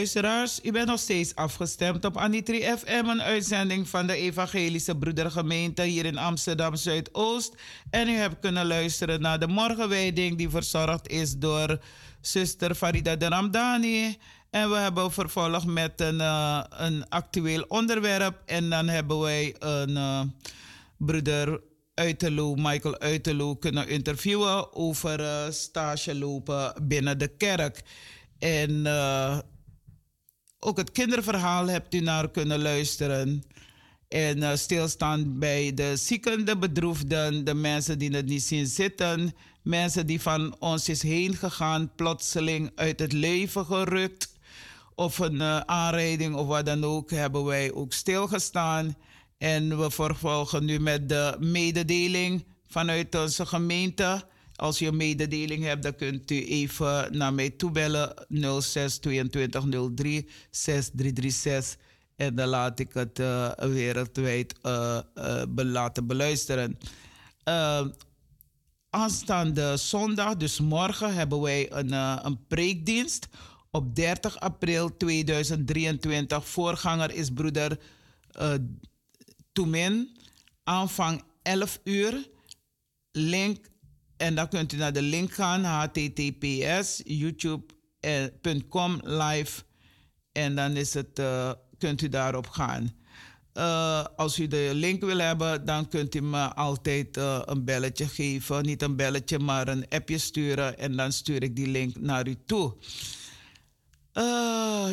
Luisteraars, 0.05 0.61
u 0.63 0.73
bent 0.73 0.87
nog 0.87 0.99
steeds 0.99 1.35
afgestemd 1.35 2.05
op 2.05 2.17
Anitri 2.17 2.61
FM, 2.61 3.05
een 3.07 3.23
uitzending 3.23 3.89
van 3.89 4.07
de 4.07 4.15
Evangelische 4.15 4.97
Broedergemeente 4.97 5.83
hier 5.83 6.05
in 6.05 6.19
Amsterdam 6.19 6.77
Zuidoost. 6.77 7.55
En 7.91 8.09
u 8.09 8.13
hebt 8.13 8.39
kunnen 8.41 8.67
luisteren 8.67 9.21
naar 9.21 9.39
de 9.39 9.47
morgenwijding 9.47 10.37
die 10.39 10.51
verzorgd 10.51 11.09
is 11.09 11.37
door 11.37 11.79
zuster 12.21 12.75
Farida 12.75 13.17
de 13.17 13.29
Ramdani. 13.29 14.17
En 14.51 14.71
we 14.71 14.77
hebben 14.77 15.13
vervolgd 15.13 15.67
met 15.67 16.01
een, 16.01 16.21
eh, 16.21 16.65
een 16.71 17.09
actueel 17.09 17.65
onderwerp. 17.69 18.43
En 18.47 18.71
dan 18.71 18.89
hebben 18.89 19.21
wij 19.21 19.55
een 19.59 19.97
eh, 19.97 20.21
broeder 20.97 21.61
Michael 22.57 22.99
Uiterloo, 22.99 23.55
kunnen 23.55 23.89
interviewen 23.89 24.75
over 24.75 25.21
eh, 25.21 25.51
stage 25.51 26.15
lopen 26.15 26.75
binnen 26.83 27.19
de 27.19 27.29
kerk. 27.29 27.83
En 28.39 28.87
ook 30.65 30.77
het 30.77 30.93
kinderverhaal 30.93 31.67
hebt 31.67 31.95
u 31.95 32.01
naar 32.01 32.31
kunnen 32.31 32.63
luisteren. 32.63 33.45
En 34.09 34.43
eh, 34.43 34.57
stilstaan 34.57 35.39
bij 35.39 35.75
de 35.75 35.97
zieken, 35.97 36.45
de 36.45 36.57
bedroefden, 36.57 37.45
de 37.45 37.55
mensen 37.55 37.99
die 37.99 38.11
het 38.11 38.27
niet 38.27 38.43
zien 38.43 38.67
zitten. 38.67 39.35
Mensen 39.63 40.07
die 40.07 40.21
van 40.21 40.57
ons 40.59 40.89
is 40.89 41.03
heen 41.03 41.35
gegaan, 41.37 41.91
plotseling 41.97 42.71
uit 42.75 42.99
het 42.99 43.13
leven 43.13 43.65
gerukt. 43.65 44.33
Of 44.95 45.19
een 45.19 45.41
eh, 45.41 45.61
aanrijding 45.61 46.35
of 46.35 46.47
wat 46.47 46.67
dan 46.67 46.85
ook, 46.85 47.11
hebben 47.11 47.45
wij 47.45 47.73
ook 47.73 47.93
stilgestaan. 47.93 48.97
En 49.39 49.79
we 49.79 49.91
vervolgen 49.91 50.65
nu 50.65 50.79
met 50.79 51.09
de 51.09 51.37
mededeling 51.39 52.45
vanuit 52.69 53.15
onze 53.15 53.47
gemeente. 53.47 54.25
Als 54.57 54.81
u 54.81 54.87
een 54.87 54.97
mededeling 54.97 55.65
hebt, 55.65 55.83
dan 55.83 55.95
kunt 55.95 56.31
u 56.31 56.45
even 56.47 57.17
naar 57.17 57.35
mij 57.35 57.51
toebellen 57.51 58.15
06 58.61 58.99
22 58.99 59.65
03 59.95 60.29
6336. 60.51 61.77
En 62.17 62.35
dan 62.35 62.49
laat 62.49 62.79
ik 62.79 62.93
het 62.93 63.19
eh, 63.19 63.51
wereldwijd 63.59 64.55
eh, 64.63 64.99
be- 65.49 65.65
laten 65.65 66.07
beluisteren. 66.07 66.79
Aanstaande 68.91 69.77
zondag, 69.77 70.37
dus 70.37 70.61
morgen, 70.61 71.15
hebben 71.15 71.41
wij 71.41 71.73
een, 71.73 71.93
een 72.27 72.47
preekdienst. 72.47 73.29
Op 73.71 73.97
30 73.97 74.41
april 74.41 74.97
2023. 74.97 76.49
Voorganger 76.49 77.15
is 77.15 77.31
broeder 77.31 77.79
Toemin. 79.53 80.17
Aanvang 80.65 81.23
11 81.43 81.81
uur. 81.85 82.29
Link 83.13 83.67
En 84.17 84.35
dan 84.35 84.49
kunt 84.49 84.73
u 84.73 84.77
naar 84.77 84.93
de 84.93 85.03
link 85.03 85.33
gaan, 85.33 85.65
https 85.65 87.01
youtube.com 87.05 89.01
live. 89.03 89.63
En 90.33 90.55
dan 90.55 90.77
is 90.77 90.95
het, 90.95 91.19
uh, 91.19 91.53
kunt 91.79 92.03
u 92.03 92.09
daarop 92.09 92.49
gaan. 92.49 92.95
Uh, 93.55 94.05
als 94.17 94.39
u 94.39 94.47
de 94.47 94.71
link 94.73 95.05
wil 95.05 95.19
hebben, 95.19 95.65
dan 95.65 95.89
kunt 95.89 96.15
u 96.15 96.23
me 96.23 96.55
altijd 96.55 97.17
een 97.45 97.65
belletje 97.65 98.07
geven. 98.07 98.65
Niet 98.65 98.83
een 98.83 98.97
belletje, 98.97 99.39
maar 99.39 99.69
een 99.69 99.89
appje 99.89 100.19
sturen. 100.19 100.79
En 100.79 100.97
dan 100.97 101.13
stuur 101.13 101.43
ik 101.43 101.57
die 101.57 101.69
link 101.69 102.01
naar 102.01 102.29
u 102.29 102.37
toe. 102.47 102.77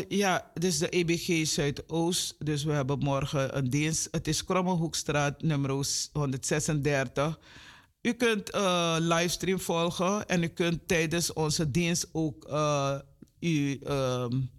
Ja, 0.09 0.51
dit 0.53 0.63
is 0.63 0.77
de 0.77 0.89
EBG 0.89 1.47
Zuidoost. 1.47 2.35
Dus 2.45 2.63
we 2.63 2.71
hebben 2.71 2.99
morgen 2.99 3.57
een 3.57 3.69
dienst. 3.69 4.07
Het 4.11 4.27
is 4.27 4.43
Krommehoekstraat 4.43 5.41
nummer 5.41 5.69
136. 6.11 7.39
U 8.01 8.13
kunt 8.13 8.55
uh, 8.55 8.95
livestream 8.99 9.59
volgen 9.59 10.27
en 10.27 10.43
u 10.43 10.47
kunt 10.47 10.87
tijdens 10.87 11.33
onze 11.33 11.71
dienst 11.71 12.09
ook 12.11 12.47
uh, 12.49 12.95
uw 13.39 13.77
um, 13.87 14.49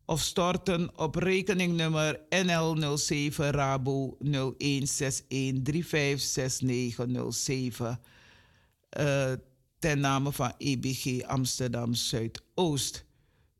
of 0.05 0.21
storten 0.21 0.97
op 0.97 1.15
rekeningnummer 1.15 2.19
NL07 2.19 3.35
Rabo 3.35 4.17
0161356907 4.23 4.27
uh, 8.99 9.31
ten 9.79 9.99
name 9.99 10.31
van 10.31 10.53
EBG 10.57 11.23
Amsterdam 11.23 11.93
Zuidoost. 11.93 13.05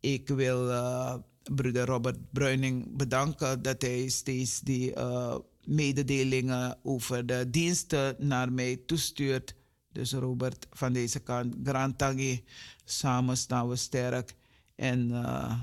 Ik 0.00 0.28
wil 0.28 0.68
uh, 0.68 1.14
broeder 1.54 1.86
Robert 1.86 2.32
Bruining 2.32 2.96
bedanken 2.96 3.62
dat 3.62 3.82
hij 3.82 4.08
steeds 4.08 4.60
die 4.60 4.96
uh, 4.96 5.36
mededelingen 5.64 6.78
over 6.82 7.26
de 7.26 7.50
diensten 7.50 8.16
naar 8.18 8.52
mij 8.52 8.82
toestuurt. 8.86 9.54
Dus 9.92 10.12
Robert 10.12 10.66
van 10.70 10.92
deze 10.92 11.20
kant, 11.20 11.54
Grantangi, 11.64 12.44
samen 12.84 13.36
staan 13.36 13.68
we 13.68 13.76
sterk. 13.76 14.34
En 14.74 15.08
uh, 15.08 15.60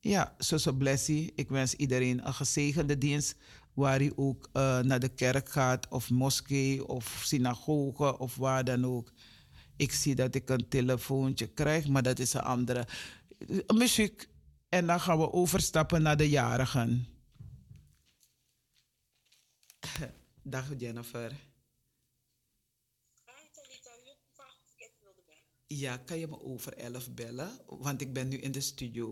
ja, 0.00 0.34
zoals 0.38 0.68
blessie. 0.78 1.32
Ik 1.34 1.48
wens 1.48 1.74
iedereen 1.74 2.26
een 2.26 2.34
gezegende 2.34 2.98
dienst 2.98 3.36
waar 3.74 3.98
hij 3.98 4.12
ook 4.16 4.48
uh, 4.52 4.78
naar 4.78 5.00
de 5.00 5.08
kerk 5.08 5.48
gaat 5.48 5.88
of 5.88 6.10
moskee 6.10 6.86
of 6.86 7.22
synagoge 7.24 8.18
of 8.18 8.36
waar 8.36 8.64
dan 8.64 8.86
ook. 8.86 9.12
Ik 9.76 9.92
zie 9.92 10.14
dat 10.14 10.34
ik 10.34 10.48
een 10.48 10.68
telefoontje 10.68 11.46
krijg, 11.46 11.88
maar 11.88 12.02
dat 12.02 12.18
is 12.18 12.32
een 12.32 12.40
andere. 12.40 12.86
Muziek 13.74 14.28
en 14.68 14.86
dan 14.86 15.00
gaan 15.00 15.18
we 15.18 15.32
overstappen 15.32 16.02
naar 16.02 16.16
de 16.16 16.28
jarigen. 16.28 17.06
Dag 20.42 20.66
Jennifer. 20.78 21.47
Ja, 25.74 25.96
kan 25.96 26.18
je 26.18 26.26
me 26.26 26.42
over 26.42 26.76
11 26.76 27.10
bellen? 27.10 27.50
Want 27.66 28.00
ik 28.00 28.12
ben 28.12 28.28
nu 28.28 28.36
in 28.36 28.52
de 28.52 28.60
studio. 28.60 29.08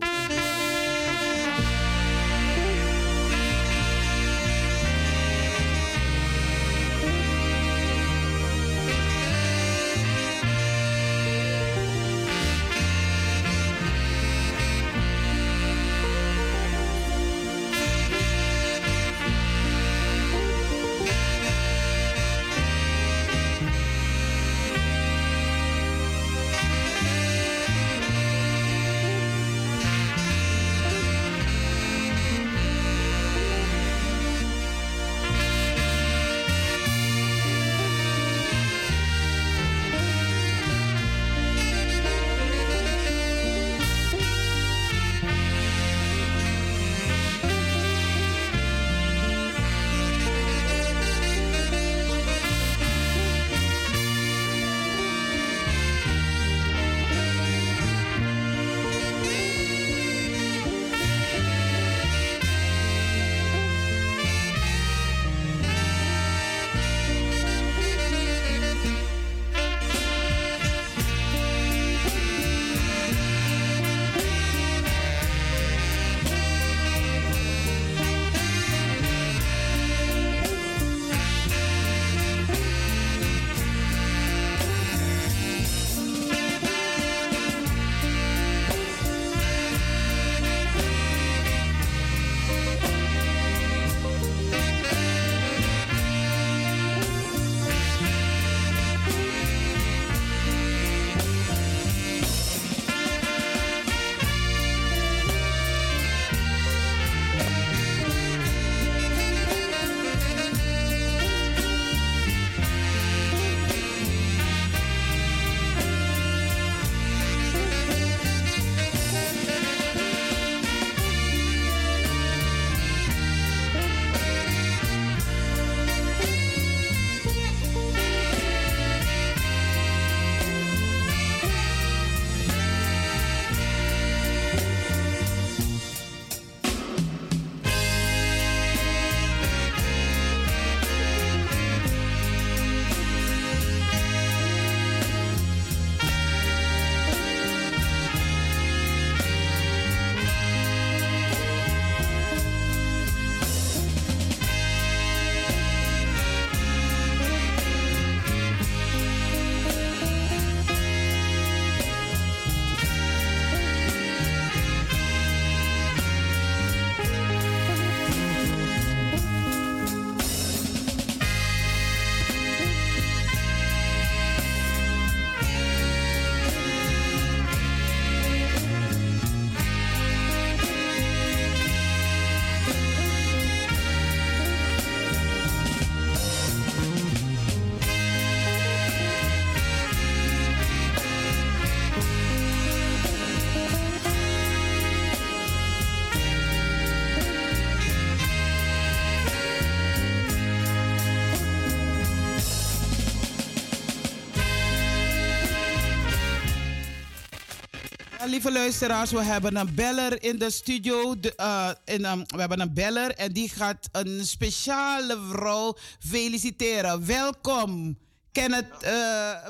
Lieve 208.43 208.59
luisteraars, 208.59 209.11
we 209.11 209.23
hebben 209.23 209.55
een 209.55 209.75
beller 209.75 210.23
in 210.23 210.37
de 210.39 210.49
studio. 210.49 211.15
Eh, 211.35 211.69
in, 211.85 212.05
um, 212.05 212.23
we 212.27 212.39
hebben 212.39 212.59
een 212.59 212.73
beller 212.73 213.15
en 213.15 213.33
die 213.33 213.49
gaat 213.49 213.89
een 213.91 214.25
speciale 214.25 215.19
vrouw 215.29 215.77
feliciteren. 215.99 217.05
Welkom, 217.05 217.97
Kenneth, 218.31 218.65
uh, 218.83 218.89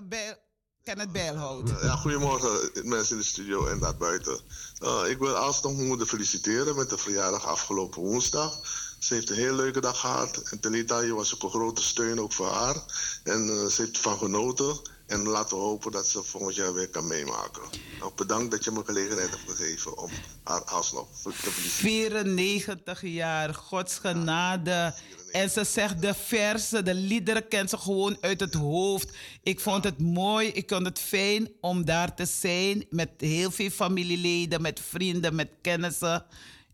Be 0.04 0.38
Kenneth 0.84 1.12
Bijlhout. 1.12 1.70
Ja, 1.82 1.96
goedemorgen 1.96 2.72
mensen 2.84 3.16
in 3.16 3.22
de 3.22 3.28
studio 3.28 3.68
en 3.68 3.80
daarbuiten. 3.80 4.40
Uh, 4.84 5.10
ik 5.10 5.18
wil 5.18 5.36
alsnog 5.36 5.76
mijn 5.76 5.88
moeder 5.88 6.08
feliciteren 6.08 6.76
met 6.76 6.90
de 6.90 6.98
verjaardag 6.98 7.46
afgelopen 7.46 8.02
woensdag. 8.02 8.60
Ze 9.00 9.14
heeft 9.14 9.30
een 9.30 9.36
heel 9.36 9.56
leuke 9.56 9.82
dag 9.82 10.00
gehad. 10.00 10.38
En 10.38 10.60
Tenita, 10.60 11.00
je 11.00 11.14
was 11.14 11.34
ook 11.34 11.44
een 11.44 11.50
grote 11.50 11.82
steun 11.82 12.20
ook 12.20 12.34
voor 12.34 12.52
haar. 12.52 12.76
En 13.24 13.48
uh, 13.48 13.66
ze 13.66 13.82
heeft 13.82 13.96
ervan 13.96 14.18
genoten. 14.18 14.80
En 15.08 15.28
laten 15.28 15.58
we 15.58 15.64
hopen 15.64 15.92
dat 15.92 16.08
ze 16.08 16.24
volgend 16.24 16.56
jaar 16.56 16.74
weer 16.74 16.90
kan 16.90 17.08
meemaken. 17.08 17.62
Nou, 18.00 18.12
bedankt 18.16 18.52
dat 18.52 18.64
je 18.64 18.72
me 18.72 18.82
gelegenheid 18.86 19.30
hebt 19.30 19.52
gegeven 19.52 19.98
om 19.98 20.10
haar 20.44 20.64
alsnog 20.64 21.08
te 21.24 21.32
feliciteren. 21.32 22.36
94 22.36 23.02
jaar, 23.02 23.54
Gods 23.54 23.98
genade. 23.98 24.94
En 25.32 25.50
ze 25.50 25.64
zegt 25.64 26.02
de 26.02 26.14
versen, 26.14 26.86
de 26.86 26.94
liederen 26.94 27.48
kent 27.48 27.70
ze 27.70 27.78
gewoon 27.78 28.18
uit 28.22 28.40
het 28.40 28.54
hoofd. 28.54 29.16
Ik 29.44 29.60
vond 29.60 29.84
het 29.84 30.00
mooi, 30.00 30.48
ik 30.48 30.70
vond 30.70 30.86
het 30.86 31.00
fijn 31.00 31.52
om 31.62 31.86
daar 31.86 32.16
te 32.16 32.26
zijn 32.26 32.86
met 32.90 33.10
heel 33.18 33.52
veel 33.52 33.70
familieleden, 33.70 34.62
met 34.62 34.80
vrienden, 34.80 35.36
met 35.36 35.50
kennissen. 35.62 36.26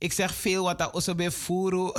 Ik 0.03 0.13
zeg 0.13 0.35
veel 0.35 0.63
wat 0.63 0.77
dat 0.77 1.15
bij 1.15 1.31
Furu. 1.31 1.91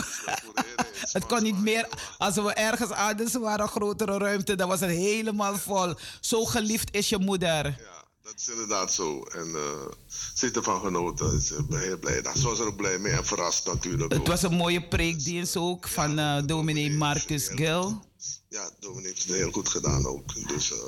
het 1.17 1.27
kon 1.27 1.43
niet 1.43 1.59
meer. 1.59 1.89
Als 2.19 2.35
we 2.35 2.53
ergens 2.53 2.91
anders 2.91 3.35
waren, 3.35 3.69
grotere 3.69 4.19
ruimte, 4.19 4.55
dan 4.55 4.69
was 4.69 4.81
het 4.81 4.91
helemaal 4.91 5.57
vol. 5.57 5.95
Zo 6.21 6.45
geliefd 6.45 6.95
is 6.95 7.09
je 7.09 7.19
moeder. 7.19 7.65
Ja, 7.65 8.05
dat 8.23 8.35
is 8.37 8.49
inderdaad 8.49 8.93
zo. 8.93 9.23
En 9.23 9.47
uh, 9.47 9.63
ze 10.09 10.45
heeft 10.45 10.57
ervan 10.57 10.81
genoten. 10.81 11.41
Ze 11.41 11.65
is 11.69 11.81
heel 11.81 11.99
blij. 11.99 12.23
Daar 12.23 12.41
was 12.43 12.59
er 12.59 12.67
ook 12.67 12.77
blij 12.77 12.99
mee 12.99 13.13
en 13.13 13.27
verrast 13.27 13.67
natuurlijk. 13.67 14.13
Het 14.13 14.29
was 14.29 14.43
een 14.43 14.57
mooie 14.57 14.89
preekdienst 14.89 15.57
ook 15.57 15.89
van 15.89 16.19
uh, 16.19 16.43
dominee 16.47 16.91
Marcus 16.91 17.49
Gil. 17.49 18.03
Ja, 18.49 18.71
dominee 18.81 19.07
heeft 19.07 19.23
het 19.23 19.37
heel 19.37 19.51
goed 19.51 19.69
gedaan 19.69 20.07
ook. 20.07 20.49
Dus 20.49 20.71
uh, 20.71 20.79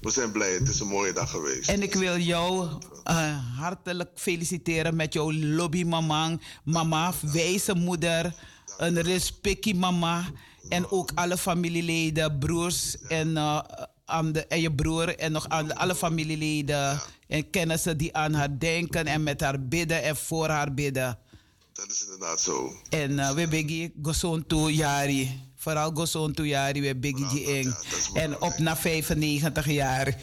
we 0.00 0.10
zijn 0.10 0.32
blij. 0.32 0.52
Het 0.52 0.68
is 0.68 0.80
een 0.80 0.86
mooie 0.86 1.12
dag 1.12 1.30
geweest. 1.30 1.68
En 1.68 1.82
ik 1.82 1.94
wil 1.94 2.16
jou 2.16 2.68
uh, 3.10 3.58
hartelijk 3.58 4.10
feliciteren 4.14 4.96
met 4.96 5.12
jouw 5.12 5.32
lobbymama. 5.32 6.38
Mama, 6.64 7.12
wijze 7.22 7.74
moeder. 7.74 8.34
Een 8.76 9.02
respectie 9.02 9.74
mama. 9.74 10.24
En 10.68 10.90
ook 10.90 11.10
alle 11.14 11.36
familieleden, 11.36 12.38
broers 12.38 12.98
en, 12.98 13.28
uh, 13.28 13.60
aan 14.04 14.32
de, 14.32 14.46
en 14.46 14.60
je 14.60 14.72
broer. 14.74 15.16
En 15.18 15.32
nog 15.32 15.48
aan 15.48 15.76
alle 15.76 15.94
familieleden 15.94 17.00
en 17.26 17.50
kennissen 17.50 17.96
die 17.96 18.16
aan 18.16 18.34
haar 18.34 18.58
denken. 18.58 19.06
En 19.06 19.22
met 19.22 19.40
haar 19.40 19.62
bidden 19.62 20.02
en 20.02 20.16
voor 20.16 20.48
haar 20.48 20.74
bidden. 20.74 21.18
Dat 21.72 21.90
is 21.90 22.02
inderdaad 22.02 22.40
zo. 22.40 22.72
En 22.88 23.34
we 23.34 23.48
begin 23.48 23.92
Gosonto 24.02 24.70
Jari. 24.70 25.47
Vooral 25.58 25.90
Gosonto 25.94 26.44
Jari, 26.44 26.80
we 26.80 26.96
begin 26.96 27.28
die 27.28 27.46
eng. 27.46 27.74
En 28.14 28.40
op 28.40 28.58
na 28.58 28.76
95 28.76 29.66
jaar. 29.66 30.14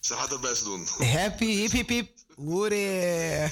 Ze 0.00 0.14
gaat 0.14 0.30
het 0.30 0.40
best 0.40 0.64
doen. 0.64 0.86
Happy, 0.98 1.46
hip 1.46 1.70
hip 1.70 1.88
hip. 1.88 2.08
Hoere. 2.34 3.50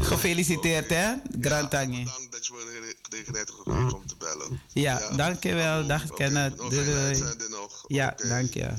Gefeliciteerd 0.00 0.90
hè, 0.90 1.14
Grantangi. 1.40 1.98
Ja, 1.98 2.04
bedankt 2.04 2.32
dat 2.32 2.46
je 2.46 2.52
me 2.52 2.58
de 2.58 2.96
gelegenheid 3.02 3.48
hebt 3.48 3.60
gegeven 3.62 3.94
om 3.94 4.06
te 4.06 4.16
bellen. 4.18 4.60
Ja, 4.72 4.98
ja. 4.98 5.16
dankjewel. 5.16 5.86
Dag 5.86 6.04
okay. 6.04 6.16
Kenneth. 6.16 6.56
Doei, 6.56 6.84
doei. 6.84 7.48
Nog. 7.50 7.84
Ja, 7.86 8.14
okay. 8.16 8.28
dank 8.28 8.54
je. 8.54 8.70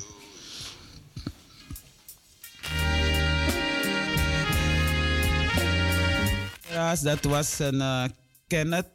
Ja, 6.69 6.95
dat 6.95 7.23
was 7.23 7.59
een 7.59 7.75
uh, 7.75 8.05
Kenneth 8.47 8.92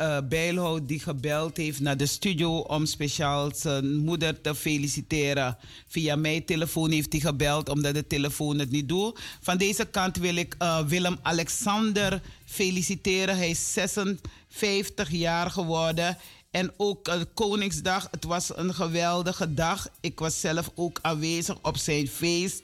uh, 0.00 0.76
die 0.82 1.00
gebeld 1.00 1.56
heeft 1.56 1.80
naar 1.80 1.96
de 1.96 2.06
studio 2.06 2.58
om 2.58 2.86
speciaal 2.86 3.50
zijn 3.54 3.96
moeder 3.96 4.40
te 4.40 4.54
feliciteren. 4.54 5.56
Via 5.86 6.16
mijn 6.16 6.44
telefoon 6.44 6.90
heeft 6.90 7.12
hij 7.12 7.20
gebeld 7.20 7.68
omdat 7.68 7.94
de 7.94 8.06
telefoon 8.06 8.58
het 8.58 8.70
niet 8.70 8.88
doet. 8.88 9.18
Van 9.40 9.58
deze 9.58 9.84
kant 9.84 10.16
wil 10.16 10.36
ik 10.36 10.54
uh, 10.58 10.80
Willem 10.80 11.18
Alexander 11.22 12.22
feliciteren. 12.44 13.36
Hij 13.36 13.50
is 13.50 13.72
56 13.72 15.10
jaar 15.10 15.50
geworden. 15.50 16.16
En 16.50 16.72
ook 16.76 17.08
uh, 17.08 17.14
Koningsdag, 17.34 18.08
het 18.10 18.24
was 18.24 18.56
een 18.56 18.74
geweldige 18.74 19.54
dag. 19.54 19.88
Ik 20.00 20.18
was 20.18 20.40
zelf 20.40 20.70
ook 20.74 20.98
aanwezig 21.02 21.56
op 21.62 21.76
zijn 21.76 22.08
feest. 22.08 22.62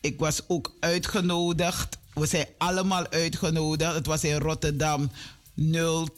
Ik 0.00 0.18
was 0.18 0.42
ook 0.46 0.72
uitgenodigd. 0.80 1.98
We 2.14 2.26
zijn 2.26 2.46
allemaal 2.58 3.08
uitgenodigd. 3.10 3.94
Het 3.94 4.06
was 4.06 4.24
in 4.24 4.38
Rotterdam. 4.38 5.10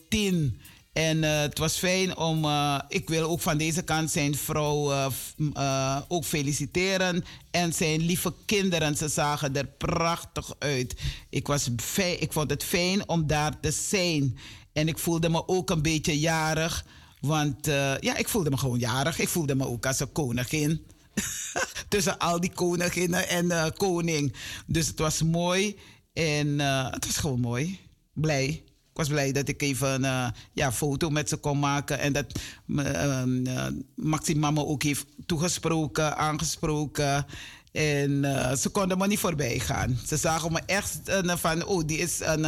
010. 0.09 0.61
En 0.93 1.17
uh, 1.17 1.41
het 1.41 1.59
was 1.59 1.77
fijn 1.77 2.17
om. 2.17 2.45
Uh, 2.45 2.79
ik 2.89 3.09
wil 3.09 3.29
ook 3.29 3.41
van 3.41 3.59
deze 3.59 3.83
kant 3.83 4.11
zijn 4.11 4.35
vrouw 4.35 4.93
uh, 5.37 6.01
ook 6.09 6.25
feliciteren. 6.25 7.25
En 7.51 7.73
zijn 7.73 8.01
lieve 8.01 8.35
kinderen. 8.47 8.97
Ze 8.97 9.09
zagen 9.09 9.57
er 9.57 9.67
prachtig 9.67 10.55
uit. 10.59 10.95
Ik, 11.31 11.47
was 11.47 11.69
fijn, 11.77 12.21
ik 12.21 12.33
vond 12.33 12.51
het 12.51 12.65
fijn 12.65 13.09
om 13.09 13.27
daar 13.27 13.61
te 13.61 13.71
zijn. 13.71 14.39
En 14.73 14.89
ik 14.89 14.99
voelde 14.99 15.29
me 15.29 15.49
ook 15.49 15.71
een 15.71 15.83
beetje 15.83 16.19
jarig. 16.19 16.85
Want 17.21 17.67
ja, 18.01 18.17
ik 18.17 18.29
voelde 18.29 18.51
me 18.51 18.57
gewoon 18.57 18.79
jarig. 18.79 19.19
Ik 19.19 19.29
voelde 19.29 19.55
me 19.55 19.67
ook 19.67 19.87
als 19.87 20.01
een 20.01 20.13
koningin. 20.13 20.87
Tussen 21.89 22.19
al 22.19 22.41
die 22.41 22.53
koninginnen 22.53 23.29
en 23.29 23.73
koning. 23.77 24.35
Dus 24.67 24.87
het 24.87 24.99
was 24.99 25.23
mooi. 25.23 25.79
En 26.13 26.59
het 26.91 27.07
was 27.07 27.17
gewoon 27.17 27.41
mooi. 27.41 27.79
Blij 28.13 28.63
was 29.01 29.09
blij 29.09 29.33
dat 29.33 29.49
ik 29.49 29.63
even 29.63 30.03
uh, 30.03 30.29
ja, 30.53 30.73
foto 30.73 31.11
met 31.11 31.29
ze 31.29 31.37
kon 31.37 31.59
maken. 31.59 31.99
En 31.99 32.13
dat 32.13 32.39
uh, 32.67 33.23
uh, 33.27 33.67
Maxima 33.95 34.51
me 34.51 34.67
ook 34.67 34.83
heeft 34.83 35.07
toegesproken, 35.27 36.17
aangesproken. 36.17 37.27
En 37.73 38.25
ze 38.59 38.69
konden 38.73 38.99
me 38.99 39.07
niet 39.07 39.19
voorbij 39.19 39.59
gaan. 39.59 39.99
Ze 40.07 40.17
zagen 40.17 40.53
me 40.53 40.61
echt 40.67 40.99
van, 41.25 41.65
oh, 41.65 41.87
die 41.87 41.99
is 41.99 42.21
een, 42.21 42.47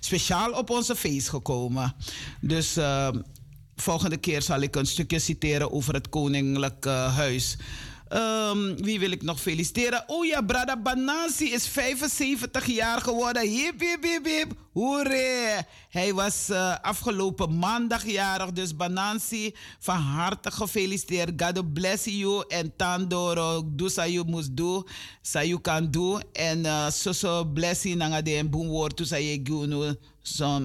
speciaal 0.00 0.50
op 0.50 0.70
onze 0.70 0.96
feest 0.96 1.28
gekomen. 1.28 1.94
Dus 2.40 2.76
volgende 3.76 4.16
keer 4.16 4.42
zal 4.42 4.60
ik 4.60 4.76
een 4.76 4.86
stukje 4.86 5.18
citeren 5.18 5.72
over 5.72 5.94
het 5.94 6.08
Koninklijk 6.08 6.84
Huis. 6.84 7.56
Um, 8.12 8.76
wie 8.82 8.98
wil 8.98 9.10
ik 9.10 9.22
nog 9.22 9.40
feliciteren? 9.40 10.04
Oh 10.06 10.26
ja, 10.26 10.42
Brada 10.42 10.76
Banansi 10.76 11.52
is 11.52 11.68
75 11.68 12.66
jaar 12.66 13.00
geworden. 13.00 13.42
Hip, 13.42 13.80
hip, 13.80 14.02
hip, 14.02 14.24
hip. 14.24 14.52
Hij 15.88 16.14
was 16.14 16.48
uh, 16.50 16.76
afgelopen 16.82 17.58
maandag 17.58 18.06
jarig. 18.06 18.52
Dus 18.52 18.76
Banansi, 18.76 19.54
van 19.78 19.96
harte 19.96 20.50
gefeliciteerd. 20.50 21.42
God 21.42 21.72
bless 21.72 22.04
you. 22.04 22.44
En 22.48 22.76
Tandoro, 22.76 23.62
do 23.66 23.88
sayu 23.88 24.24
moest 24.24 24.56
do. 24.56 24.84
Sayu 25.22 25.58
do. 25.90 26.18
En 26.32 26.92
so 26.92 27.44
blessing 27.44 27.96
nanga 27.96 28.22
de 28.22 28.34
en 28.34 28.50
boomwoord. 28.50 28.96
Tu 28.96 29.04
saye 29.04 29.40
gunu 29.44 29.96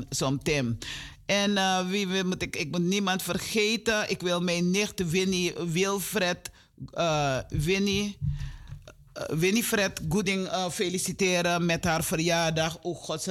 som, 0.09 0.39
tem. 0.43 0.77
En 1.25 1.51
uh, 1.51 1.89
wie, 1.89 2.07
wie 2.07 2.23
moet 2.23 2.41
ik, 2.41 2.55
ik 2.55 2.71
moet 2.71 2.83
niemand 2.83 3.23
vergeten. 3.23 4.09
Ik 4.09 4.21
wil 4.21 4.41
mijn 4.41 4.71
nicht 4.71 5.09
Winnie 5.09 5.53
Wilfred 5.71 6.51
uh, 6.93 7.37
Winnie, 7.49 8.17
uh, 9.17 9.37
Winifred 9.37 10.01
Gooding 10.09 10.47
uh, 10.47 10.69
feliciteren 10.69 11.65
met 11.65 11.83
haar 11.83 12.03
verjaardag. 12.03 12.79
Ook 12.81 12.97
Gods 12.97 13.27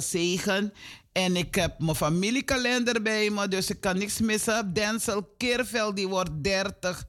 zegen. 0.00 0.72
En 1.12 1.36
ik 1.36 1.54
heb 1.54 1.78
mijn 1.78 1.96
familiekalender 1.96 3.02
bij 3.02 3.30
me, 3.30 3.48
dus 3.48 3.70
ik 3.70 3.80
kan 3.80 3.98
niks 3.98 4.20
missen. 4.20 4.72
Denzel 4.72 5.34
Keerveld, 5.36 5.96
die 5.96 6.08
wordt 6.08 6.30
30. 6.42 7.06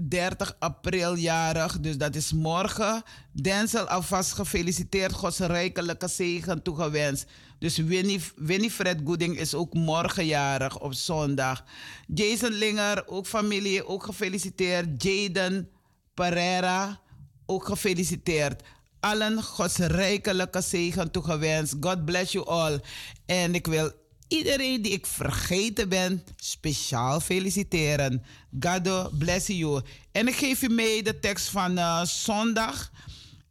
30 0.00 0.56
april 0.58 1.16
jarig, 1.16 1.80
dus 1.80 1.96
dat 1.98 2.14
is 2.14 2.32
morgen. 2.32 3.02
Denzel 3.32 3.88
alvast 3.88 4.32
gefeliciteerd, 4.32 5.12
Gods 5.12 5.38
rijkelijke 5.38 6.08
zegen 6.08 6.62
toegewenst. 6.62 7.26
Dus 7.58 7.76
Winnie, 7.76 8.20
Winifred 8.36 9.00
Gooding 9.04 9.38
is 9.38 9.54
ook 9.54 9.74
morgen 9.74 10.26
jarig 10.26 10.80
op 10.80 10.94
zondag. 10.94 11.64
Jason 12.06 12.52
Linger, 12.52 13.08
ook 13.08 13.26
familie, 13.26 13.86
ook 13.86 14.04
gefeliciteerd. 14.04 15.02
Jaden 15.02 15.68
Pereira, 16.14 17.00
ook 17.46 17.64
gefeliciteerd. 17.64 18.62
Allen 19.00 19.42
Gods 19.42 19.76
rijkelijke 19.76 20.60
zegen 20.60 21.10
toegewenst. 21.10 21.74
God 21.80 22.04
bless 22.04 22.32
you 22.32 22.46
all. 22.46 22.80
En 23.26 23.54
ik 23.54 23.66
wil 23.66 23.92
iedereen 24.28 24.82
die 24.82 24.92
ik 24.92 25.06
vergeten 25.06 25.88
ben, 25.88 26.24
speciaal 26.36 27.20
feliciteren. 27.20 28.22
God 28.60 29.18
bless 29.18 29.46
you. 29.46 29.82
En 30.12 30.28
ik 30.28 30.34
geef 30.34 30.62
u 30.62 30.68
mee 30.68 31.02
de 31.02 31.18
tekst 31.18 31.48
van 31.48 31.78
uh, 31.78 32.04
zondag. 32.04 32.90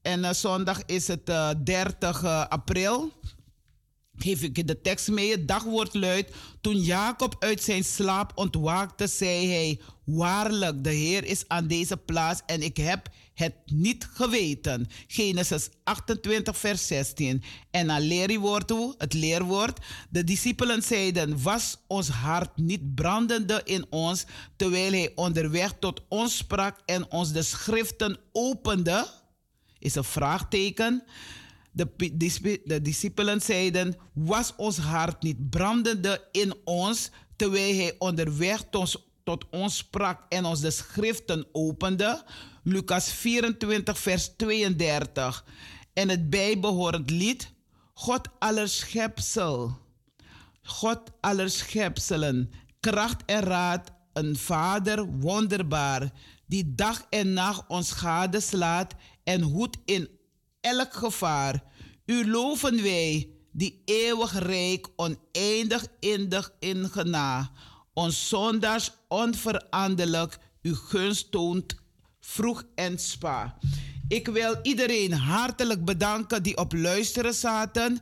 En 0.02 0.20
uh, 0.20 0.34
zondag 0.34 0.86
is 0.86 1.08
het 1.08 1.30
uh, 1.30 1.50
30 1.64 2.24
april. 2.50 3.12
geef 4.18 4.42
ik 4.42 4.68
de 4.68 4.82
tekst 4.82 5.08
mee. 5.08 5.32
Het 5.32 5.48
dagwoord 5.48 5.94
luidt: 5.94 6.32
Toen 6.62 6.82
Jacob 6.82 7.36
uit 7.40 7.64
zijn 7.64 7.84
slaap 7.84 8.32
ontwaakte, 8.36 9.08
zei 9.08 9.48
hij: 9.48 9.80
Waarlijk, 10.06 10.84
de 10.84 10.90
Heer 10.90 11.26
is 11.26 11.48
aan 11.48 11.68
deze 11.68 11.98
plaats 11.98 12.42
en 12.46 12.62
ik 12.62 12.78
heb 12.78 13.10
het 13.34 13.56
niet 13.66 14.08
geweten. 14.14 14.88
Genesis 15.08 15.70
28, 15.84 16.58
vers 16.58 16.88
16. 16.88 17.44
En 17.72 17.88
dan 17.88 18.02
leerwoord 18.02 18.74
het 18.98 19.14
leerwoord. 19.14 19.80
De 20.10 20.24
discipelen 20.24 20.82
zeiden: 20.82 21.42
Was 21.42 21.78
ons 21.88 22.10
hart 22.10 22.58
niet 22.58 22.96
brandende 22.96 23.62
in 23.64 23.86
ons, 23.90 24.26
terwijl 24.56 24.92
hij 24.92 25.12
onderweg 25.16 25.74
tot 25.80 26.02
ons 26.08 26.38
sprak 26.38 26.80
en 26.86 27.12
ons 27.12 27.32
de 27.32 27.44
schriften 27.44 28.18
opende? 28.32 29.08
Is 29.80 29.96
een 29.96 30.04
vraagteken. 30.04 31.04
De, 31.72 31.88
de 32.66 32.82
discipelen 32.82 33.42
zeiden: 33.42 33.96
Was 34.14 34.54
ons 34.56 34.78
hart 34.78 35.22
niet 35.22 35.50
brandende 35.50 36.28
in 36.32 36.54
ons, 36.64 37.10
terwijl 37.36 37.76
hij 37.76 37.96
onderweg 37.98 38.64
tot, 38.72 39.04
tot 39.24 39.46
ons 39.50 39.78
sprak 39.78 40.22
en 40.30 40.46
ons 40.46 40.60
de 40.60 40.72
schriften 40.72 41.46
opende? 41.52 42.24
Lucas 42.64 43.12
24, 43.12 44.00
vers 44.00 44.36
32. 44.36 45.46
En 45.94 46.10
het 46.10 46.30
bijbehorend 46.30 47.10
lied: 47.10 47.52
God 47.94 48.28
aller 48.40 48.70
schepsel. 48.70 49.78
God 50.62 51.00
aller 51.20 51.50
schepselen, 51.50 52.52
kracht 52.80 53.26
en 53.26 53.42
raad, 53.42 53.92
een 54.14 54.36
vader 54.36 55.06
wonderbaar, 55.06 56.12
die 56.46 56.76
dag 56.76 57.06
en 57.10 57.34
nacht 57.34 57.64
ons 57.68 57.92
gadeslaat 57.92 58.94
en 59.24 59.42
hoedt 59.42 59.78
in 59.86 60.10
elk 60.62 60.94
gevaar. 60.94 61.64
U 62.06 62.30
loven 62.30 62.82
wij, 62.82 63.30
die 63.52 63.82
eeuwig 63.86 64.40
rijk, 64.40 64.88
oneindig 64.96 65.88
indig 66.00 66.54
in 66.60 66.90
gena. 66.90 67.52
Ons 67.94 68.28
zondags 68.28 68.92
onveranderlijk, 69.08 70.38
uw 70.62 70.76
gunst 70.76 71.32
toont 71.32 71.83
vroeg 72.34 72.64
en 72.76 73.00
spa. 73.00 73.58
Ik 74.08 74.28
wil 74.28 74.60
iedereen 74.62 75.14
hartelijk 75.14 75.86
bedanken 75.86 76.44
die 76.44 76.58
op 76.58 76.74
luisteren 76.74 77.34
zaten. 77.34 78.00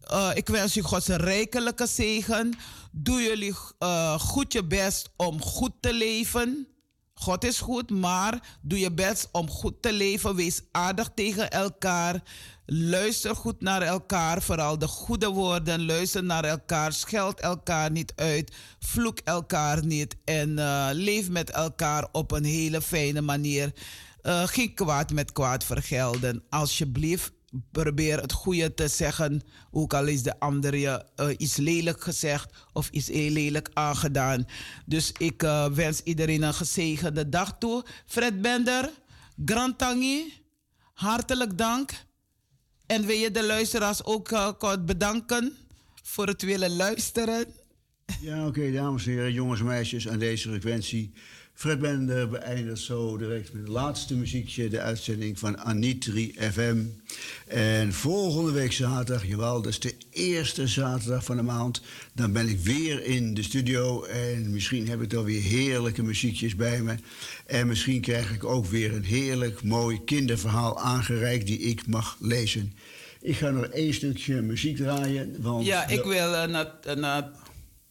Eh, 0.00 0.30
ik 0.34 0.48
wens 0.48 0.76
u 0.76 0.82
Gods 0.82 1.06
rijkelijke 1.06 1.86
zegen. 1.86 2.54
Doe 2.92 3.22
jullie 3.22 3.54
eh, 3.78 4.20
goed 4.20 4.52
je 4.52 4.64
best 4.64 5.10
om 5.16 5.42
goed 5.42 5.72
te 5.80 5.92
leven. 5.92 6.68
God 7.14 7.44
is 7.44 7.60
goed, 7.60 7.90
maar 7.90 8.58
doe 8.60 8.78
je 8.78 8.92
best 8.92 9.28
om 9.32 9.50
goed 9.50 9.82
te 9.82 9.92
leven. 9.92 10.34
Wees 10.34 10.62
aardig 10.72 11.10
tegen 11.14 11.50
elkaar. 11.50 12.22
Luister 12.72 13.36
goed 13.36 13.60
naar 13.60 13.82
elkaar, 13.82 14.42
vooral 14.42 14.78
de 14.78 14.86
goede 14.86 15.28
woorden. 15.28 15.86
Luister 15.86 16.24
naar 16.24 16.44
elkaar, 16.44 16.92
scheld 16.92 17.40
elkaar 17.40 17.90
niet 17.90 18.12
uit, 18.16 18.56
vloek 18.78 19.18
elkaar 19.18 19.84
niet 19.86 20.16
en 20.24 20.58
eh, 20.58 20.88
leef 20.92 21.30
met 21.30 21.50
elkaar 21.50 22.08
op 22.12 22.30
een 22.30 22.44
hele 22.44 22.82
fijne 22.82 23.20
manier. 23.20 23.72
Eh, 24.22 24.46
geen 24.46 24.74
kwaad 24.74 25.12
met 25.12 25.32
kwaad 25.32 25.64
vergelden. 25.64 26.42
Alsjeblieft, 26.48 27.32
probeer 27.72 28.20
het 28.20 28.32
goede 28.32 28.74
te 28.74 28.88
zeggen, 28.88 29.42
ook 29.70 29.94
al 29.94 30.06
is 30.06 30.22
de 30.22 30.38
ander 30.38 30.76
je 30.76 31.04
eh, 31.16 31.28
iets 31.36 31.56
lelijk 31.56 32.02
gezegd 32.02 32.52
of 32.72 32.88
iets 32.90 33.08
heel 33.08 33.30
lelijk 33.30 33.70
aangedaan. 33.72 34.46
Dus 34.86 35.12
ik 35.18 35.42
wens 35.74 36.02
iedereen 36.02 36.42
een 36.42 36.54
gezegende 36.54 37.28
dag 37.28 37.56
toe. 37.58 37.84
Fred 38.06 38.42
Bender, 38.42 38.90
Grand 39.44 39.78
Tangi, 39.78 40.32
hartelijk 40.94 41.58
dank. 41.58 42.08
En 42.90 43.06
wil 43.06 43.16
je 43.16 43.30
de 43.30 43.44
luisteraars 43.44 44.04
ook 44.04 44.30
eh, 44.30 44.48
kort 44.58 44.86
bedanken 44.86 45.52
voor 46.02 46.26
het 46.26 46.42
willen 46.42 46.76
luisteren? 46.76 47.44
Ja, 48.20 48.46
oké, 48.46 48.72
dames 48.72 49.06
en 49.06 49.12
heren, 49.12 49.32
jongens 49.32 49.60
en 49.60 49.66
meisjes, 49.66 50.08
aan 50.08 50.18
deze 50.18 50.48
frequentie. 50.48 51.12
Fred 51.60 51.78
Bender 51.78 52.28
beëindigt 52.28 52.80
zo 52.80 53.16
direct 53.16 53.52
met 53.52 53.62
het 53.62 53.70
laatste 53.70 54.16
muziekje, 54.16 54.68
de 54.68 54.80
uitzending 54.80 55.38
van 55.38 55.58
Anitri 55.58 56.34
FM. 56.52 56.84
En 57.46 57.92
volgende 57.92 58.52
week 58.52 58.72
zaterdag, 58.72 59.26
jawel, 59.26 59.62
dat 59.62 59.72
is 59.72 59.80
de 59.80 59.94
eerste 60.10 60.66
zaterdag 60.66 61.24
van 61.24 61.36
de 61.36 61.42
maand, 61.42 61.82
dan 62.12 62.32
ben 62.32 62.48
ik 62.48 62.60
weer 62.60 63.04
in 63.04 63.34
de 63.34 63.42
studio 63.42 64.04
en 64.04 64.50
misschien 64.50 64.88
heb 64.88 65.02
ik 65.02 65.10
dan 65.10 65.24
weer 65.24 65.42
heerlijke 65.42 66.02
muziekjes 66.02 66.56
bij 66.56 66.82
me. 66.82 66.94
En 67.46 67.66
misschien 67.66 68.00
krijg 68.00 68.32
ik 68.32 68.44
ook 68.44 68.66
weer 68.66 68.94
een 68.94 69.04
heerlijk 69.04 69.62
mooi 69.62 70.04
kinderverhaal 70.04 70.78
aangereikt 70.78 71.46
die 71.46 71.58
ik 71.58 71.86
mag 71.86 72.16
lezen. 72.20 72.72
Ik 73.20 73.36
ga 73.36 73.50
nog 73.50 73.64
één 73.64 73.94
stukje 73.94 74.40
muziek 74.42 74.76
draaien, 74.76 75.36
want... 75.42 75.66
Ja, 75.66 75.88
ik 75.88 76.04
wil 76.04 76.34
eh, 76.34 76.48
naar, 76.48 76.96
naar 76.96 77.30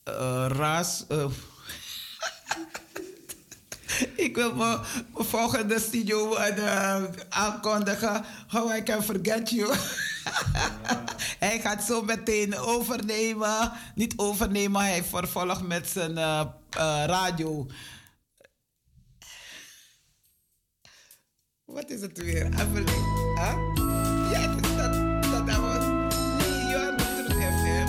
eh, 0.03 0.45
Raas. 0.49 1.05
eh, 1.07 1.25
ik 4.25 4.35
wil 4.35 4.55
mijn 4.55 4.79
volgende 5.13 5.79
studio 5.79 6.35
eh, 6.35 7.03
aankondigen. 7.29 8.25
How 8.47 8.75
I 8.75 8.83
Can 8.83 9.03
Forget 9.03 9.49
You. 9.49 9.73
hij 11.45 11.59
gaat 11.59 11.83
zo 11.83 12.01
meteen 12.01 12.57
overnemen. 12.57 13.71
Niet 13.95 14.13
overnemen, 14.15 14.81
hij 14.81 15.03
vervolgt 15.03 15.67
met 15.67 15.87
zijn 15.89 16.17
eh, 16.17 16.39
eh, 16.69 17.03
radio. 17.05 17.67
Wat 21.65 21.89
is 21.89 22.01
het 22.01 22.17
weer? 22.17 22.45
Even, 22.45 22.87
huh? 23.35 23.57
Ja, 24.31 24.39
het 24.39 24.65
is 24.65 24.75
dat, 24.75 24.93
dat, 25.31 25.47
dat 25.47 25.57
was. 25.57 25.85
Nee, 25.85 26.67
you 26.67 26.75
are 26.75 26.91
not 26.91 27.15
Truth 27.15 27.31
FM. 27.31 27.87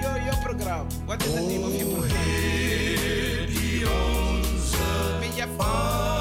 Your, 0.00 0.22
your 0.22 0.38
program. 0.42 0.86
What 1.06 1.24
is 1.24 1.32
the 1.32 1.40
name 1.40 1.64
of 1.64 1.74
your 1.74 1.94
program? 1.94 2.35
Met 5.46 6.15